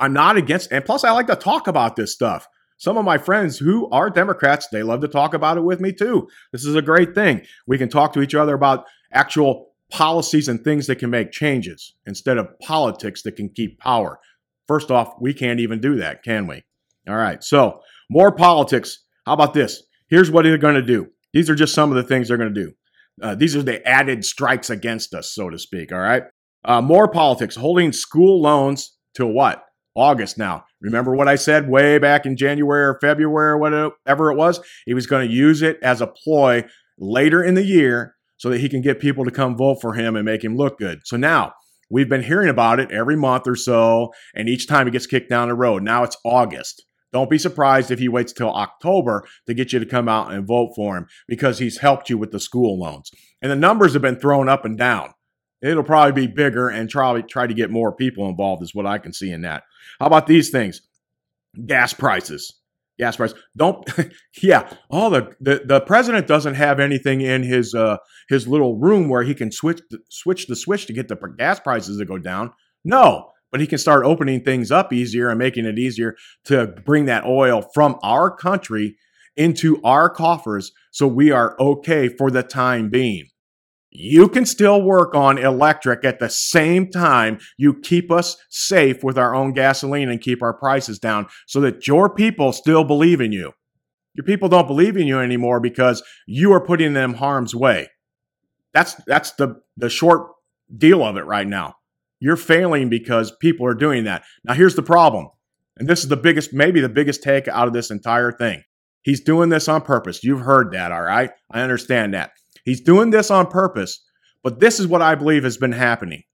I'm 0.00 0.12
not 0.12 0.36
against, 0.36 0.72
and 0.72 0.84
plus, 0.84 1.04
I 1.04 1.12
like 1.12 1.28
to 1.28 1.36
talk 1.36 1.68
about 1.68 1.94
this 1.94 2.12
stuff. 2.12 2.48
Some 2.78 2.98
of 2.98 3.04
my 3.04 3.18
friends 3.18 3.56
who 3.56 3.88
are 3.90 4.10
Democrats, 4.10 4.68
they 4.68 4.82
love 4.82 5.00
to 5.00 5.08
talk 5.08 5.32
about 5.32 5.56
it 5.56 5.62
with 5.62 5.80
me 5.80 5.92
too. 5.92 6.28
This 6.52 6.64
is 6.64 6.74
a 6.74 6.82
great 6.82 7.14
thing. 7.14 7.42
We 7.66 7.78
can 7.78 7.88
talk 7.88 8.12
to 8.14 8.22
each 8.22 8.34
other 8.34 8.54
about 8.54 8.84
actual 9.12 9.65
policies 9.90 10.48
and 10.48 10.62
things 10.62 10.86
that 10.86 10.96
can 10.96 11.10
make 11.10 11.30
changes 11.32 11.94
instead 12.06 12.38
of 12.38 12.58
politics 12.60 13.22
that 13.22 13.36
can 13.36 13.48
keep 13.48 13.78
power. 13.78 14.18
First 14.66 14.90
off, 14.90 15.14
we 15.20 15.32
can't 15.32 15.60
even 15.60 15.80
do 15.80 15.96
that, 15.96 16.22
can 16.22 16.46
we? 16.46 16.64
All 17.08 17.16
right. 17.16 17.42
So, 17.42 17.80
more 18.10 18.32
politics 18.32 19.04
how 19.26 19.32
about 19.32 19.54
this? 19.54 19.82
Here's 20.08 20.30
what 20.30 20.44
they're 20.44 20.56
going 20.56 20.76
to 20.76 20.82
do. 20.82 21.08
These 21.32 21.50
are 21.50 21.56
just 21.56 21.74
some 21.74 21.90
of 21.90 21.96
the 21.96 22.04
things 22.04 22.28
they're 22.28 22.36
going 22.36 22.54
to 22.54 22.64
do. 22.64 22.72
Uh, 23.20 23.34
these 23.34 23.56
are 23.56 23.62
the 23.62 23.86
added 23.86 24.24
strikes 24.24 24.70
against 24.70 25.14
us, 25.14 25.34
so 25.34 25.50
to 25.50 25.58
speak. 25.58 25.92
All 25.92 25.98
right. 25.98 26.22
Uh, 26.64 26.80
more 26.80 27.08
politics, 27.08 27.56
holding 27.56 27.92
school 27.92 28.40
loans 28.40 28.96
till 29.14 29.32
what? 29.32 29.64
August 29.96 30.38
now. 30.38 30.64
Remember 30.80 31.16
what 31.16 31.26
I 31.26 31.36
said 31.36 31.68
way 31.68 31.98
back 31.98 32.26
in 32.26 32.36
January 32.36 32.84
or 32.84 32.98
February 33.00 33.52
or 33.52 33.58
whatever 33.58 34.30
it 34.30 34.36
was? 34.36 34.60
He 34.84 34.94
was 34.94 35.06
going 35.06 35.26
to 35.26 35.34
use 35.34 35.62
it 35.62 35.78
as 35.82 36.00
a 36.00 36.06
ploy 36.06 36.64
later 36.98 37.42
in 37.42 37.54
the 37.54 37.64
year 37.64 38.14
so 38.36 38.50
that 38.50 38.60
he 38.60 38.68
can 38.68 38.80
get 38.80 39.00
people 39.00 39.24
to 39.24 39.30
come 39.30 39.56
vote 39.56 39.80
for 39.80 39.94
him 39.94 40.16
and 40.16 40.24
make 40.24 40.44
him 40.44 40.56
look 40.56 40.78
good. 40.78 41.00
So 41.04 41.16
now 41.16 41.52
we've 41.90 42.08
been 42.08 42.22
hearing 42.22 42.48
about 42.48 42.80
it 42.80 42.90
every 42.90 43.16
month 43.16 43.46
or 43.46 43.56
so, 43.56 44.12
and 44.34 44.48
each 44.48 44.66
time 44.66 44.86
he 44.86 44.90
gets 44.90 45.06
kicked 45.06 45.30
down 45.30 45.48
the 45.48 45.54
road. 45.54 45.82
Now 45.82 46.02
it's 46.02 46.16
August. 46.24 46.84
Don't 47.12 47.30
be 47.30 47.38
surprised 47.38 47.90
if 47.90 47.98
he 47.98 48.08
waits 48.08 48.32
till 48.32 48.52
October 48.52 49.24
to 49.46 49.54
get 49.54 49.72
you 49.72 49.78
to 49.78 49.86
come 49.86 50.08
out 50.08 50.32
and 50.32 50.46
vote 50.46 50.72
for 50.76 50.96
him 50.98 51.06
because 51.26 51.58
he's 51.58 51.78
helped 51.78 52.10
you 52.10 52.18
with 52.18 52.30
the 52.30 52.40
school 52.40 52.78
loans. 52.78 53.10
And 53.40 53.50
the 53.50 53.56
numbers 53.56 53.94
have 53.94 54.02
been 54.02 54.20
thrown 54.20 54.48
up 54.48 54.64
and 54.64 54.76
down. 54.76 55.14
It'll 55.62 55.82
probably 55.82 56.26
be 56.26 56.32
bigger 56.32 56.68
and 56.68 56.90
try, 56.90 57.18
try 57.22 57.46
to 57.46 57.54
get 57.54 57.70
more 57.70 57.94
people 57.94 58.28
involved, 58.28 58.62
is 58.62 58.74
what 58.74 58.86
I 58.86 58.98
can 58.98 59.12
see 59.12 59.30
in 59.30 59.42
that. 59.42 59.62
How 59.98 60.06
about 60.06 60.26
these 60.26 60.50
things? 60.50 60.82
Gas 61.64 61.94
prices. 61.94 62.52
Gas 62.98 63.16
price. 63.16 63.34
Don't 63.56 63.88
yeah. 64.42 64.72
All 64.90 65.10
the, 65.10 65.34
the 65.40 65.62
the 65.64 65.80
president 65.80 66.26
doesn't 66.26 66.54
have 66.54 66.80
anything 66.80 67.20
in 67.20 67.42
his 67.42 67.74
uh 67.74 67.98
his 68.28 68.48
little 68.48 68.78
room 68.78 69.08
where 69.08 69.22
he 69.22 69.34
can 69.34 69.52
switch 69.52 69.80
the, 69.90 69.98
switch 70.10 70.46
the 70.46 70.56
switch 70.56 70.86
to 70.86 70.92
get 70.92 71.08
the 71.08 71.16
gas 71.38 71.60
prices 71.60 71.98
to 71.98 72.04
go 72.04 72.18
down. 72.18 72.52
No, 72.84 73.30
but 73.50 73.60
he 73.60 73.66
can 73.66 73.78
start 73.78 74.04
opening 74.04 74.42
things 74.42 74.70
up 74.70 74.92
easier 74.92 75.28
and 75.28 75.38
making 75.38 75.66
it 75.66 75.78
easier 75.78 76.16
to 76.44 76.68
bring 76.84 77.04
that 77.06 77.24
oil 77.24 77.62
from 77.74 77.98
our 78.02 78.34
country 78.34 78.96
into 79.36 79.80
our 79.84 80.08
coffers 80.08 80.72
so 80.90 81.06
we 81.06 81.30
are 81.30 81.54
okay 81.60 82.08
for 82.08 82.30
the 82.30 82.42
time 82.42 82.88
being. 82.88 83.26
You 83.98 84.28
can 84.28 84.44
still 84.44 84.82
work 84.82 85.14
on 85.14 85.38
electric 85.38 86.04
at 86.04 86.18
the 86.18 86.28
same 86.28 86.90
time 86.90 87.38
you 87.56 87.80
keep 87.80 88.12
us 88.12 88.36
safe 88.50 89.02
with 89.02 89.16
our 89.16 89.34
own 89.34 89.52
gasoline 89.52 90.10
and 90.10 90.20
keep 90.20 90.42
our 90.42 90.52
prices 90.52 90.98
down 90.98 91.28
so 91.46 91.60
that 91.62 91.86
your 91.86 92.14
people 92.14 92.52
still 92.52 92.84
believe 92.84 93.22
in 93.22 93.32
you. 93.32 93.52
Your 94.12 94.24
people 94.24 94.50
don't 94.50 94.66
believe 94.66 94.98
in 94.98 95.06
you 95.06 95.18
anymore 95.18 95.60
because 95.60 96.02
you 96.26 96.52
are 96.52 96.60
putting 96.60 96.92
them 96.92 97.14
harm's 97.14 97.54
way. 97.54 97.88
That's 98.74 98.94
that's 99.06 99.32
the 99.32 99.62
the 99.78 99.88
short 99.88 100.30
deal 100.76 101.02
of 101.02 101.16
it 101.16 101.24
right 101.24 101.46
now. 101.46 101.76
You're 102.20 102.36
failing 102.36 102.90
because 102.90 103.32
people 103.40 103.66
are 103.66 103.74
doing 103.74 104.04
that. 104.04 104.24
Now, 104.44 104.54
here's 104.54 104.74
the 104.74 104.82
problem. 104.82 105.28
And 105.78 105.88
this 105.88 106.02
is 106.02 106.08
the 106.08 106.16
biggest, 106.16 106.52
maybe 106.52 106.80
the 106.80 106.88
biggest 106.88 107.22
take 107.22 107.48
out 107.48 107.66
of 107.68 107.74
this 107.74 107.90
entire 107.90 108.32
thing. 108.32 108.62
He's 109.02 109.20
doing 109.20 109.50
this 109.50 109.68
on 109.68 109.82
purpose. 109.82 110.24
You've 110.24 110.40
heard 110.40 110.72
that, 110.72 110.92
all 110.92 111.02
right? 111.02 111.30
I 111.50 111.60
understand 111.60 112.14
that. 112.14 112.32
He's 112.66 112.80
doing 112.80 113.10
this 113.10 113.30
on 113.30 113.46
purpose, 113.46 114.04
but 114.42 114.58
this 114.58 114.80
is 114.80 114.88
what 114.88 115.00
I 115.00 115.14
believe 115.14 115.44
has 115.44 115.56
been 115.56 115.72
happening. 115.72 116.24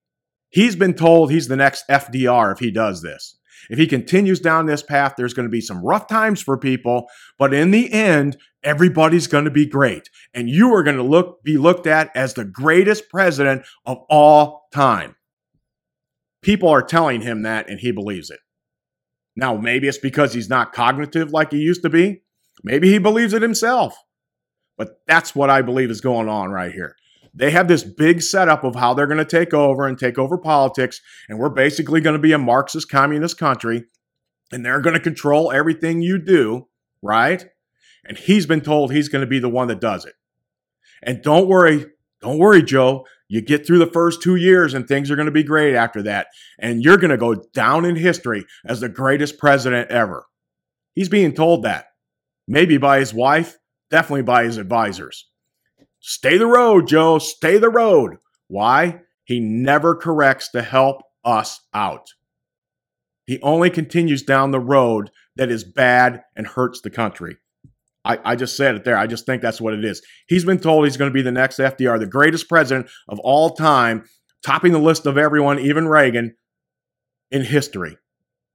He's 0.49 0.75
been 0.75 0.95
told 0.95 1.31
he's 1.31 1.47
the 1.47 1.57
next 1.57 1.85
FDR 1.89 2.53
if 2.53 2.59
he 2.59 2.71
does 2.71 3.03
this. 3.03 3.39
If 3.71 3.79
he 3.79 3.87
continues 3.87 4.41
down 4.41 4.67
this 4.67 4.83
path, 4.83 5.15
there's 5.17 5.35
going 5.35 5.47
to 5.47 5.53
be 5.53 5.61
some 5.61 5.85
rough 5.85 6.09
times 6.09 6.43
for 6.43 6.59
people, 6.59 7.07
but 7.39 7.55
in 7.55 7.71
the 7.71 7.93
end, 7.93 8.39
everybody's 8.65 9.27
going 9.27 9.45
to 9.45 9.51
be 9.51 9.67
great. 9.67 10.09
And 10.35 10.49
you 10.49 10.75
are 10.75 10.83
going 10.83 10.97
to 10.97 11.03
look 11.03 11.45
be 11.45 11.59
looked 11.59 11.87
at 11.87 12.11
as 12.17 12.35
the 12.35 12.47
greatest 12.47 13.09
president 13.11 13.65
of 13.85 13.99
all 14.09 14.69
time. 14.73 15.15
People 16.41 16.71
are 16.71 16.83
telling 16.83 17.21
him 17.21 17.43
that 17.43 17.69
and 17.69 17.79
he 17.79 17.93
believes 17.93 18.31
it. 18.31 18.41
Now, 19.37 19.57
maybe 19.57 19.87
it's 19.87 19.99
because 19.99 20.33
he's 20.33 20.49
not 20.49 20.73
cognitive 20.73 21.31
like 21.31 21.53
he 21.53 21.59
used 21.59 21.83
to 21.83 21.91
be. 21.91 22.23
Maybe 22.65 22.91
he 22.91 22.99
believes 22.99 23.33
it 23.33 23.43
himself. 23.43 23.97
But 24.77 25.01
that's 25.07 25.35
what 25.35 25.51
I 25.51 25.63
believe 25.63 25.91
is 25.91 26.01
going 26.01 26.29
on 26.29 26.51
right 26.51 26.73
here. 26.73 26.97
They 27.35 27.51
have 27.51 27.69
this 27.69 27.83
big 27.83 28.21
setup 28.21 28.63
of 28.63 28.75
how 28.75 28.95
they're 28.95 29.07
going 29.07 29.19
to 29.19 29.25
take 29.25 29.55
over 29.55 29.87
and 29.87 29.99
take 29.99 30.19
over 30.19 30.37
politics. 30.37 31.01
And 31.29 31.39
we're 31.39 31.49
basically 31.49 32.01
going 32.01 32.17
to 32.17 32.23
be 32.23 32.33
a 32.33 32.39
Marxist 32.39 32.91
communist 32.91 33.39
country. 33.39 33.85
And 34.51 34.65
they're 34.65 34.81
going 34.81 34.95
to 34.95 35.01
control 35.01 35.51
everything 35.51 36.03
you 36.03 36.19
do, 36.19 36.69
right? 37.01 37.47
And 38.05 38.19
he's 38.19 38.45
been 38.45 38.61
told 38.61 38.93
he's 38.93 39.09
going 39.09 39.25
to 39.25 39.31
be 39.31 39.39
the 39.39 39.49
one 39.49 39.69
that 39.69 39.81
does 39.81 40.05
it. 40.05 40.15
And 41.03 41.23
don't 41.23 41.49
worry, 41.49 41.87
don't 42.21 42.39
worry, 42.39 42.63
Joe. 42.63 43.07
You 43.29 43.41
get 43.41 43.67
through 43.67 43.79
the 43.79 43.87
first 43.87 44.21
two 44.21 44.37
years 44.37 44.75
and 44.75 44.87
things 44.87 45.11
are 45.11 45.17
going 45.17 45.27
to 45.27 45.33
be 45.33 45.43
great 45.43 45.75
after 45.75 46.03
that. 46.03 46.27
And 46.59 46.85
you're 46.85 46.99
going 46.99 47.11
to 47.11 47.17
go 47.17 47.35
down 47.55 47.87
in 47.87 47.97
history 47.97 48.45
as 48.67 48.81
the 48.81 48.91
greatest 48.91 49.39
president 49.39 49.91
ever. 49.91 50.27
He's 50.95 51.09
being 51.09 51.33
told 51.33 51.63
that. 51.63 51.87
Maybe 52.47 52.77
by 52.77 52.99
his 52.99 53.15
wife, 53.15 53.57
definitely 53.93 54.23
by 54.23 54.43
his 54.43 54.57
advisors. 54.57 55.29
Stay 56.01 56.37
the 56.37 56.47
road, 56.47 56.89
Joe. 56.89 57.21
Stay 57.21 57.59
the 57.59 57.71
road. 57.71 58.17
Why? 58.49 59.03
He 59.23 59.39
never 59.39 59.95
corrects 59.95 60.49
to 60.51 60.63
help 60.63 61.03
us 61.25 61.61
out. 61.73 62.09
He 63.25 63.39
only 63.43 63.71
continues 63.71 64.23
down 64.23 64.51
the 64.51 64.59
road 64.59 65.11
that 65.37 65.51
is 65.51 65.63
bad 65.63 66.25
and 66.35 66.47
hurts 66.47 66.81
the 66.81 66.91
country. 66.91 67.37
I, 68.05 68.19
I 68.25 68.37
just 68.37 68.57
said 68.57 68.75
it 68.75 68.85
there. 68.85 68.97
I 68.97 69.07
just 69.07 69.27
think 69.27 69.43
that's 69.43 69.61
what 69.61 69.75
it 69.75 69.85
is. 69.85 70.03
He's 70.27 70.45
been 70.45 70.59
told 70.59 70.85
he's 70.85 70.97
going 70.97 71.11
to 71.11 71.15
be 71.15 71.23
the 71.23 71.31
next 71.31 71.59
FDR, 71.59 72.01
the 72.01 72.07
greatest 72.07 72.49
president 72.49 72.89
of 73.09 73.21
all 73.21 73.51
time, 73.51 74.05
topping 74.45 74.73
the 74.73 74.81
list 74.81 75.07
of 75.07 75.17
everyone, 75.17 75.61
even 75.61 75.87
Reagan, 75.87 76.35
in 77.31 77.45
history. 77.45 77.97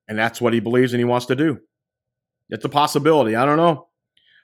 And 0.09 0.17
that's 0.17 0.41
what 0.41 0.53
he 0.53 0.59
believes 0.59 0.93
and 0.93 0.99
he 0.99 1.05
wants 1.05 1.27
to 1.27 1.35
do. 1.35 1.59
It's 2.49 2.65
a 2.65 2.69
possibility. 2.69 3.35
I 3.35 3.45
don't 3.45 3.57
know. 3.57 3.86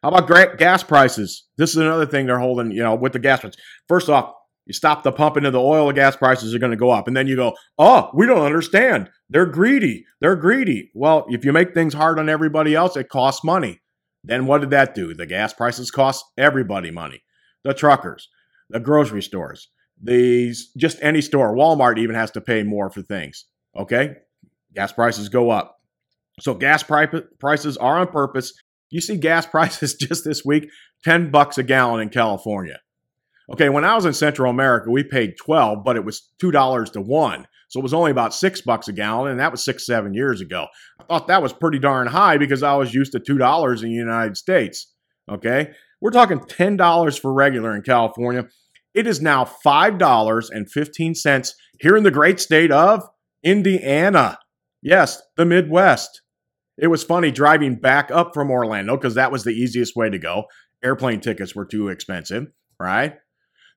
How 0.03 0.09
about 0.09 0.57
gas 0.57 0.83
prices? 0.83 1.47
This 1.57 1.69
is 1.71 1.77
another 1.77 2.05
thing 2.05 2.25
they're 2.25 2.37
holding, 2.37 2.71
you 2.71 2.83
know, 2.83 2.93
with 2.93 3.13
the 3.13 3.19
gas 3.19 3.39
prices. 3.39 3.59
First 3.87 4.09
off, 4.09 4.33
you 4.65 4.73
stop 4.73 5.03
the 5.03 5.13
pumping 5.13 5.45
of 5.45 5.53
the 5.53 5.61
oil, 5.61 5.87
the 5.87 5.93
gas 5.93 6.17
prices 6.17 6.53
are 6.53 6.59
going 6.59 6.71
to 6.71 6.77
go 6.77 6.91
up. 6.91 7.07
And 7.07 7.15
then 7.15 7.27
you 7.27 7.37
go, 7.37 7.55
oh, 7.77 8.09
we 8.13 8.25
don't 8.27 8.45
understand. 8.45 9.09
They're 9.29 9.45
greedy. 9.45 10.05
They're 10.19 10.35
greedy. 10.35 10.91
Well, 10.93 11.25
if 11.29 11.45
you 11.45 11.53
make 11.53 11.73
things 11.73 11.93
hard 11.93 12.19
on 12.19 12.29
everybody 12.29 12.75
else, 12.75 12.97
it 12.97 13.07
costs 13.07 13.45
money. 13.45 13.81
Then 14.25 14.45
what 14.45 14.61
did 14.61 14.71
that 14.71 14.93
do? 14.93 15.13
The 15.13 15.25
gas 15.25 15.53
prices 15.53 15.89
cost 15.89 16.25
everybody 16.37 16.91
money. 16.91 17.23
The 17.63 17.73
truckers, 17.73 18.27
the 18.69 18.81
grocery 18.81 19.21
stores, 19.21 19.69
these 20.01 20.71
just 20.75 20.97
any 21.01 21.21
store, 21.21 21.55
Walmart 21.55 21.97
even 21.97 22.15
has 22.15 22.31
to 22.31 22.41
pay 22.41 22.63
more 22.63 22.89
for 22.89 23.01
things. 23.01 23.45
Okay, 23.77 24.15
gas 24.73 24.91
prices 24.91 25.29
go 25.29 25.49
up. 25.49 25.77
So 26.39 26.53
gas 26.53 26.83
pri- 26.83 27.07
prices 27.39 27.77
are 27.77 27.99
on 27.99 28.07
purpose. 28.07 28.53
You 28.93 29.01
see 29.01 29.17
gas 29.17 29.45
prices 29.51 29.95
just 29.95 30.23
this 30.23 30.45
week, 30.45 30.69
10 31.03 31.31
bucks 31.31 31.57
a 31.57 31.63
gallon 31.63 32.01
in 32.01 32.09
California. 32.09 32.79
Okay, 33.51 33.67
when 33.67 33.83
I 33.83 33.95
was 33.95 34.05
in 34.05 34.13
Central 34.13 34.49
America, 34.49 34.89
we 34.89 35.03
paid 35.03 35.33
12, 35.37 35.83
but 35.83 35.97
it 35.97 36.05
was 36.05 36.29
$2 36.41 36.93
to 36.93 37.01
1. 37.01 37.47
So 37.67 37.79
it 37.79 37.83
was 37.83 37.93
only 37.93 38.11
about 38.11 38.33
6 38.33 38.61
bucks 38.61 38.87
a 38.87 38.93
gallon 38.93 39.31
and 39.31 39.39
that 39.39 39.51
was 39.51 39.65
6 39.65 39.85
7 39.85 40.13
years 40.13 40.39
ago. 40.39 40.67
I 40.99 41.03
thought 41.03 41.27
that 41.27 41.41
was 41.41 41.51
pretty 41.51 41.79
darn 41.79 42.07
high 42.07 42.37
because 42.37 42.63
I 42.63 42.75
was 42.75 42.93
used 42.93 43.11
to 43.13 43.19
$2 43.19 43.83
in 43.83 43.89
the 43.89 43.95
United 43.95 44.37
States. 44.37 44.93
Okay? 45.29 45.71
We're 45.99 46.11
talking 46.11 46.39
$10 46.39 47.19
for 47.19 47.33
regular 47.33 47.75
in 47.75 47.81
California. 47.81 48.47
It 48.93 49.07
is 49.07 49.21
now 49.21 49.43
$5.15 49.65 51.53
here 51.79 51.97
in 51.97 52.03
the 52.03 52.11
great 52.11 52.39
state 52.39 52.71
of 52.71 53.03
Indiana. 53.43 54.37
Yes, 54.81 55.21
the 55.35 55.45
Midwest. 55.45 56.22
It 56.77 56.87
was 56.87 57.03
funny 57.03 57.31
driving 57.31 57.75
back 57.75 58.09
up 58.11 58.33
from 58.33 58.49
Orlando 58.49 58.97
because 58.97 59.15
that 59.15 59.31
was 59.31 59.43
the 59.43 59.51
easiest 59.51 59.95
way 59.95 60.09
to 60.09 60.17
go. 60.17 60.45
Airplane 60.83 61.19
tickets 61.19 61.55
were 61.55 61.65
too 61.65 61.89
expensive, 61.89 62.47
right? 62.79 63.15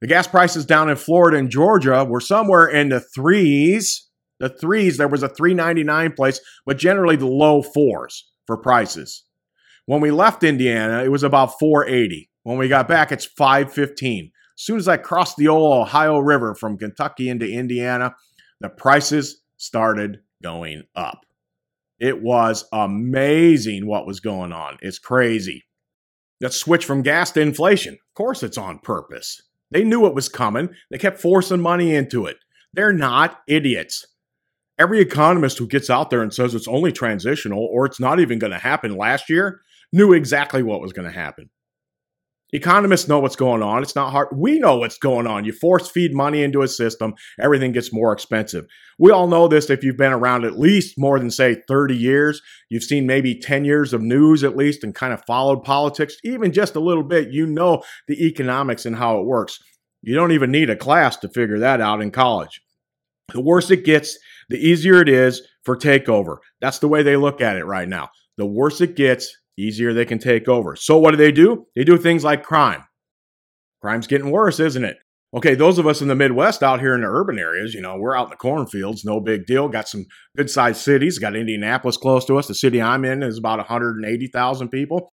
The 0.00 0.06
gas 0.06 0.26
prices 0.26 0.66
down 0.66 0.88
in 0.88 0.96
Florida 0.96 1.38
and 1.38 1.50
Georgia 1.50 2.04
were 2.04 2.20
somewhere 2.20 2.66
in 2.66 2.88
the 2.88 3.00
threes. 3.00 4.09
The 4.40 4.48
threes, 4.48 4.98
there 4.98 5.09
was 5.09 5.22
a 5.22 5.28
399 5.28 6.12
place, 6.12 6.40
but 6.64 6.78
generally 6.78 7.16
the 7.16 7.26
low 7.26 7.62
fours 7.62 8.30
for 8.46 8.56
prices. 8.56 9.24
When 9.87 10.00
we 10.00 10.11
left 10.11 10.42
Indiana, 10.42 11.02
it 11.04 11.09
was 11.09 11.22
about 11.22 11.59
480. 11.59 12.30
When 12.42 12.59
we 12.59 12.68
got 12.68 12.88
back, 12.88 13.12
it's 13.12 13.24
515. 13.24 14.30
As 14.59 14.62
soon 14.62 14.78
as 14.78 14.88
I 14.88 14.96
crossed 14.96 15.37
the 15.37 15.48
old 15.48 15.82
Ohio 15.82 16.18
River 16.18 16.54
from 16.54 16.78
Kentucky 16.78 17.28
into 17.28 17.46
Indiana, 17.46 18.14
the 18.61 18.68
prices 18.68 19.42
started 19.59 20.20
going 20.42 20.85
up. 20.94 21.25
It 21.98 22.22
was 22.22 22.64
amazing 22.72 23.87
what 23.87 24.06
was 24.06 24.20
going 24.20 24.52
on. 24.52 24.78
It's 24.82 24.98
crazy. 24.98 25.64
That 26.40 26.52
switch 26.52 26.85
from 26.85 27.02
gas 27.02 27.30
to 27.32 27.40
inflation. 27.40 27.94
Of 27.94 28.14
course, 28.14 28.42
it's 28.42 28.59
on 28.59 28.78
purpose. 28.80 29.42
They 29.70 29.85
knew 29.85 30.06
it 30.06 30.14
was 30.14 30.28
coming. 30.28 30.68
They 30.90 30.98
kept 30.98 31.20
forcing 31.20 31.61
money 31.61 31.94
into 31.94 32.26
it. 32.26 32.37
They're 32.72 32.92
not 32.92 33.40
idiots. 33.48 34.06
Every 34.78 35.00
economist 35.00 35.59
who 35.59 35.66
gets 35.66 35.88
out 35.88 36.11
there 36.11 36.20
and 36.22 36.32
says 36.32 36.54
it's 36.54 36.68
only 36.68 36.92
transitional 36.92 37.66
or 37.72 37.87
it's 37.87 37.98
not 37.98 38.20
even 38.20 38.38
going 38.38 38.52
to 38.52 38.59
happen 38.59 38.96
last 38.96 39.30
year 39.30 39.62
knew 39.92 40.12
exactly 40.12 40.62
what 40.62 40.82
was 40.82 40.92
going 40.92 41.09
to 41.09 41.14
happen. 41.14 41.48
Economists 42.52 43.09
know 43.09 43.18
what's 43.18 43.35
going 43.35 43.62
on. 43.62 43.82
It's 43.82 43.96
not 43.96 44.12
hard. 44.12 44.28
We 44.32 44.61
know 44.61 44.76
what's 44.76 44.98
going 44.98 45.26
on. 45.26 45.44
You 45.44 45.52
force 45.52 45.90
feed 45.90 46.14
money 46.14 46.44
into 46.44 46.62
a 46.62 46.68
system, 46.68 47.14
everything 47.40 47.72
gets 47.72 47.92
more 47.92 48.12
expensive. 48.12 48.66
We 48.98 49.11
all 49.11 49.26
know 49.26 49.48
this 49.48 49.68
if 49.68 49.82
you've 49.82 49.96
been 49.96 50.12
around 50.12 50.44
at 50.44 50.59
least 50.59 50.94
more 50.96 51.18
than, 51.18 51.30
say, 51.30 51.62
30 51.66 51.96
years. 51.96 52.40
You've 52.68 52.85
seen 52.85 53.06
maybe 53.06 53.38
10 53.38 53.64
years 53.64 53.92
of 53.92 54.00
news 54.00 54.44
at 54.44 54.56
least 54.56 54.85
and 54.85 54.94
kind 54.94 55.12
of 55.12 55.24
followed 55.26 55.64
politics, 55.64 56.16
even 56.22 56.52
just 56.52 56.76
a 56.76 56.80
little 56.80 57.02
bit. 57.02 57.32
You 57.32 57.46
know 57.46 57.82
the 58.06 58.26
economics 58.26 58.87
and 58.87 58.94
how 58.94 59.18
it 59.18 59.26
works. 59.26 59.59
You 60.02 60.14
don't 60.14 60.32
even 60.32 60.52
need 60.52 60.70
a 60.70 60.76
class 60.76 61.16
to 61.18 61.28
figure 61.28 61.59
that 61.59 61.80
out 61.80 62.00
in 62.00 62.12
college. 62.12 62.62
The 63.32 63.40
worse 63.40 63.72
it 63.72 63.85
gets, 63.85 64.16
the 64.48 64.56
easier 64.56 65.00
it 65.00 65.09
is 65.09 65.42
for 65.64 65.76
takeover. 65.76 66.37
That's 66.61 66.78
the 66.78 66.87
way 66.87 67.02
they 67.02 67.16
look 67.16 67.40
at 67.40 67.56
it 67.56 67.64
right 67.64 67.88
now. 67.88 68.11
The 68.38 68.46
worse 68.46 68.80
it 68.80 68.94
gets, 68.94 69.37
easier 69.58 69.92
they 69.92 70.04
can 70.04 70.18
take 70.18 70.48
over. 70.48 70.76
So 70.76 70.98
what 70.98 71.12
do 71.12 71.16
they 71.16 71.32
do? 71.32 71.66
They 71.74 71.84
do 71.84 71.98
things 71.98 72.24
like 72.24 72.42
crime. 72.42 72.84
Crime's 73.80 74.06
getting 74.06 74.30
worse, 74.30 74.60
isn't 74.60 74.84
it? 74.84 74.98
Okay, 75.34 75.54
those 75.54 75.78
of 75.78 75.86
us 75.86 76.00
in 76.00 76.08
the 76.08 76.14
Midwest 76.14 76.62
out 76.62 76.80
here 76.80 76.94
in 76.94 77.02
the 77.02 77.08
urban 77.08 77.38
areas, 77.38 77.74
you 77.74 77.80
know, 77.80 77.96
we're 77.98 78.16
out 78.16 78.26
in 78.26 78.30
the 78.30 78.36
cornfields, 78.36 79.04
no 79.04 79.20
big 79.20 79.44
deal. 79.44 79.68
Got 79.68 79.88
some 79.88 80.06
good 80.36 80.48
sized 80.48 80.80
cities. 80.80 81.18
Got 81.18 81.36
Indianapolis 81.36 81.96
close 81.96 82.24
to 82.26 82.38
us. 82.38 82.46
The 82.46 82.54
city 82.54 82.80
I'm 82.80 83.04
in 83.04 83.22
is 83.22 83.38
about 83.38 83.58
180,000 83.58 84.68
people. 84.68 85.12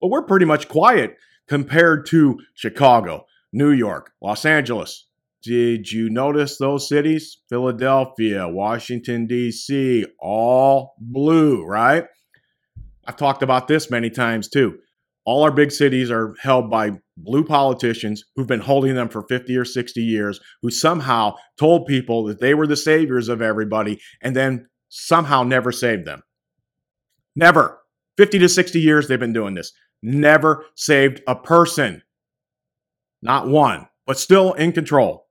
But 0.00 0.08
we're 0.08 0.26
pretty 0.26 0.46
much 0.46 0.68
quiet 0.68 1.16
compared 1.48 2.06
to 2.06 2.38
Chicago, 2.54 3.24
New 3.52 3.70
York, 3.70 4.12
Los 4.20 4.44
Angeles. 4.44 5.06
Did 5.42 5.90
you 5.90 6.10
notice 6.10 6.58
those 6.58 6.88
cities? 6.88 7.38
Philadelphia, 7.48 8.48
Washington, 8.48 9.26
D.C., 9.26 10.06
all 10.20 10.94
blue, 10.98 11.64
right? 11.64 12.04
I've 13.06 13.16
talked 13.16 13.42
about 13.42 13.68
this 13.68 13.90
many 13.90 14.10
times 14.10 14.48
too. 14.48 14.78
All 15.24 15.44
our 15.44 15.52
big 15.52 15.70
cities 15.70 16.10
are 16.10 16.34
held 16.40 16.70
by 16.70 16.98
blue 17.16 17.44
politicians 17.44 18.24
who've 18.34 18.46
been 18.46 18.60
holding 18.60 18.94
them 18.94 19.08
for 19.08 19.22
50 19.22 19.56
or 19.56 19.64
60 19.64 20.00
years, 20.00 20.40
who 20.62 20.70
somehow 20.70 21.36
told 21.58 21.86
people 21.86 22.24
that 22.24 22.40
they 22.40 22.54
were 22.54 22.66
the 22.66 22.76
saviors 22.76 23.28
of 23.28 23.40
everybody 23.40 24.00
and 24.20 24.34
then 24.34 24.66
somehow 24.88 25.42
never 25.42 25.70
saved 25.70 26.06
them. 26.06 26.22
Never. 27.36 27.80
50 28.16 28.40
to 28.40 28.48
60 28.48 28.80
years 28.80 29.08
they've 29.08 29.18
been 29.18 29.32
doing 29.32 29.54
this. 29.54 29.72
Never 30.02 30.66
saved 30.74 31.22
a 31.26 31.36
person. 31.36 32.02
Not 33.22 33.48
one, 33.48 33.86
but 34.06 34.18
still 34.18 34.52
in 34.54 34.72
control. 34.72 35.28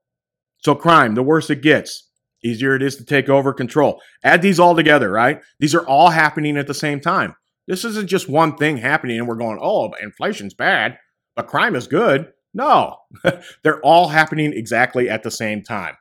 So, 0.58 0.74
crime, 0.74 1.14
the 1.14 1.22
worse 1.22 1.50
it 1.50 1.60
gets, 1.60 2.08
easier 2.42 2.74
it 2.74 2.82
is 2.82 2.96
to 2.96 3.04
take 3.04 3.28
over 3.28 3.52
control. 3.52 4.00
Add 4.24 4.40
these 4.40 4.58
all 4.58 4.74
together, 4.74 5.10
right? 5.10 5.40
These 5.60 5.74
are 5.74 5.86
all 5.86 6.10
happening 6.10 6.56
at 6.56 6.66
the 6.66 6.74
same 6.74 7.00
time. 7.00 7.34
This 7.66 7.84
isn't 7.84 8.08
just 8.08 8.28
one 8.28 8.56
thing 8.56 8.76
happening 8.76 9.18
and 9.18 9.28
we're 9.28 9.36
going, 9.36 9.58
oh, 9.60 9.92
inflation's 10.02 10.54
bad, 10.54 10.98
but 11.36 11.46
crime 11.46 11.76
is 11.76 11.86
good. 11.86 12.32
No, 12.54 12.96
they're 13.62 13.80
all 13.80 14.08
happening 14.08 14.52
exactly 14.52 15.08
at 15.08 15.22
the 15.22 15.30
same 15.30 15.62
time. 15.62 15.96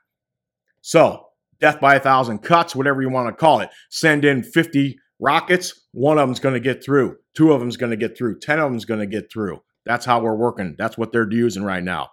So, 0.81 1.27
death 1.59 1.79
by 1.79 1.95
a 1.95 1.99
thousand 1.99 2.39
cuts, 2.39 2.75
whatever 2.75 3.01
you 3.01 3.09
want 3.09 3.29
to 3.29 3.39
call 3.39 3.59
it. 3.59 3.69
Send 3.89 4.25
in 4.25 4.43
50 4.43 4.97
rockets, 5.19 5.87
one 5.91 6.17
of 6.17 6.27
them's 6.27 6.39
going 6.39 6.55
to 6.55 6.59
get 6.59 6.83
through, 6.83 7.17
two 7.35 7.53
of 7.53 7.59
them's 7.59 7.77
going 7.77 7.91
to 7.91 7.97
get 7.97 8.17
through, 8.17 8.39
10 8.39 8.59
of 8.59 8.69
them's 8.71 8.85
going 8.85 8.99
to 8.99 9.05
get 9.05 9.31
through. 9.31 9.61
That's 9.85 10.05
how 10.05 10.19
we're 10.19 10.35
working. 10.35 10.75
That's 10.77 10.97
what 10.97 11.11
they're 11.11 11.31
using 11.31 11.63
right 11.63 11.83
now. 11.83 12.09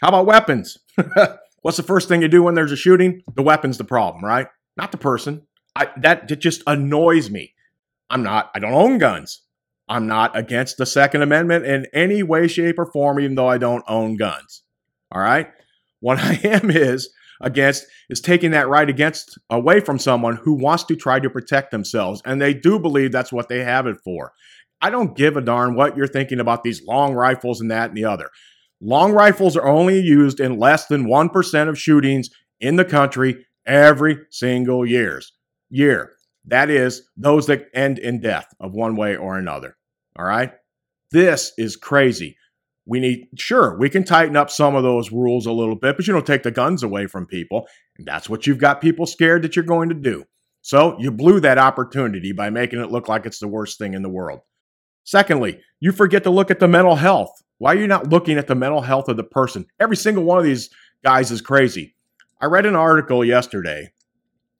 How 0.00 0.08
about 0.08 0.26
weapons? 0.26 0.78
What's 1.62 1.76
the 1.76 1.82
first 1.82 2.08
thing 2.08 2.22
you 2.22 2.28
do 2.28 2.42
when 2.42 2.54
there's 2.54 2.72
a 2.72 2.76
shooting? 2.76 3.22
The 3.34 3.42
weapon's 3.42 3.78
the 3.78 3.84
problem, 3.84 4.24
right? 4.24 4.48
Not 4.76 4.92
the 4.92 4.98
person. 4.98 5.46
I, 5.76 5.88
that, 5.98 6.28
that 6.28 6.36
just 6.36 6.62
annoys 6.66 7.30
me. 7.30 7.54
I'm 8.12 8.22
not, 8.22 8.50
I 8.54 8.58
don't 8.58 8.74
own 8.74 8.98
guns. 8.98 9.42
I'm 9.88 10.06
not 10.06 10.36
against 10.36 10.76
the 10.76 10.86
Second 10.86 11.22
Amendment 11.22 11.66
in 11.66 11.86
any 11.92 12.22
way, 12.22 12.46
shape, 12.46 12.78
or 12.78 12.86
form, 12.86 13.18
even 13.18 13.34
though 13.34 13.48
I 13.48 13.58
don't 13.58 13.84
own 13.88 14.16
guns. 14.16 14.62
All 15.10 15.20
right. 15.20 15.48
What 16.00 16.18
I 16.20 16.34
am 16.44 16.70
is 16.70 17.12
against 17.40 17.86
is 18.08 18.20
taking 18.20 18.52
that 18.52 18.68
right 18.68 18.88
against 18.88 19.38
away 19.50 19.80
from 19.80 19.98
someone 19.98 20.36
who 20.36 20.54
wants 20.54 20.84
to 20.84 20.94
try 20.94 21.18
to 21.18 21.30
protect 21.30 21.70
themselves. 21.70 22.22
And 22.24 22.40
they 22.40 22.54
do 22.54 22.78
believe 22.78 23.10
that's 23.10 23.32
what 23.32 23.48
they 23.48 23.64
have 23.64 23.86
it 23.86 23.96
for. 24.04 24.32
I 24.80 24.90
don't 24.90 25.16
give 25.16 25.36
a 25.36 25.40
darn 25.40 25.74
what 25.74 25.96
you're 25.96 26.06
thinking 26.06 26.38
about 26.38 26.62
these 26.62 26.84
long 26.84 27.14
rifles 27.14 27.60
and 27.60 27.70
that 27.70 27.88
and 27.88 27.96
the 27.96 28.04
other. 28.04 28.28
Long 28.80 29.12
rifles 29.12 29.56
are 29.56 29.66
only 29.66 30.00
used 30.00 30.38
in 30.38 30.58
less 30.58 30.86
than 30.86 31.06
1% 31.06 31.68
of 31.68 31.78
shootings 31.78 32.30
in 32.60 32.76
the 32.76 32.84
country 32.84 33.46
every 33.64 34.18
single 34.30 34.84
years 34.84 35.32
year. 35.70 36.12
That 36.46 36.70
is 36.70 37.08
those 37.16 37.46
that 37.46 37.68
end 37.74 37.98
in 37.98 38.20
death 38.20 38.52
of 38.60 38.72
one 38.72 38.96
way 38.96 39.16
or 39.16 39.38
another. 39.38 39.76
All 40.16 40.24
right. 40.24 40.52
This 41.10 41.52
is 41.58 41.76
crazy. 41.76 42.36
We 42.84 42.98
need, 42.98 43.28
sure, 43.36 43.78
we 43.78 43.88
can 43.88 44.02
tighten 44.02 44.36
up 44.36 44.50
some 44.50 44.74
of 44.74 44.82
those 44.82 45.12
rules 45.12 45.46
a 45.46 45.52
little 45.52 45.76
bit, 45.76 45.96
but 45.96 46.06
you 46.06 46.12
don't 46.12 46.26
take 46.26 46.42
the 46.42 46.50
guns 46.50 46.82
away 46.82 47.06
from 47.06 47.26
people. 47.26 47.68
And 47.96 48.06
that's 48.06 48.28
what 48.28 48.46
you've 48.46 48.58
got 48.58 48.80
people 48.80 49.06
scared 49.06 49.42
that 49.42 49.54
you're 49.54 49.64
going 49.64 49.88
to 49.90 49.94
do. 49.94 50.24
So 50.62 50.98
you 50.98 51.10
blew 51.12 51.40
that 51.40 51.58
opportunity 51.58 52.32
by 52.32 52.50
making 52.50 52.80
it 52.80 52.90
look 52.90 53.08
like 53.08 53.26
it's 53.26 53.38
the 53.38 53.48
worst 53.48 53.78
thing 53.78 53.94
in 53.94 54.02
the 54.02 54.08
world. 54.08 54.40
Secondly, 55.04 55.60
you 55.80 55.92
forget 55.92 56.24
to 56.24 56.30
look 56.30 56.50
at 56.50 56.60
the 56.60 56.68
mental 56.68 56.96
health. 56.96 57.30
Why 57.58 57.72
are 57.72 57.78
you 57.78 57.86
not 57.86 58.08
looking 58.08 58.38
at 58.38 58.48
the 58.48 58.54
mental 58.54 58.80
health 58.80 59.08
of 59.08 59.16
the 59.16 59.24
person? 59.24 59.66
Every 59.78 59.96
single 59.96 60.24
one 60.24 60.38
of 60.38 60.44
these 60.44 60.70
guys 61.04 61.30
is 61.30 61.40
crazy. 61.40 61.94
I 62.40 62.46
read 62.46 62.66
an 62.66 62.74
article 62.74 63.24
yesterday 63.24 63.92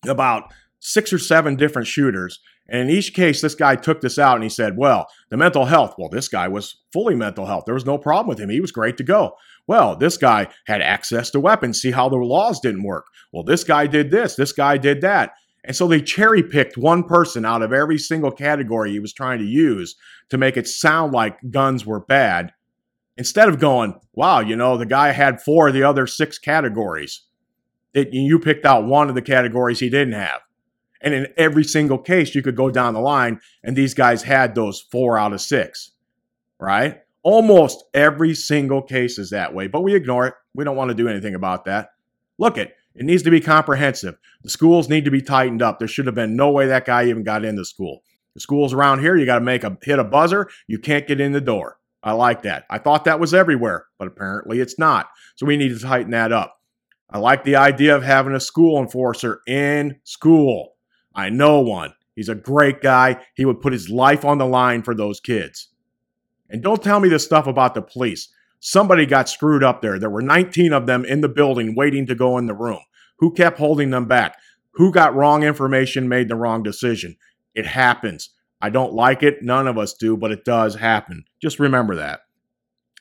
about 0.07 0.53
six 0.83 1.13
or 1.13 1.19
seven 1.19 1.57
different 1.57 1.87
shooters. 1.87 2.41
And 2.69 2.83
in 2.83 2.97
each 2.97 3.15
case, 3.15 3.41
this 3.41 3.55
guy 3.55 3.77
took 3.77 4.01
this 4.01 4.19
out 4.19 4.35
and 4.35 4.43
he 4.43 4.49
said, 4.49 4.77
Well, 4.77 5.07
the 5.31 5.37
mental 5.37 5.65
health. 5.65 5.95
Well, 5.97 6.09
this 6.09 6.29
guy 6.29 6.49
was 6.49 6.77
fully 6.93 7.15
mental 7.15 7.47
health. 7.47 7.65
There 7.65 7.75
was 7.75 7.87
no 7.87 7.99
problem 7.99 8.29
with 8.29 8.39
him. 8.39 8.51
He 8.51 8.61
was 8.61 8.73
great 8.73 8.97
to 8.99 9.05
go. 9.05 9.37
Well, 9.67 9.97
this 9.97 10.17
guy 10.17 10.49
had 10.67 10.83
access 10.83 11.31
to 11.31 11.41
weapons. 11.41 11.81
See 11.81 11.93
how 11.93 12.09
the 12.09 12.17
laws 12.17 12.61
didn't 12.61 12.83
work. 12.83 13.07
Well, 13.33 13.45
this 13.45 13.65
guy 13.65 13.87
did 13.87 14.11
this. 14.11 14.35
This 14.37 14.53
guy 14.53 14.77
did 14.77 15.01
that. 15.01 15.33
And 15.65 15.77
so 15.77 15.87
they 15.87 16.01
cherry 16.01 16.43
picked 16.43 16.77
one 16.77 17.05
person 17.05 17.45
out 17.45 17.63
of 17.63 17.73
every 17.73 17.99
single 17.99 18.33
category 18.33 18.91
he 18.91 18.99
was 18.99 19.13
trying 19.13 19.39
to 19.39 19.45
use 19.45 19.95
to 20.31 20.39
make 20.39 20.57
it 20.57 20.67
sound 20.67 21.13
like 21.13 21.39
guns 21.51 21.87
were 21.87 22.01
bad. 22.01 22.53
Instead 23.17 23.49
of 23.49 23.61
going, 23.61 23.95
wow, 24.15 24.41
you 24.41 24.57
know, 24.57 24.77
the 24.77 24.87
guy 24.87 25.13
had 25.13 25.41
four 25.41 25.69
of 25.69 25.75
the 25.75 25.85
other 25.85 26.07
six 26.07 26.39
categories. 26.39 27.23
It, 27.95 28.13
you 28.13 28.39
picked 28.41 28.67
out 28.67 28.87
one 28.87 29.09
of 29.09 29.15
the 29.15 29.23
categories 29.23 29.79
he 29.79 29.91
didn't 29.91 30.15
have. 30.15 30.41
And 31.03 31.13
in 31.13 31.27
every 31.37 31.65
single 31.65 31.99
case, 31.99 32.35
you 32.35 32.43
could 32.43 32.57
go 32.57 32.71
down 32.71 32.95
the 32.95 33.01
line, 33.01 33.41
and 33.63 33.77
these 33.77 33.93
guys 33.93 34.23
had 34.23 34.55
those 34.55 34.81
four 34.81 35.19
out 35.19 35.33
of 35.33 35.41
six, 35.41 35.91
right? 36.61 37.01
Almost 37.25 37.85
every 37.93 38.35
single 38.35 38.83
case 38.83 39.19
is 39.19 39.31
that 39.31 39.55
way, 39.55 39.67
but 39.67 39.83
we 39.83 39.95
ignore 39.95 40.27
it. 40.27 40.35
We 40.55 40.65
don't 40.65 40.77
want 40.77 40.91
to 40.91 40.95
do 40.95 41.09
anything 41.09 41.35
about 41.35 41.65
that. 41.67 41.91
Look 42.39 42.57
it, 42.57 42.75
it 42.95 43.05
needs 43.05 43.23
to 43.25 43.31
be 43.31 43.41
comprehensive. 43.41 44.17
The 44.43 44.51
schools 44.51 44.89
need 44.89 45.05
to 45.05 45.11
be 45.11 45.23
tightened 45.23 45.63
up. 45.63 45.79
There 45.79 45.89
should 45.89 46.07
have 46.07 46.15
been 46.15 46.37
no 46.37 46.51
way 46.51 46.67
that 46.67 46.85
guy 46.85 47.07
even 47.07 47.25
got 47.25 47.45
into 47.45 47.65
school. 47.65 48.03
The 48.35 48.41
schools 48.41 48.73
around 48.73 49.01
here, 49.01 49.17
you 49.17 49.27
got 49.27 49.39
to 49.39 49.45
make 49.45 49.65
a 49.65 49.77
hit 49.83 49.99
a 49.99 50.05
buzzer. 50.05 50.49
You 50.67 50.79
can't 50.79 51.07
get 51.07 51.21
in 51.21 51.33
the 51.33 51.41
door. 51.41 51.79
I 52.03 52.13
like 52.13 52.43
that. 52.43 52.65
I 52.69 52.79
thought 52.79 53.05
that 53.05 53.21
was 53.21 53.35
everywhere, 53.35 53.87
but 53.99 54.09
apparently 54.09 54.61
it's 54.61 54.79
not. 54.79 55.09
So 55.37 55.47
we 55.47 55.57
need 55.57 55.69
to 55.69 55.79
tighten 55.79 56.11
that 56.11 56.33
up. 56.33 56.59
I 57.11 57.19
like 57.19 57.45
the 57.45 57.57
idea 57.57 57.95
of 57.95 58.03
having 58.03 58.35
a 58.35 58.41
school 58.41 58.81
enforcer 58.81 59.41
in 59.47 60.01
school. 60.05 60.75
I 61.15 61.29
know 61.29 61.61
one. 61.61 61.95
He's 62.15 62.29
a 62.29 62.35
great 62.35 62.81
guy. 62.81 63.25
He 63.35 63.45
would 63.45 63.61
put 63.61 63.73
his 63.73 63.89
life 63.89 64.25
on 64.25 64.39
the 64.39 64.47
line 64.47 64.83
for 64.83 64.95
those 64.95 65.21
kids. 65.21 65.69
And 66.51 66.63
don't 66.63 66.83
tell 66.83 67.01
me 67.01 67.09
this 67.09 67.25
stuff 67.25 67.47
about 67.47 67.75
the 67.75 67.83
police. 67.83 68.29
Somebody 68.61 69.07
got 69.07 69.29
screwed 69.29 69.65
up 69.65 69.83
there. 69.83 69.99
There 69.99 70.11
were 70.11 70.23
19 70.23 70.73
of 70.73 70.87
them 70.87 71.05
in 71.05 71.21
the 71.21 71.29
building 71.29 71.75
waiting 71.75 72.07
to 72.07 72.15
go 72.15 72.39
in 72.39 72.47
the 72.47 72.55
room. 72.55 72.81
Who 73.19 73.33
kept 73.33 73.59
holding 73.59 73.91
them 73.91 74.07
back? 74.07 74.37
Who 74.73 74.93
got 74.93 75.15
wrong 75.15 75.43
information, 75.43 76.09
made 76.09 76.29
the 76.29 76.37
wrong 76.37 76.63
decision? 76.63 77.17
It 77.55 77.67
happens. 77.67 78.31
I 78.61 78.71
don't 78.71 78.93
like 78.93 79.23
it. 79.23 79.43
None 79.43 79.67
of 79.67 79.79
us 79.79 79.95
do, 79.95 80.17
but 80.17 80.31
it 80.31 80.45
does 80.45 80.77
happen. 80.77 81.25
Just 81.41 81.59
remember 81.59 81.97
that. 81.97 82.21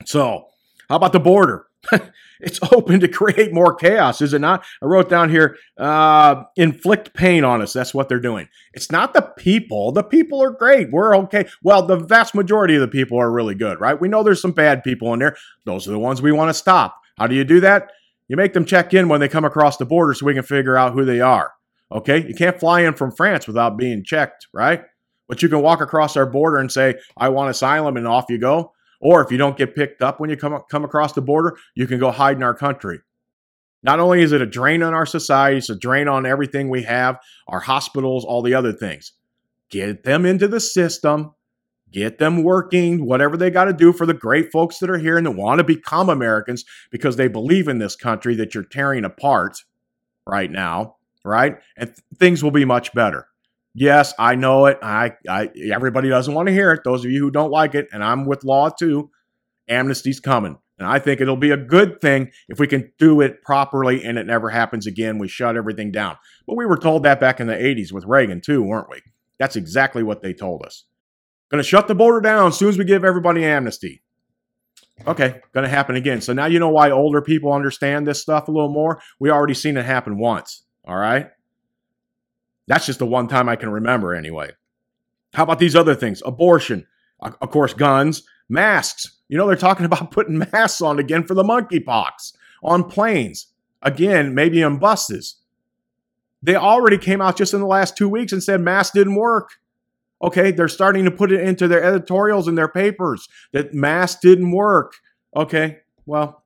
So, 0.04 0.48
how 0.88 0.96
about 0.96 1.12
the 1.12 1.20
border? 1.20 1.66
it's 2.40 2.60
open 2.72 3.00
to 3.00 3.08
create 3.08 3.52
more 3.52 3.74
chaos, 3.74 4.20
is 4.20 4.32
it 4.32 4.40
not? 4.40 4.64
I 4.80 4.86
wrote 4.86 5.08
down 5.08 5.30
here, 5.30 5.56
uh, 5.78 6.44
inflict 6.56 7.14
pain 7.14 7.44
on 7.44 7.62
us. 7.62 7.72
That's 7.72 7.94
what 7.94 8.08
they're 8.08 8.20
doing. 8.20 8.48
It's 8.72 8.90
not 8.90 9.14
the 9.14 9.22
people. 9.22 9.92
The 9.92 10.02
people 10.02 10.42
are 10.42 10.50
great. 10.50 10.90
We're 10.90 11.16
okay. 11.18 11.46
Well, 11.62 11.82
the 11.86 11.96
vast 11.96 12.34
majority 12.34 12.74
of 12.74 12.80
the 12.80 12.88
people 12.88 13.18
are 13.18 13.30
really 13.30 13.54
good, 13.54 13.80
right? 13.80 14.00
We 14.00 14.08
know 14.08 14.22
there's 14.22 14.42
some 14.42 14.52
bad 14.52 14.84
people 14.84 15.12
in 15.12 15.20
there. 15.20 15.36
Those 15.64 15.88
are 15.88 15.92
the 15.92 15.98
ones 15.98 16.22
we 16.22 16.32
want 16.32 16.50
to 16.50 16.54
stop. 16.54 17.00
How 17.18 17.26
do 17.26 17.34
you 17.34 17.44
do 17.44 17.60
that? 17.60 17.90
You 18.28 18.36
make 18.36 18.52
them 18.52 18.64
check 18.64 18.94
in 18.94 19.08
when 19.08 19.20
they 19.20 19.28
come 19.28 19.44
across 19.44 19.76
the 19.76 19.84
border 19.84 20.14
so 20.14 20.26
we 20.26 20.34
can 20.34 20.42
figure 20.42 20.76
out 20.76 20.94
who 20.94 21.04
they 21.04 21.20
are. 21.20 21.52
Okay? 21.90 22.26
You 22.26 22.34
can't 22.34 22.58
fly 22.58 22.80
in 22.80 22.94
from 22.94 23.12
France 23.12 23.46
without 23.46 23.76
being 23.76 24.04
checked, 24.04 24.46
right? 24.52 24.84
But 25.28 25.42
you 25.42 25.48
can 25.48 25.60
walk 25.60 25.80
across 25.80 26.16
our 26.16 26.26
border 26.26 26.58
and 26.58 26.70
say, 26.70 26.96
I 27.16 27.28
want 27.28 27.50
asylum, 27.50 27.96
and 27.96 28.06
off 28.06 28.26
you 28.28 28.38
go. 28.38 28.72
Or 29.02 29.20
if 29.20 29.32
you 29.32 29.36
don't 29.36 29.58
get 29.58 29.74
picked 29.74 30.00
up 30.00 30.20
when 30.20 30.30
you 30.30 30.36
come, 30.36 30.58
come 30.70 30.84
across 30.84 31.12
the 31.12 31.20
border, 31.20 31.56
you 31.74 31.86
can 31.88 31.98
go 31.98 32.12
hide 32.12 32.36
in 32.36 32.42
our 32.42 32.54
country. 32.54 33.00
Not 33.82 33.98
only 33.98 34.22
is 34.22 34.30
it 34.30 34.40
a 34.40 34.46
drain 34.46 34.82
on 34.82 34.94
our 34.94 35.06
society, 35.06 35.58
it's 35.58 35.68
a 35.68 35.76
drain 35.76 36.06
on 36.06 36.24
everything 36.24 36.70
we 36.70 36.84
have, 36.84 37.18
our 37.48 37.58
hospitals, 37.58 38.24
all 38.24 38.40
the 38.40 38.54
other 38.54 38.72
things. 38.72 39.12
Get 39.70 40.04
them 40.04 40.24
into 40.24 40.46
the 40.46 40.60
system, 40.60 41.34
get 41.90 42.18
them 42.18 42.44
working, 42.44 43.04
whatever 43.04 43.36
they 43.36 43.50
got 43.50 43.64
to 43.64 43.72
do 43.72 43.92
for 43.92 44.06
the 44.06 44.14
great 44.14 44.52
folks 44.52 44.78
that 44.78 44.90
are 44.90 44.98
here 44.98 45.18
and 45.18 45.26
that 45.26 45.32
want 45.32 45.58
to 45.58 45.64
become 45.64 46.08
Americans 46.08 46.64
because 46.92 47.16
they 47.16 47.26
believe 47.26 47.66
in 47.66 47.78
this 47.78 47.96
country 47.96 48.36
that 48.36 48.54
you're 48.54 48.62
tearing 48.62 49.04
apart 49.04 49.56
right 50.26 50.50
now, 50.50 50.94
right? 51.24 51.56
And 51.76 51.88
th- 51.88 51.98
things 52.20 52.44
will 52.44 52.52
be 52.52 52.64
much 52.64 52.94
better. 52.94 53.26
Yes, 53.74 54.12
I 54.18 54.34
know 54.34 54.66
it. 54.66 54.78
I, 54.82 55.12
I 55.28 55.48
everybody 55.72 56.08
doesn't 56.08 56.34
want 56.34 56.48
to 56.48 56.52
hear 56.52 56.72
it. 56.72 56.80
Those 56.84 57.04
of 57.04 57.10
you 57.10 57.20
who 57.20 57.30
don't 57.30 57.50
like 57.50 57.74
it, 57.74 57.88
and 57.92 58.04
I'm 58.04 58.26
with 58.26 58.44
law 58.44 58.68
too. 58.68 59.10
Amnesty's 59.68 60.20
coming. 60.20 60.58
And 60.78 60.90
I 60.90 60.98
think 60.98 61.20
it'll 61.20 61.36
be 61.36 61.52
a 61.52 61.56
good 61.56 62.00
thing 62.00 62.32
if 62.48 62.58
we 62.58 62.66
can 62.66 62.92
do 62.98 63.20
it 63.20 63.42
properly 63.42 64.04
and 64.04 64.18
it 64.18 64.26
never 64.26 64.50
happens 64.50 64.86
again. 64.86 65.18
We 65.18 65.28
shut 65.28 65.56
everything 65.56 65.92
down. 65.92 66.16
But 66.46 66.56
we 66.56 66.66
were 66.66 66.76
told 66.76 67.04
that 67.04 67.20
back 67.20 67.38
in 67.38 67.46
the 67.46 67.54
80s 67.54 67.92
with 67.92 68.04
Reagan, 68.04 68.40
too, 68.40 68.64
weren't 68.64 68.90
we? 68.90 69.00
That's 69.38 69.54
exactly 69.54 70.02
what 70.02 70.22
they 70.22 70.32
told 70.32 70.64
us. 70.64 70.84
Going 71.50 71.62
to 71.62 71.68
shut 71.68 71.86
the 71.86 71.94
border 71.94 72.20
down 72.20 72.48
as 72.48 72.58
soon 72.58 72.70
as 72.70 72.78
we 72.78 72.84
give 72.84 73.04
everybody 73.04 73.44
amnesty. 73.44 74.02
Okay, 75.06 75.40
going 75.52 75.64
to 75.64 75.70
happen 75.70 75.96
again. 75.96 76.20
So 76.20 76.32
now 76.32 76.46
you 76.46 76.58
know 76.58 76.70
why 76.70 76.90
older 76.90 77.22
people 77.22 77.52
understand 77.52 78.06
this 78.06 78.20
stuff 78.20 78.48
a 78.48 78.50
little 78.50 78.72
more. 78.72 79.00
We 79.20 79.30
already 79.30 79.54
seen 79.54 79.76
it 79.76 79.84
happen 79.84 80.18
once. 80.18 80.64
All 80.84 80.96
right. 80.96 81.28
That's 82.72 82.86
just 82.86 83.00
the 83.00 83.06
one 83.06 83.28
time 83.28 83.50
I 83.50 83.56
can 83.56 83.68
remember, 83.68 84.14
anyway. 84.14 84.52
How 85.34 85.42
about 85.42 85.58
these 85.58 85.76
other 85.76 85.94
things? 85.94 86.22
Abortion, 86.24 86.86
of 87.20 87.50
course, 87.50 87.74
guns, 87.74 88.22
masks. 88.48 89.18
You 89.28 89.36
know, 89.36 89.46
they're 89.46 89.56
talking 89.56 89.84
about 89.90 90.10
putting 90.10 90.38
masks 90.38 90.80
on 90.80 90.98
again 90.98 91.24
for 91.24 91.34
the 91.34 91.42
monkeypox 91.42 92.32
on 92.62 92.84
planes. 92.84 93.48
Again, 93.82 94.34
maybe 94.34 94.62
on 94.62 94.78
buses. 94.78 95.36
They 96.42 96.56
already 96.56 96.96
came 96.96 97.20
out 97.20 97.36
just 97.36 97.52
in 97.52 97.60
the 97.60 97.66
last 97.66 97.94
two 97.94 98.08
weeks 98.08 98.32
and 98.32 98.42
said 98.42 98.62
masks 98.62 98.94
didn't 98.94 99.16
work. 99.16 99.50
Okay, 100.22 100.50
they're 100.50 100.66
starting 100.66 101.04
to 101.04 101.10
put 101.10 101.30
it 101.30 101.40
into 101.42 101.68
their 101.68 101.84
editorials 101.84 102.48
and 102.48 102.56
their 102.56 102.68
papers 102.68 103.28
that 103.52 103.74
masks 103.74 104.18
didn't 104.22 104.50
work. 104.50 104.94
Okay, 105.36 105.80
well, 106.06 106.42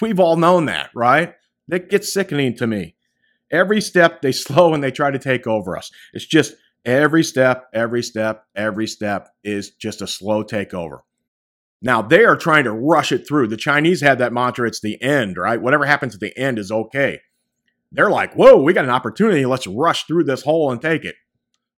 we've 0.00 0.18
all 0.18 0.36
known 0.36 0.64
that, 0.64 0.88
right? 0.94 1.34
That 1.66 1.90
gets 1.90 2.10
sickening 2.10 2.56
to 2.56 2.66
me. 2.66 2.94
Every 3.50 3.80
step 3.80 4.22
they 4.22 4.32
slow 4.32 4.74
and 4.74 4.82
they 4.82 4.90
try 4.90 5.10
to 5.10 5.18
take 5.18 5.46
over 5.46 5.76
us. 5.76 5.90
It's 6.12 6.26
just 6.26 6.54
every 6.84 7.24
step, 7.24 7.68
every 7.72 8.02
step, 8.02 8.46
every 8.54 8.86
step 8.86 9.28
is 9.44 9.70
just 9.70 10.02
a 10.02 10.06
slow 10.06 10.44
takeover. 10.44 11.00
Now 11.80 12.02
they 12.02 12.24
are 12.24 12.36
trying 12.36 12.64
to 12.64 12.72
rush 12.72 13.12
it 13.12 13.26
through. 13.26 13.48
The 13.48 13.56
Chinese 13.56 14.00
had 14.00 14.18
that 14.18 14.32
mantra, 14.32 14.66
it's 14.66 14.80
the 14.80 15.00
end, 15.00 15.36
right? 15.36 15.60
Whatever 15.60 15.84
happens 15.84 16.14
at 16.14 16.20
the 16.20 16.36
end 16.36 16.58
is 16.58 16.72
okay. 16.72 17.20
They're 17.92 18.10
like, 18.10 18.34
whoa, 18.34 18.60
we 18.60 18.72
got 18.72 18.84
an 18.84 18.90
opportunity. 18.90 19.46
Let's 19.46 19.66
rush 19.66 20.04
through 20.04 20.24
this 20.24 20.42
hole 20.42 20.70
and 20.72 20.82
take 20.82 21.04
it. 21.04 21.14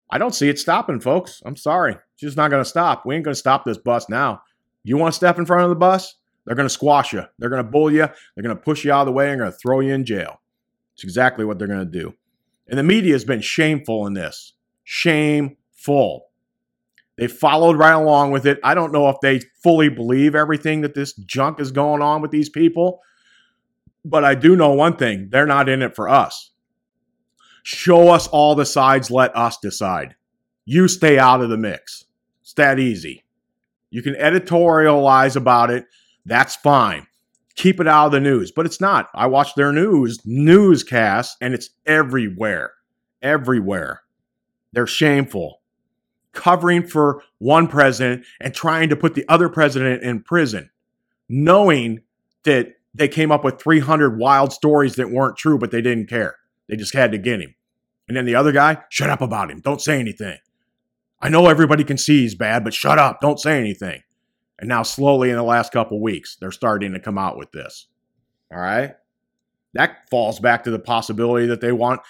I 0.10 0.18
don't 0.18 0.34
see 0.34 0.50
it 0.50 0.58
stopping, 0.58 1.00
folks. 1.00 1.42
I'm 1.46 1.56
sorry. 1.56 1.94
It's 1.94 2.22
just 2.22 2.38
not 2.38 2.50
going 2.50 2.64
to 2.64 2.70
stop. 2.70 3.06
We 3.06 3.16
ain't 3.16 3.24
going 3.24 3.34
to 3.34 3.40
stop 3.40 3.64
this 3.64 3.78
bus 3.78 4.10
now. 4.10 4.42
You 4.84 4.98
want 4.98 5.14
to 5.14 5.18
step 5.18 5.38
in 5.38 5.46
front 5.46 5.64
of 5.64 5.70
the 5.70 5.76
bus? 5.76 6.16
They're 6.46 6.56
going 6.56 6.68
to 6.68 6.74
squash 6.74 7.14
you. 7.14 7.24
They're 7.38 7.50
going 7.50 7.64
to 7.64 7.70
bull 7.70 7.92
you. 7.92 8.08
They're 8.36 8.44
going 8.44 8.56
to 8.56 8.62
push 8.62 8.84
you 8.84 8.92
out 8.92 9.02
of 9.02 9.06
the 9.06 9.12
way 9.12 9.30
and 9.30 9.40
going 9.40 9.52
to 9.52 9.58
throw 9.58 9.82
you 9.82 9.94
in 9.94 10.06
jail. 10.06 10.42
It's 11.00 11.06
exactly 11.06 11.46
what 11.46 11.58
they're 11.58 11.68
going 11.70 11.80
to 11.80 11.86
do. 11.86 12.14
And 12.68 12.78
the 12.78 12.84
media 12.84 13.14
has 13.14 13.24
been 13.24 13.40
shameful 13.40 14.06
in 14.06 14.16
this. 14.16 14.52
Shameful. 14.84 16.26
They 17.18 17.28
followed 17.28 17.78
right 17.78 17.94
along 17.94 18.32
with 18.32 18.46
it. 18.46 18.60
I 18.66 18.74
don't 18.74 18.92
know 18.92 19.08
if 19.08 19.16
they 19.22 19.40
fully 19.64 19.88
believe 19.88 20.36
everything 20.36 20.82
that 20.82 20.96
this 20.96 21.14
junk 21.14 21.62
is 21.62 21.72
going 21.72 22.02
on 22.02 22.22
with 22.22 22.32
these 22.32 22.50
people, 22.50 23.00
but 24.04 24.26
I 24.26 24.36
do 24.36 24.58
know 24.58 24.74
one 24.74 24.98
thing 24.98 25.30
they're 25.32 25.46
not 25.46 25.70
in 25.70 25.82
it 25.82 25.96
for 25.96 26.10
us. 26.10 26.52
Show 27.64 28.10
us 28.10 28.28
all 28.28 28.56
the 28.56 28.66
sides, 28.66 29.10
let 29.10 29.34
us 29.38 29.58
decide. 29.58 30.16
You 30.66 30.90
stay 30.90 31.18
out 31.18 31.40
of 31.40 31.50
the 31.50 31.56
mix. 31.56 32.04
It's 32.42 32.54
that 32.56 32.78
easy. 32.78 33.24
You 33.90 34.02
can 34.02 34.16
editorialize 34.16 35.38
about 35.38 35.72
it. 35.72 35.86
That's 36.26 36.58
fine 36.58 37.08
keep 37.60 37.82
it 37.82 37.88
out 37.88 38.08
of 38.08 38.12
the 38.14 38.22
news, 38.22 38.52
but 38.52 38.66
it's 38.66 38.80
not. 38.80 39.10
I 39.14 39.28
watch 39.28 39.54
their 39.56 39.74
news 39.74 40.20
newscasts 40.26 41.36
and 41.42 41.54
it's 41.54 41.70
everywhere. 41.86 42.72
Everywhere. 43.22 44.02
They're 44.72 44.88
shameful. 44.88 45.62
Covering 46.32 46.88
for 46.88 47.22
one 47.38 47.68
president 47.68 48.26
and 48.40 48.54
trying 48.54 48.88
to 48.90 48.96
put 48.96 49.14
the 49.14 49.28
other 49.28 49.50
president 49.50 50.04
in 50.04 50.24
prison, 50.24 50.70
knowing 51.28 52.00
that 52.44 52.76
they 52.94 53.10
came 53.10 53.32
up 53.32 53.44
with 53.44 53.62
300 53.62 54.18
wild 54.18 54.54
stories 54.54 54.96
that 54.96 55.12
weren't 55.12 55.38
true, 55.38 55.58
but 55.58 55.72
they 55.72 55.82
didn't 55.82 56.08
care. 56.08 56.38
They 56.70 56.78
just 56.78 56.94
had 56.94 57.12
to 57.12 57.18
get 57.18 57.42
him. 57.42 57.56
And 58.08 58.16
then 58.16 58.26
the 58.26 58.36
other 58.36 58.54
guy, 58.54 58.78
shut 58.90 59.10
up 59.10 59.22
about 59.22 59.52
him. 59.52 59.60
Don't 59.60 59.82
say 59.82 60.00
anything. 60.00 60.38
I 61.20 61.28
know 61.28 61.48
everybody 61.48 61.84
can 61.84 61.98
see 61.98 62.22
he's 62.22 62.36
bad, 62.36 62.64
but 62.64 62.74
shut 62.74 62.98
up. 62.98 63.20
Don't 63.20 63.40
say 63.40 63.60
anything. 63.60 64.02
And 64.60 64.68
now, 64.68 64.84
slowly 64.84 65.30
in 65.30 65.38
the 65.38 65.44
last 65.44 65.72
couple 65.72 66.02
weeks, 66.02 66.36
they're 66.40 66.52
starting 66.52 66.94
to 66.94 67.00
come 67.00 67.18
out 67.18 67.38
with 67.38 67.52
this. 67.52 67.88
All 68.52 68.60
right. 68.60 68.96
That 69.74 70.10
falls 70.10 70.40
back 70.40 70.64
to 70.64 70.72
the 70.72 70.80
possibility 70.80 71.48
that 71.48 71.62
they 71.62 71.72
want 71.72 72.02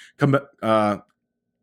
uh, 0.63 0.97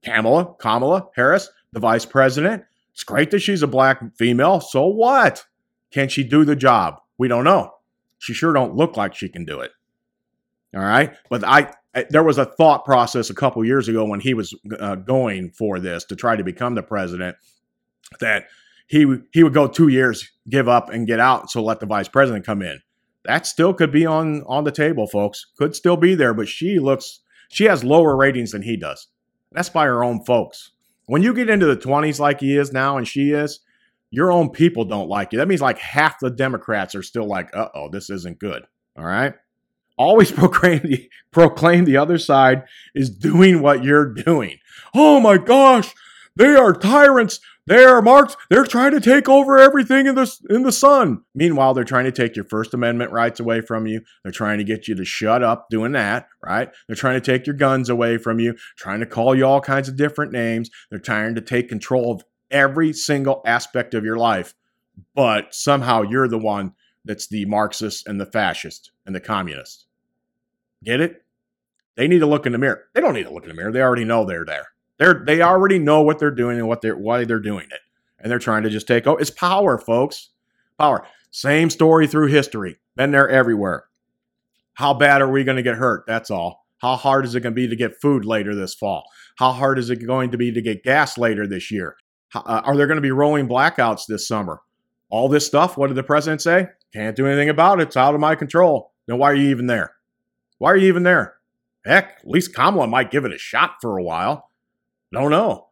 Kamala, 0.05 0.55
Kamala 0.59 1.09
Harris, 1.17 1.51
the 1.73 1.81
vice 1.81 2.05
president. 2.05 2.65
It's 2.93 3.03
great 3.03 3.31
that 3.33 3.41
she's 3.41 3.63
a 3.63 3.67
black 3.67 4.01
female. 4.17 4.61
So 4.61 4.87
what? 4.87 5.45
Can 5.91 6.09
she 6.09 6.23
do 6.23 6.45
the 6.45 6.57
job? 6.57 7.01
We 7.19 7.29
don't 7.29 7.45
know. 7.45 7.73
She 8.19 8.35
sure 8.35 8.53
don't 8.53 8.77
look 8.77 8.97
like 8.97 9.15
she 9.15 9.29
can 9.29 9.45
do 9.45 9.61
it. 9.61 9.73
All 10.75 10.83
right. 10.83 11.15
But 11.31 11.45
I, 11.45 11.73
there 12.11 12.23
was 12.23 12.39
a 12.39 12.45
thought 12.45 12.85
process 12.85 13.31
a 13.31 13.35
couple 13.35 13.65
years 13.65 13.89
ago 13.89 14.05
when 14.05 14.21
he 14.21 14.35
was 14.35 14.55
uh, 14.79 14.97
going 14.97 15.51
for 15.51 15.81
this 15.81 16.05
to 16.05 16.17
try 16.17 16.37
to 16.37 16.45
become 16.45 16.75
the 16.75 16.83
president 16.83 17.37
that 18.21 18.47
he 18.87 19.19
he 19.33 19.43
would 19.43 19.55
go 19.55 19.67
two 19.67 19.89
years, 19.89 20.31
give 20.49 20.69
up, 20.69 20.91
and 20.91 21.07
get 21.07 21.21
out, 21.21 21.51
so 21.51 21.63
let 21.63 21.81
the 21.81 21.87
vice 21.87 22.09
president 22.09 22.47
come 22.47 22.63
in. 22.63 22.81
That 23.25 23.47
still 23.47 23.75
could 23.75 23.91
be 23.91 24.07
on 24.07 24.43
on 24.47 24.65
the 24.65 24.73
table, 24.73 25.07
folks. 25.07 25.47
Could 25.59 25.75
still 25.75 25.97
be 25.97 26.15
there, 26.15 26.35
but 26.35 26.49
she 26.49 26.79
looks 26.79 27.21
she 27.49 27.65
has 27.65 27.85
lower 27.85 28.17
ratings 28.17 28.53
than 28.53 28.63
he 28.63 28.77
does. 28.77 29.09
That's 29.53 29.69
by 29.69 29.87
her 29.87 30.05
own 30.05 30.25
folks. 30.25 30.73
When 31.07 31.23
you 31.23 31.33
get 31.35 31.51
into 31.51 31.67
the 31.67 31.77
20s 31.77 32.19
like 32.19 32.41
he 32.41 32.57
is 32.57 32.73
now 32.73 32.97
and 32.97 33.07
she 33.07 33.31
is, 33.31 33.61
your 34.11 34.33
own 34.33 34.51
people 34.51 34.85
don't 34.85 35.09
like 35.09 35.33
you. 35.33 35.39
That 35.39 35.49
means 35.49 35.61
like 35.61 35.79
half 35.79 36.19
the 36.19 36.31
Democrats 36.31 36.95
are 36.95 37.03
still 37.03 37.27
like, 37.27 37.55
uh 37.55 37.69
oh, 37.75 37.89
this 37.89 38.11
isn't 38.11 38.39
good. 38.39 38.67
All 38.97 39.05
right. 39.05 39.35
Always 39.97 40.33
proclaim 40.33 40.81
the, 40.83 41.09
proclaim 41.31 41.85
the 41.85 41.97
other 41.97 42.19
side 42.19 42.65
is 42.95 43.11
doing 43.11 43.63
what 43.63 43.85
you're 43.85 44.13
doing. 44.13 44.59
Oh 44.95 45.21
my 45.21 45.39
gosh, 45.39 45.95
they 46.35 46.55
are 46.55 46.73
tyrants. 46.73 47.41
They 47.67 47.85
are 47.85 48.01
marked. 48.01 48.37
They're 48.49 48.65
trying 48.65 48.93
to 48.93 49.01
take 49.01 49.29
over 49.29 49.59
everything 49.59 50.07
in 50.07 50.15
the 50.15 50.33
in 50.49 50.63
the 50.63 50.71
sun. 50.71 51.23
Meanwhile, 51.35 51.75
they're 51.75 51.83
trying 51.83 52.05
to 52.05 52.13
take 52.13 52.37
your 52.37 52.45
First 52.45 52.73
Amendment 52.75 53.11
rights 53.11 53.41
away 53.41 53.61
from 53.61 53.89
you. 53.89 54.03
They're 54.23 54.31
trying 54.31 54.59
to 54.59 54.65
get 54.65 54.87
you 54.87 54.95
to 54.95 55.05
shut 55.05 55.43
up 55.43 55.69
doing 55.69 55.93
that, 55.93 56.29
right? 56.45 56.71
They're 56.87 56.95
trying 56.95 57.21
to 57.21 57.33
take 57.33 57.45
your 57.45 57.57
guns 57.57 57.89
away 57.89 58.19
from 58.19 58.39
you, 58.39 58.55
trying 58.77 59.01
to 59.01 59.07
call 59.07 59.35
you 59.35 59.45
all 59.47 59.61
kinds 59.61 59.89
of 59.89 59.97
different 59.97 60.31
names. 60.31 60.71
They're 60.91 61.01
trying 61.01 61.35
to 61.35 61.41
take 61.41 61.69
control 61.69 62.13
of 62.13 62.25
every 62.53 62.93
single 62.93 63.43
aspect 63.45 63.95
of 63.95 64.05
your 64.05 64.17
life. 64.17 64.55
But 65.15 65.53
somehow 65.53 66.03
you're 66.03 66.29
the 66.29 66.39
one 66.39 66.73
that's 67.05 67.27
the 67.27 67.47
Marxist 67.47 68.07
and 68.07 68.21
the 68.21 68.27
fascist 68.27 68.93
and 69.05 69.15
the 69.15 69.21
communist. 69.21 69.87
Get 70.85 71.01
it? 71.01 71.25
They 71.97 72.07
need 72.07 72.21
to 72.21 72.27
look 72.27 72.47
in 72.47 72.53
the 72.53 72.59
mirror. 72.59 72.85
They 72.95 73.01
don't 73.01 73.15
need 73.15 73.25
to 73.25 73.33
look 73.33 73.45
in 73.45 73.49
the 73.49 73.55
mirror. 73.57 73.73
They 73.73 73.83
already 73.83 74.05
know 74.05 74.25
they're 74.25 74.45
there. 74.45 74.69
They're 74.99 75.23
they 75.27 75.43
already 75.43 75.79
know 75.79 76.03
what 76.03 76.19
they're 76.19 76.31
doing 76.31 76.59
and 76.59 76.69
what 76.69 76.81
they're 76.81 76.97
why 76.97 77.25
they're 77.25 77.41
doing 77.41 77.67
it. 77.71 77.81
And 78.19 78.31
they're 78.31 78.39
trying 78.39 78.63
to 78.63 78.71
just 78.71 78.87
take 78.87 79.07
oh, 79.07 79.17
it's 79.17 79.31
power, 79.31 79.79
folks. 79.79 80.31
Power. 80.79 81.07
Same 81.31 81.71
story 81.71 82.07
through 82.07 82.29
history. 82.29 82.79
Been 82.97 83.11
there 83.11 83.29
everywhere. 83.29 83.85
How 84.75 84.95
bad 84.95 85.23
are 85.23 85.31
we 85.31 85.45
going 85.45 85.57
to 85.57 85.63
get 85.63 85.77
hurt? 85.77 86.05
That's 86.07 86.31
all. 86.31 86.67
How 86.79 86.97
hard 86.97 87.25
is 87.25 87.35
it 87.35 87.41
going 87.41 87.55
to 87.55 87.61
be 87.61 87.69
to 87.69 87.77
get 87.77 88.01
food 88.01 88.25
later 88.25 88.55
this 88.55 88.75
fall? 88.75 89.05
How 89.37 89.53
hard 89.53 89.79
is 89.79 89.91
it 89.91 90.07
going 90.07 90.31
to 90.31 90.39
be 90.39 90.53
to 90.53 90.61
get 90.61 90.83
gas 90.83 91.17
later 91.17 91.47
this 91.47 91.71
year? 91.71 91.97
Uh, 92.35 92.61
are 92.65 92.77
there 92.77 92.87
going 92.87 92.97
to 92.97 93.03
be 93.03 93.11
rolling 93.11 93.49
blackouts 93.49 94.03
this 94.07 94.29
summer? 94.29 94.61
All 95.09 95.29
this 95.29 95.47
stuff, 95.47 95.77
what 95.77 95.87
did 95.87 95.97
the 95.97 96.03
president 96.03 96.43
say? 96.43 96.69
Can't 96.93 97.17
do 97.17 97.27
anything 97.27 97.49
about 97.49 97.81
it. 97.81 97.89
It's 97.89 97.97
out 97.97 98.15
of 98.15 98.21
my 98.21 98.35
control. 98.35 98.93
Then 99.07 99.19
why 99.19 99.31
are 99.31 99.35
you 99.35 99.49
even 99.51 99.67
there? 99.67 99.95
Why 100.59 100.73
are 100.73 100.77
you 100.77 100.89
even 100.89 101.05
there? 101.05 101.37
Heck, 101.85 102.19
at 102.21 102.29
least 102.29 102.55
Kamala 102.55 102.87
might 102.87 103.11
give 103.11 103.25
it 103.25 103.33
a 103.33 103.39
shot 103.39 103.77
for 103.81 103.97
a 103.97 104.03
while. 104.03 104.51
Don't 105.13 105.31
know. 105.31 105.69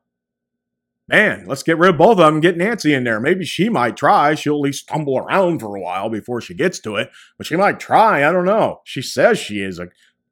Man, 1.06 1.44
let's 1.46 1.62
get 1.62 1.76
rid 1.76 1.90
of 1.90 1.98
both 1.98 2.18
of 2.18 2.32
them 2.32 2.40
get 2.40 2.56
Nancy 2.56 2.94
in 2.94 3.04
there. 3.04 3.20
Maybe 3.20 3.44
she 3.44 3.68
might 3.68 3.96
try. 3.96 4.34
She'll 4.34 4.54
at 4.54 4.60
least 4.60 4.84
stumble 4.84 5.18
around 5.18 5.58
for 5.58 5.76
a 5.76 5.80
while 5.80 6.08
before 6.08 6.40
she 6.40 6.54
gets 6.54 6.80
to 6.80 6.96
it, 6.96 7.10
but 7.36 7.46
she 7.46 7.56
might 7.56 7.78
try. 7.78 8.26
I 8.26 8.32
don't 8.32 8.46
know. 8.46 8.80
She 8.84 9.02
says 9.02 9.38
she 9.38 9.60
is 9.60 9.78
a 9.78 9.88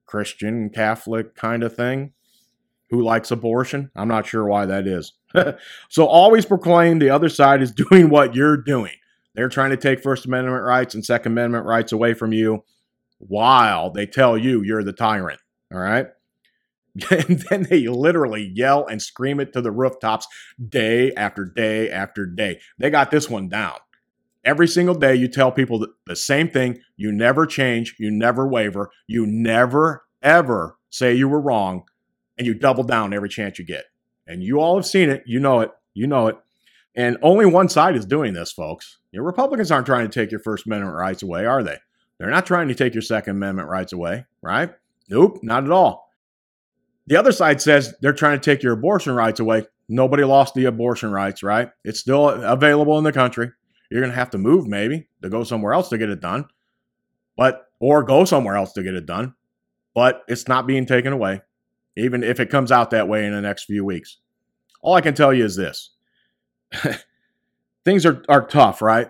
Christian, 0.07 0.71
Catholic 0.71 1.35
kind 1.35 1.63
of 1.63 1.77
thing 1.77 2.13
who 2.89 3.03
likes 3.03 3.31
abortion. 3.31 3.91
I'm 3.95 4.09
not 4.09 4.27
sure 4.27 4.47
why 4.47 4.65
that 4.67 4.87
is. 4.87 5.13
so 5.89 6.07
always 6.07 6.47
proclaim 6.47 6.99
the 6.99 7.11
other 7.11 7.29
side 7.29 7.63
is 7.63 7.73
doing 7.91 8.09
what 8.09 8.35
you're 8.35 8.57
doing. 8.57 8.93
They're 9.35 9.49
trying 9.49 9.71
to 9.71 9.77
take 9.77 10.03
First 10.03 10.27
Amendment 10.27 10.65
rights 10.65 10.95
and 10.95 11.05
Second 11.05 11.33
Amendment 11.33 11.67
rights 11.67 11.93
away 11.93 12.15
from 12.15 12.33
you 12.33 12.65
while 13.19 13.91
they 13.91 14.07
tell 14.07 14.37
you 14.37 14.63
you're 14.63 14.85
the 14.85 14.93
tyrant. 14.93 15.41
All 15.73 15.81
right. 15.81 16.09
And 17.11 17.45
then 17.49 17.67
they 17.71 17.87
literally 17.89 18.53
yell 18.55 18.87
and 18.87 19.01
scream 19.01 19.41
it 19.41 19.53
to 19.55 19.61
the 19.61 19.71
rooftops 19.71 20.27
day 20.69 21.13
after 21.15 21.45
day 21.45 21.91
after 21.91 22.27
day. 22.27 22.61
They 22.79 22.91
got 22.91 23.11
this 23.11 23.31
one 23.31 23.49
down. 23.49 23.77
Every 24.45 24.67
single 24.67 24.95
day, 24.95 25.15
you 25.15 25.29
tell 25.29 25.53
people 25.53 25.87
the 26.07 26.17
same 26.17 26.49
thing. 26.49 26.81
You 26.97 27.13
never 27.13 27.47
change. 27.47 27.95
You 27.99 28.11
never 28.11 28.47
waver. 28.47 28.91
You 29.07 29.25
never, 29.25 30.05
ever 30.23 30.77
say 30.91 31.15
you 31.15 31.29
were 31.29 31.41
wrong. 31.41 31.85
And 32.37 32.47
you 32.47 32.55
double 32.55 32.83
down 32.83 33.13
every 33.13 33.29
chance 33.29 33.59
you 33.59 33.65
get. 33.65 33.85
And 34.27 34.43
you 34.43 34.61
all 34.61 34.77
have 34.77 34.87
seen 34.87 35.11
it. 35.11 35.23
You 35.27 35.39
know 35.39 35.61
it. 35.61 35.71
You 35.95 36.07
know 36.07 36.27
it. 36.27 36.37
And 36.95 37.19
only 37.23 37.47
one 37.47 37.69
side 37.69 37.97
is 37.97 38.05
doing 38.05 38.35
this, 38.35 38.53
folks. 38.53 38.99
Your 39.13 39.23
Republicans 39.23 39.71
aren't 39.71 39.87
trying 39.87 40.09
to 40.09 40.13
take 40.13 40.31
your 40.31 40.41
First 40.41 40.67
Amendment 40.67 40.97
rights 40.97 41.23
away, 41.23 41.47
are 41.47 41.63
they? 41.63 41.79
They're 42.19 42.31
not 42.31 42.47
trying 42.47 42.69
to 42.69 42.75
take 42.75 42.95
your 42.95 43.03
Second 43.03 43.37
Amendment 43.37 43.69
rights 43.69 43.93
away, 43.93 44.27
right? 44.43 44.71
Nope, 45.09 45.41
not 45.43 45.65
at 45.65 45.71
all. 45.71 46.12
The 47.07 47.17
other 47.17 47.33
side 47.33 47.61
says 47.61 47.95
they're 48.01 48.13
trying 48.13 48.39
to 48.39 48.45
take 48.45 48.63
your 48.63 48.75
abortion 48.75 49.15
rights 49.15 49.41
away. 49.41 49.67
Nobody 49.89 50.25
lost 50.25 50.55
the 50.55 50.67
abortion 50.67 51.11
rights, 51.11 51.43
right? 51.43 51.71
It's 51.85 52.01
still 52.01 52.29
available 52.29 52.99
in 52.99 53.05
the 53.05 53.13
country. 53.13 53.51
You're 53.91 54.01
going 54.01 54.13
to 54.13 54.19
have 54.19 54.31
to 54.31 54.39
move 54.39 54.67
maybe 54.67 55.09
to 55.23 55.29
go 55.29 55.45
somewhere 55.45 55.75
else 55.75 55.89
to 55.91 55.99
get 55.99 56.09
it 56.09 56.21
done. 56.21 56.47
But 57.37 57.67
or 57.81 58.03
go 58.03 58.25
somewhere 58.25 58.57
else 58.57 58.73
to 58.75 58.83
get 58.83 58.95
it 58.95 59.07
done. 59.07 59.35
But 59.95 60.23
it's 60.29 60.49
not 60.49 60.67
being 60.67 60.87
taken 60.87 61.13
away 61.13 61.43
even 61.97 62.23
if 62.23 62.41
it 62.41 62.51
comes 62.51 62.73
out 62.73 62.91
that 62.91 63.09
way 63.09 63.27
in 63.27 63.33
the 63.33 63.41
next 63.41 63.65
few 63.65 63.85
weeks. 63.85 64.19
All 64.81 64.95
I 64.95 65.01
can 65.01 65.15
tell 65.15 65.33
you 65.33 65.45
is 65.45 65.57
this. 65.57 65.91
things 67.85 68.07
are, 68.07 68.23
are 68.29 68.47
tough, 68.47 68.83
right? 68.83 69.09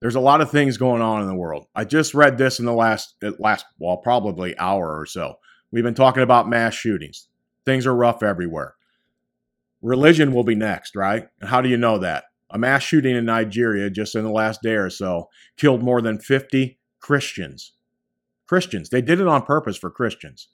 There's 0.00 0.14
a 0.14 0.20
lot 0.20 0.40
of 0.40 0.50
things 0.50 0.78
going 0.78 1.02
on 1.02 1.22
in 1.22 1.28
the 1.28 1.34
world. 1.34 1.66
I 1.74 1.84
just 1.84 2.14
read 2.14 2.38
this 2.38 2.58
in 2.58 2.64
the 2.64 2.72
last 2.72 3.14
last 3.38 3.66
well, 3.78 3.98
probably 3.98 4.58
hour 4.58 4.98
or 4.98 5.06
so. 5.06 5.38
We've 5.72 5.82
been 5.82 5.94
talking 5.94 6.22
about 6.22 6.48
mass 6.48 6.74
shootings. 6.74 7.28
Things 7.64 7.86
are 7.86 7.94
rough 7.94 8.22
everywhere. 8.22 8.74
Religion 9.80 10.32
will 10.32 10.44
be 10.44 10.54
next, 10.54 10.94
right? 10.94 11.26
And 11.40 11.48
how 11.48 11.60
do 11.60 11.68
you 11.68 11.76
know 11.76 11.98
that? 11.98 12.24
A 12.50 12.58
mass 12.58 12.82
shooting 12.82 13.16
in 13.16 13.24
Nigeria 13.24 13.88
just 13.88 14.14
in 14.14 14.22
the 14.22 14.30
last 14.30 14.60
day 14.62 14.74
or 14.74 14.90
so 14.90 15.28
killed 15.56 15.82
more 15.82 16.02
than 16.02 16.18
50 16.18 16.78
Christians. 17.00 17.72
Christians. 18.46 18.90
They 18.90 19.00
did 19.00 19.18
it 19.18 19.26
on 19.26 19.42
purpose 19.42 19.78
for 19.78 19.90
Christians. 19.90 20.48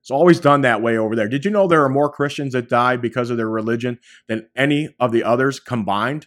It's 0.00 0.10
always 0.10 0.40
done 0.40 0.60
that 0.62 0.80
way 0.80 0.96
over 0.96 1.16
there. 1.16 1.28
Did 1.28 1.44
you 1.44 1.50
know 1.50 1.66
there 1.66 1.84
are 1.84 1.90
more 1.90 2.10
Christians 2.10 2.52
that 2.52 2.68
die 2.68 2.96
because 2.96 3.28
of 3.28 3.36
their 3.36 3.50
religion 3.50 3.98
than 4.28 4.48
any 4.56 4.94
of 4.98 5.12
the 5.12 5.24
others 5.24 5.60
combined? 5.60 6.26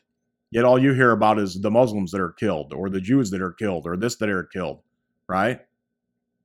Yet 0.52 0.66
all 0.66 0.78
you 0.78 0.94
hear 0.94 1.12
about 1.12 1.40
is 1.40 1.62
the 1.62 1.72
Muslims 1.72 2.12
that 2.12 2.22
are 2.22 2.32
killed, 2.34 2.74
or 2.74 2.90
the 2.90 3.02
Jews 3.02 3.32
that 3.32 3.42
are 3.42 3.54
killed, 3.54 3.88
or 3.88 3.98
this 3.98 4.18
that 4.18 4.30
are 4.30 4.44
killed, 4.44 4.82
right? 5.28 5.62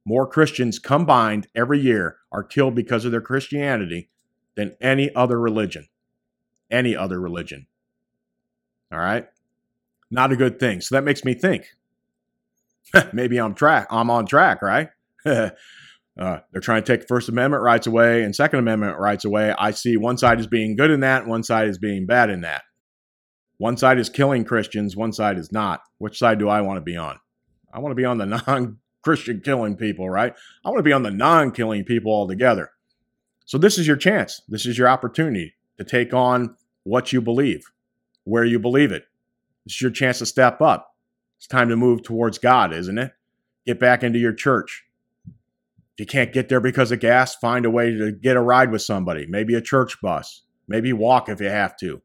More 0.08 0.26
Christians 0.26 0.78
combined 0.78 1.48
every 1.54 1.78
year 1.78 2.16
are 2.32 2.42
killed 2.42 2.74
because 2.74 3.04
of 3.04 3.12
their 3.12 3.20
Christianity 3.20 4.08
than 4.56 4.74
any 4.80 5.14
other 5.14 5.38
religion. 5.38 5.86
Any 6.70 6.96
other 6.96 7.20
religion. 7.20 7.66
All 8.90 8.98
right? 8.98 9.26
Not 10.10 10.32
a 10.32 10.36
good 10.36 10.58
thing. 10.58 10.80
So 10.80 10.94
that 10.94 11.04
makes 11.04 11.26
me 11.26 11.34
think. 11.34 11.66
Maybe 13.12 13.36
I'm 13.36 13.54
track. 13.54 13.86
I'm 13.90 14.08
on 14.08 14.24
track, 14.24 14.62
right? 14.62 14.88
uh, 15.26 15.50
they're 16.16 16.62
trying 16.62 16.82
to 16.82 16.96
take 16.96 17.06
First 17.06 17.28
Amendment 17.28 17.62
rights 17.62 17.86
away 17.86 18.22
and 18.22 18.34
Second 18.34 18.60
Amendment 18.60 18.98
rights 18.98 19.26
away. 19.26 19.54
I 19.58 19.72
see 19.72 19.98
one 19.98 20.16
side 20.16 20.40
is 20.40 20.46
being 20.46 20.74
good 20.74 20.90
in 20.90 21.00
that, 21.00 21.26
one 21.26 21.42
side 21.42 21.68
is 21.68 21.76
being 21.76 22.06
bad 22.06 22.30
in 22.30 22.40
that. 22.40 22.62
One 23.58 23.76
side 23.76 23.98
is 23.98 24.08
killing 24.08 24.46
Christians, 24.46 24.96
one 24.96 25.12
side 25.12 25.36
is 25.36 25.52
not. 25.52 25.82
Which 25.98 26.18
side 26.18 26.38
do 26.38 26.48
I 26.48 26.62
want 26.62 26.78
to 26.78 26.82
be 26.82 26.96
on? 26.96 27.18
I 27.74 27.80
want 27.80 27.90
to 27.90 27.96
be 27.96 28.06
on 28.06 28.16
the 28.16 28.26
non 28.46 28.78
Christian 29.02 29.40
killing 29.40 29.76
people, 29.76 30.08
right? 30.08 30.34
I 30.64 30.68
want 30.68 30.78
to 30.78 30.82
be 30.82 30.92
on 30.92 31.02
the 31.02 31.10
non 31.10 31.50
killing 31.50 31.84
people 31.84 32.12
altogether. 32.12 32.70
So, 33.44 33.58
this 33.58 33.78
is 33.78 33.86
your 33.86 33.96
chance. 33.96 34.42
This 34.48 34.66
is 34.66 34.76
your 34.76 34.88
opportunity 34.88 35.54
to 35.78 35.84
take 35.84 36.12
on 36.12 36.56
what 36.84 37.12
you 37.12 37.20
believe, 37.20 37.64
where 38.24 38.44
you 38.44 38.58
believe 38.58 38.92
it. 38.92 39.04
This 39.64 39.74
is 39.74 39.80
your 39.80 39.90
chance 39.90 40.18
to 40.18 40.26
step 40.26 40.60
up. 40.60 40.94
It's 41.38 41.46
time 41.46 41.68
to 41.68 41.76
move 41.76 42.02
towards 42.02 42.38
God, 42.38 42.72
isn't 42.72 42.98
it? 42.98 43.12
Get 43.66 43.78
back 43.78 44.02
into 44.02 44.18
your 44.18 44.32
church. 44.32 44.84
If 45.26 46.00
you 46.00 46.06
can't 46.06 46.32
get 46.32 46.48
there 46.48 46.60
because 46.60 46.90
of 46.92 47.00
gas, 47.00 47.36
find 47.36 47.64
a 47.64 47.70
way 47.70 47.90
to 47.90 48.12
get 48.12 48.36
a 48.36 48.40
ride 48.40 48.70
with 48.70 48.82
somebody, 48.82 49.26
maybe 49.26 49.54
a 49.54 49.60
church 49.60 50.00
bus, 50.00 50.42
maybe 50.66 50.92
walk 50.92 51.28
if 51.28 51.40
you 51.40 51.48
have 51.48 51.76
to. 51.78 52.02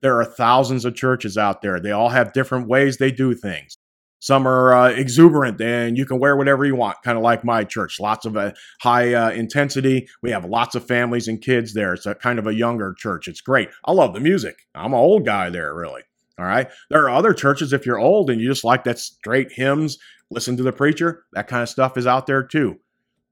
There 0.00 0.18
are 0.18 0.24
thousands 0.24 0.84
of 0.84 0.94
churches 0.94 1.38
out 1.38 1.62
there. 1.62 1.78
They 1.80 1.92
all 1.92 2.08
have 2.08 2.32
different 2.32 2.68
ways 2.68 2.96
they 2.96 3.12
do 3.12 3.34
things. 3.34 3.78
Some 4.22 4.46
are 4.46 4.72
uh, 4.72 4.90
exuberant 4.90 5.60
and 5.60 5.98
you 5.98 6.06
can 6.06 6.20
wear 6.20 6.36
whatever 6.36 6.64
you 6.64 6.76
want, 6.76 7.02
kind 7.02 7.18
of 7.18 7.24
like 7.24 7.42
my 7.42 7.64
church. 7.64 7.98
Lots 7.98 8.24
of 8.24 8.36
uh, 8.36 8.52
high 8.80 9.12
uh, 9.12 9.30
intensity. 9.30 10.06
We 10.22 10.30
have 10.30 10.44
lots 10.44 10.76
of 10.76 10.86
families 10.86 11.26
and 11.26 11.42
kids 11.42 11.74
there. 11.74 11.92
It's 11.92 12.06
a 12.06 12.14
kind 12.14 12.38
of 12.38 12.46
a 12.46 12.54
younger 12.54 12.94
church. 12.96 13.26
It's 13.26 13.40
great. 13.40 13.70
I 13.84 13.90
love 13.90 14.14
the 14.14 14.20
music. 14.20 14.60
I'm 14.76 14.92
an 14.92 15.00
old 15.00 15.24
guy 15.24 15.50
there, 15.50 15.74
really. 15.74 16.02
All 16.38 16.44
right. 16.44 16.68
There 16.88 17.02
are 17.02 17.10
other 17.10 17.34
churches, 17.34 17.72
if 17.72 17.84
you're 17.84 17.98
old 17.98 18.30
and 18.30 18.40
you 18.40 18.46
just 18.46 18.62
like 18.62 18.84
that 18.84 19.00
straight 19.00 19.50
hymns, 19.50 19.98
listen 20.30 20.56
to 20.56 20.62
the 20.62 20.72
preacher, 20.72 21.24
that 21.32 21.48
kind 21.48 21.64
of 21.64 21.68
stuff 21.68 21.96
is 21.96 22.06
out 22.06 22.28
there 22.28 22.44
too. 22.44 22.78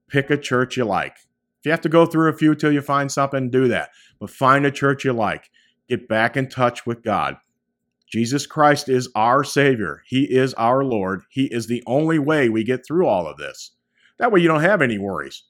Pick 0.09 0.29
a 0.29 0.35
church 0.35 0.75
you 0.75 0.83
like. 0.83 1.15
If 1.15 1.67
you 1.67 1.71
have 1.71 1.79
to 1.81 1.89
go 1.89 2.05
through 2.05 2.27
a 2.27 2.37
few 2.37 2.53
till 2.53 2.73
you 2.73 2.81
find 2.81 3.09
something, 3.09 3.49
do 3.49 3.69
that. 3.69 3.91
But 4.19 4.29
find 4.29 4.65
a 4.65 4.71
church 4.71 5.05
you 5.05 5.13
like. 5.13 5.49
Get 5.87 6.09
back 6.09 6.35
in 6.35 6.49
touch 6.49 6.85
with 6.85 7.01
God. 7.01 7.37
Jesus 8.11 8.45
Christ 8.45 8.89
is 8.89 9.09
our 9.15 9.41
Savior. 9.43 10.03
He 10.05 10.23
is 10.23 10.53
our 10.55 10.83
Lord. 10.83 11.23
He 11.29 11.45
is 11.45 11.67
the 11.67 11.81
only 11.87 12.19
way 12.19 12.49
we 12.49 12.65
get 12.65 12.85
through 12.85 13.07
all 13.07 13.25
of 13.25 13.37
this. 13.37 13.71
That 14.19 14.33
way, 14.33 14.41
you 14.41 14.49
don't 14.49 14.61
have 14.61 14.81
any 14.81 14.97
worries. 14.97 15.43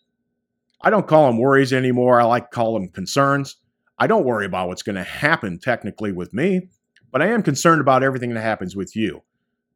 I 0.79 0.91
don't 0.91 1.07
call 1.07 1.25
them 1.25 1.39
worries 1.39 1.73
anymore. 1.73 2.21
I 2.21 2.23
like 2.23 2.51
to 2.51 2.55
call 2.55 2.73
them 2.73 2.89
concerns. 2.89 3.57
I 3.97 4.05
don't 4.05 4.25
worry 4.25 4.45
about 4.45 4.67
what's 4.67 4.83
going 4.83 4.95
to 4.95 5.03
happen 5.03 5.59
technically 5.59 6.11
with 6.11 6.33
me, 6.33 6.69
but 7.11 7.21
I 7.21 7.27
am 7.27 7.41
concerned 7.41 7.81
about 7.81 8.03
everything 8.03 8.33
that 8.35 8.41
happens 8.41 8.75
with 8.75 8.95
you. 8.95 9.23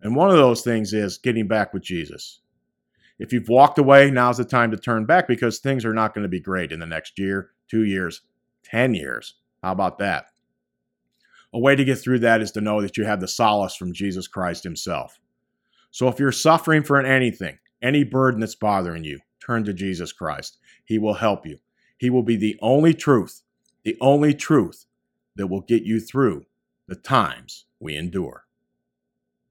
And 0.01 0.15
one 0.15 0.29
of 0.29 0.37
those 0.37 0.61
things 0.61 0.93
is 0.93 1.17
getting 1.17 1.47
back 1.47 1.73
with 1.73 1.83
Jesus. 1.83 2.41
If 3.17 3.33
you've 3.33 3.49
walked 3.49 3.79
away, 3.79 4.11
now's 4.11 4.37
the 4.37 4.45
time 4.45 4.69
to 4.71 4.77
turn 4.77 5.05
back 5.05 5.27
because 5.27 5.57
things 5.57 5.85
are 5.85 5.93
not 5.93 6.13
going 6.13 6.23
to 6.23 6.29
be 6.29 6.39
great 6.39 6.71
in 6.71 6.79
the 6.79 6.85
next 6.85 7.17
year, 7.17 7.51
two 7.67 7.83
years, 7.83 8.21
10 8.63 8.93
years. 8.93 9.35
How 9.63 9.71
about 9.71 9.97
that? 9.99 10.25
A 11.55 11.59
way 11.59 11.73
to 11.73 11.85
get 11.85 11.95
through 11.95 12.19
that 12.19 12.41
is 12.41 12.51
to 12.51 12.59
know 12.59 12.81
that 12.81 12.97
you 12.97 13.05
have 13.05 13.21
the 13.21 13.29
solace 13.29 13.77
from 13.77 13.93
Jesus 13.93 14.27
Christ 14.27 14.65
Himself. 14.65 15.21
So 15.89 16.09
if 16.09 16.19
you're 16.19 16.33
suffering 16.33 16.83
from 16.83 17.05
anything, 17.05 17.57
any 17.81 18.03
burden 18.03 18.41
that's 18.41 18.55
bothering 18.55 19.05
you, 19.05 19.19
turn 19.39 19.63
to 19.63 19.71
Jesus 19.71 20.11
Christ. 20.11 20.57
He 20.83 20.99
will 20.99 21.13
help 21.13 21.45
you. 21.45 21.59
He 21.97 22.09
will 22.09 22.23
be 22.23 22.35
the 22.35 22.59
only 22.61 22.93
truth, 22.93 23.41
the 23.85 23.95
only 24.01 24.33
truth 24.33 24.85
that 25.37 25.47
will 25.47 25.61
get 25.61 25.83
you 25.83 26.01
through 26.01 26.45
the 26.89 26.95
times 26.95 27.63
we 27.79 27.95
endure. 27.95 28.43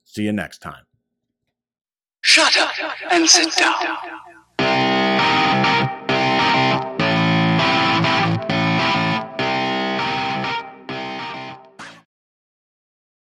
See 0.05 0.25
you 0.25 0.33
next 0.33 0.59
time. 0.59 0.85
Shut 2.21 2.55
up 2.59 2.75
and 3.11 3.27
sit 3.27 3.57
down. 3.57 3.97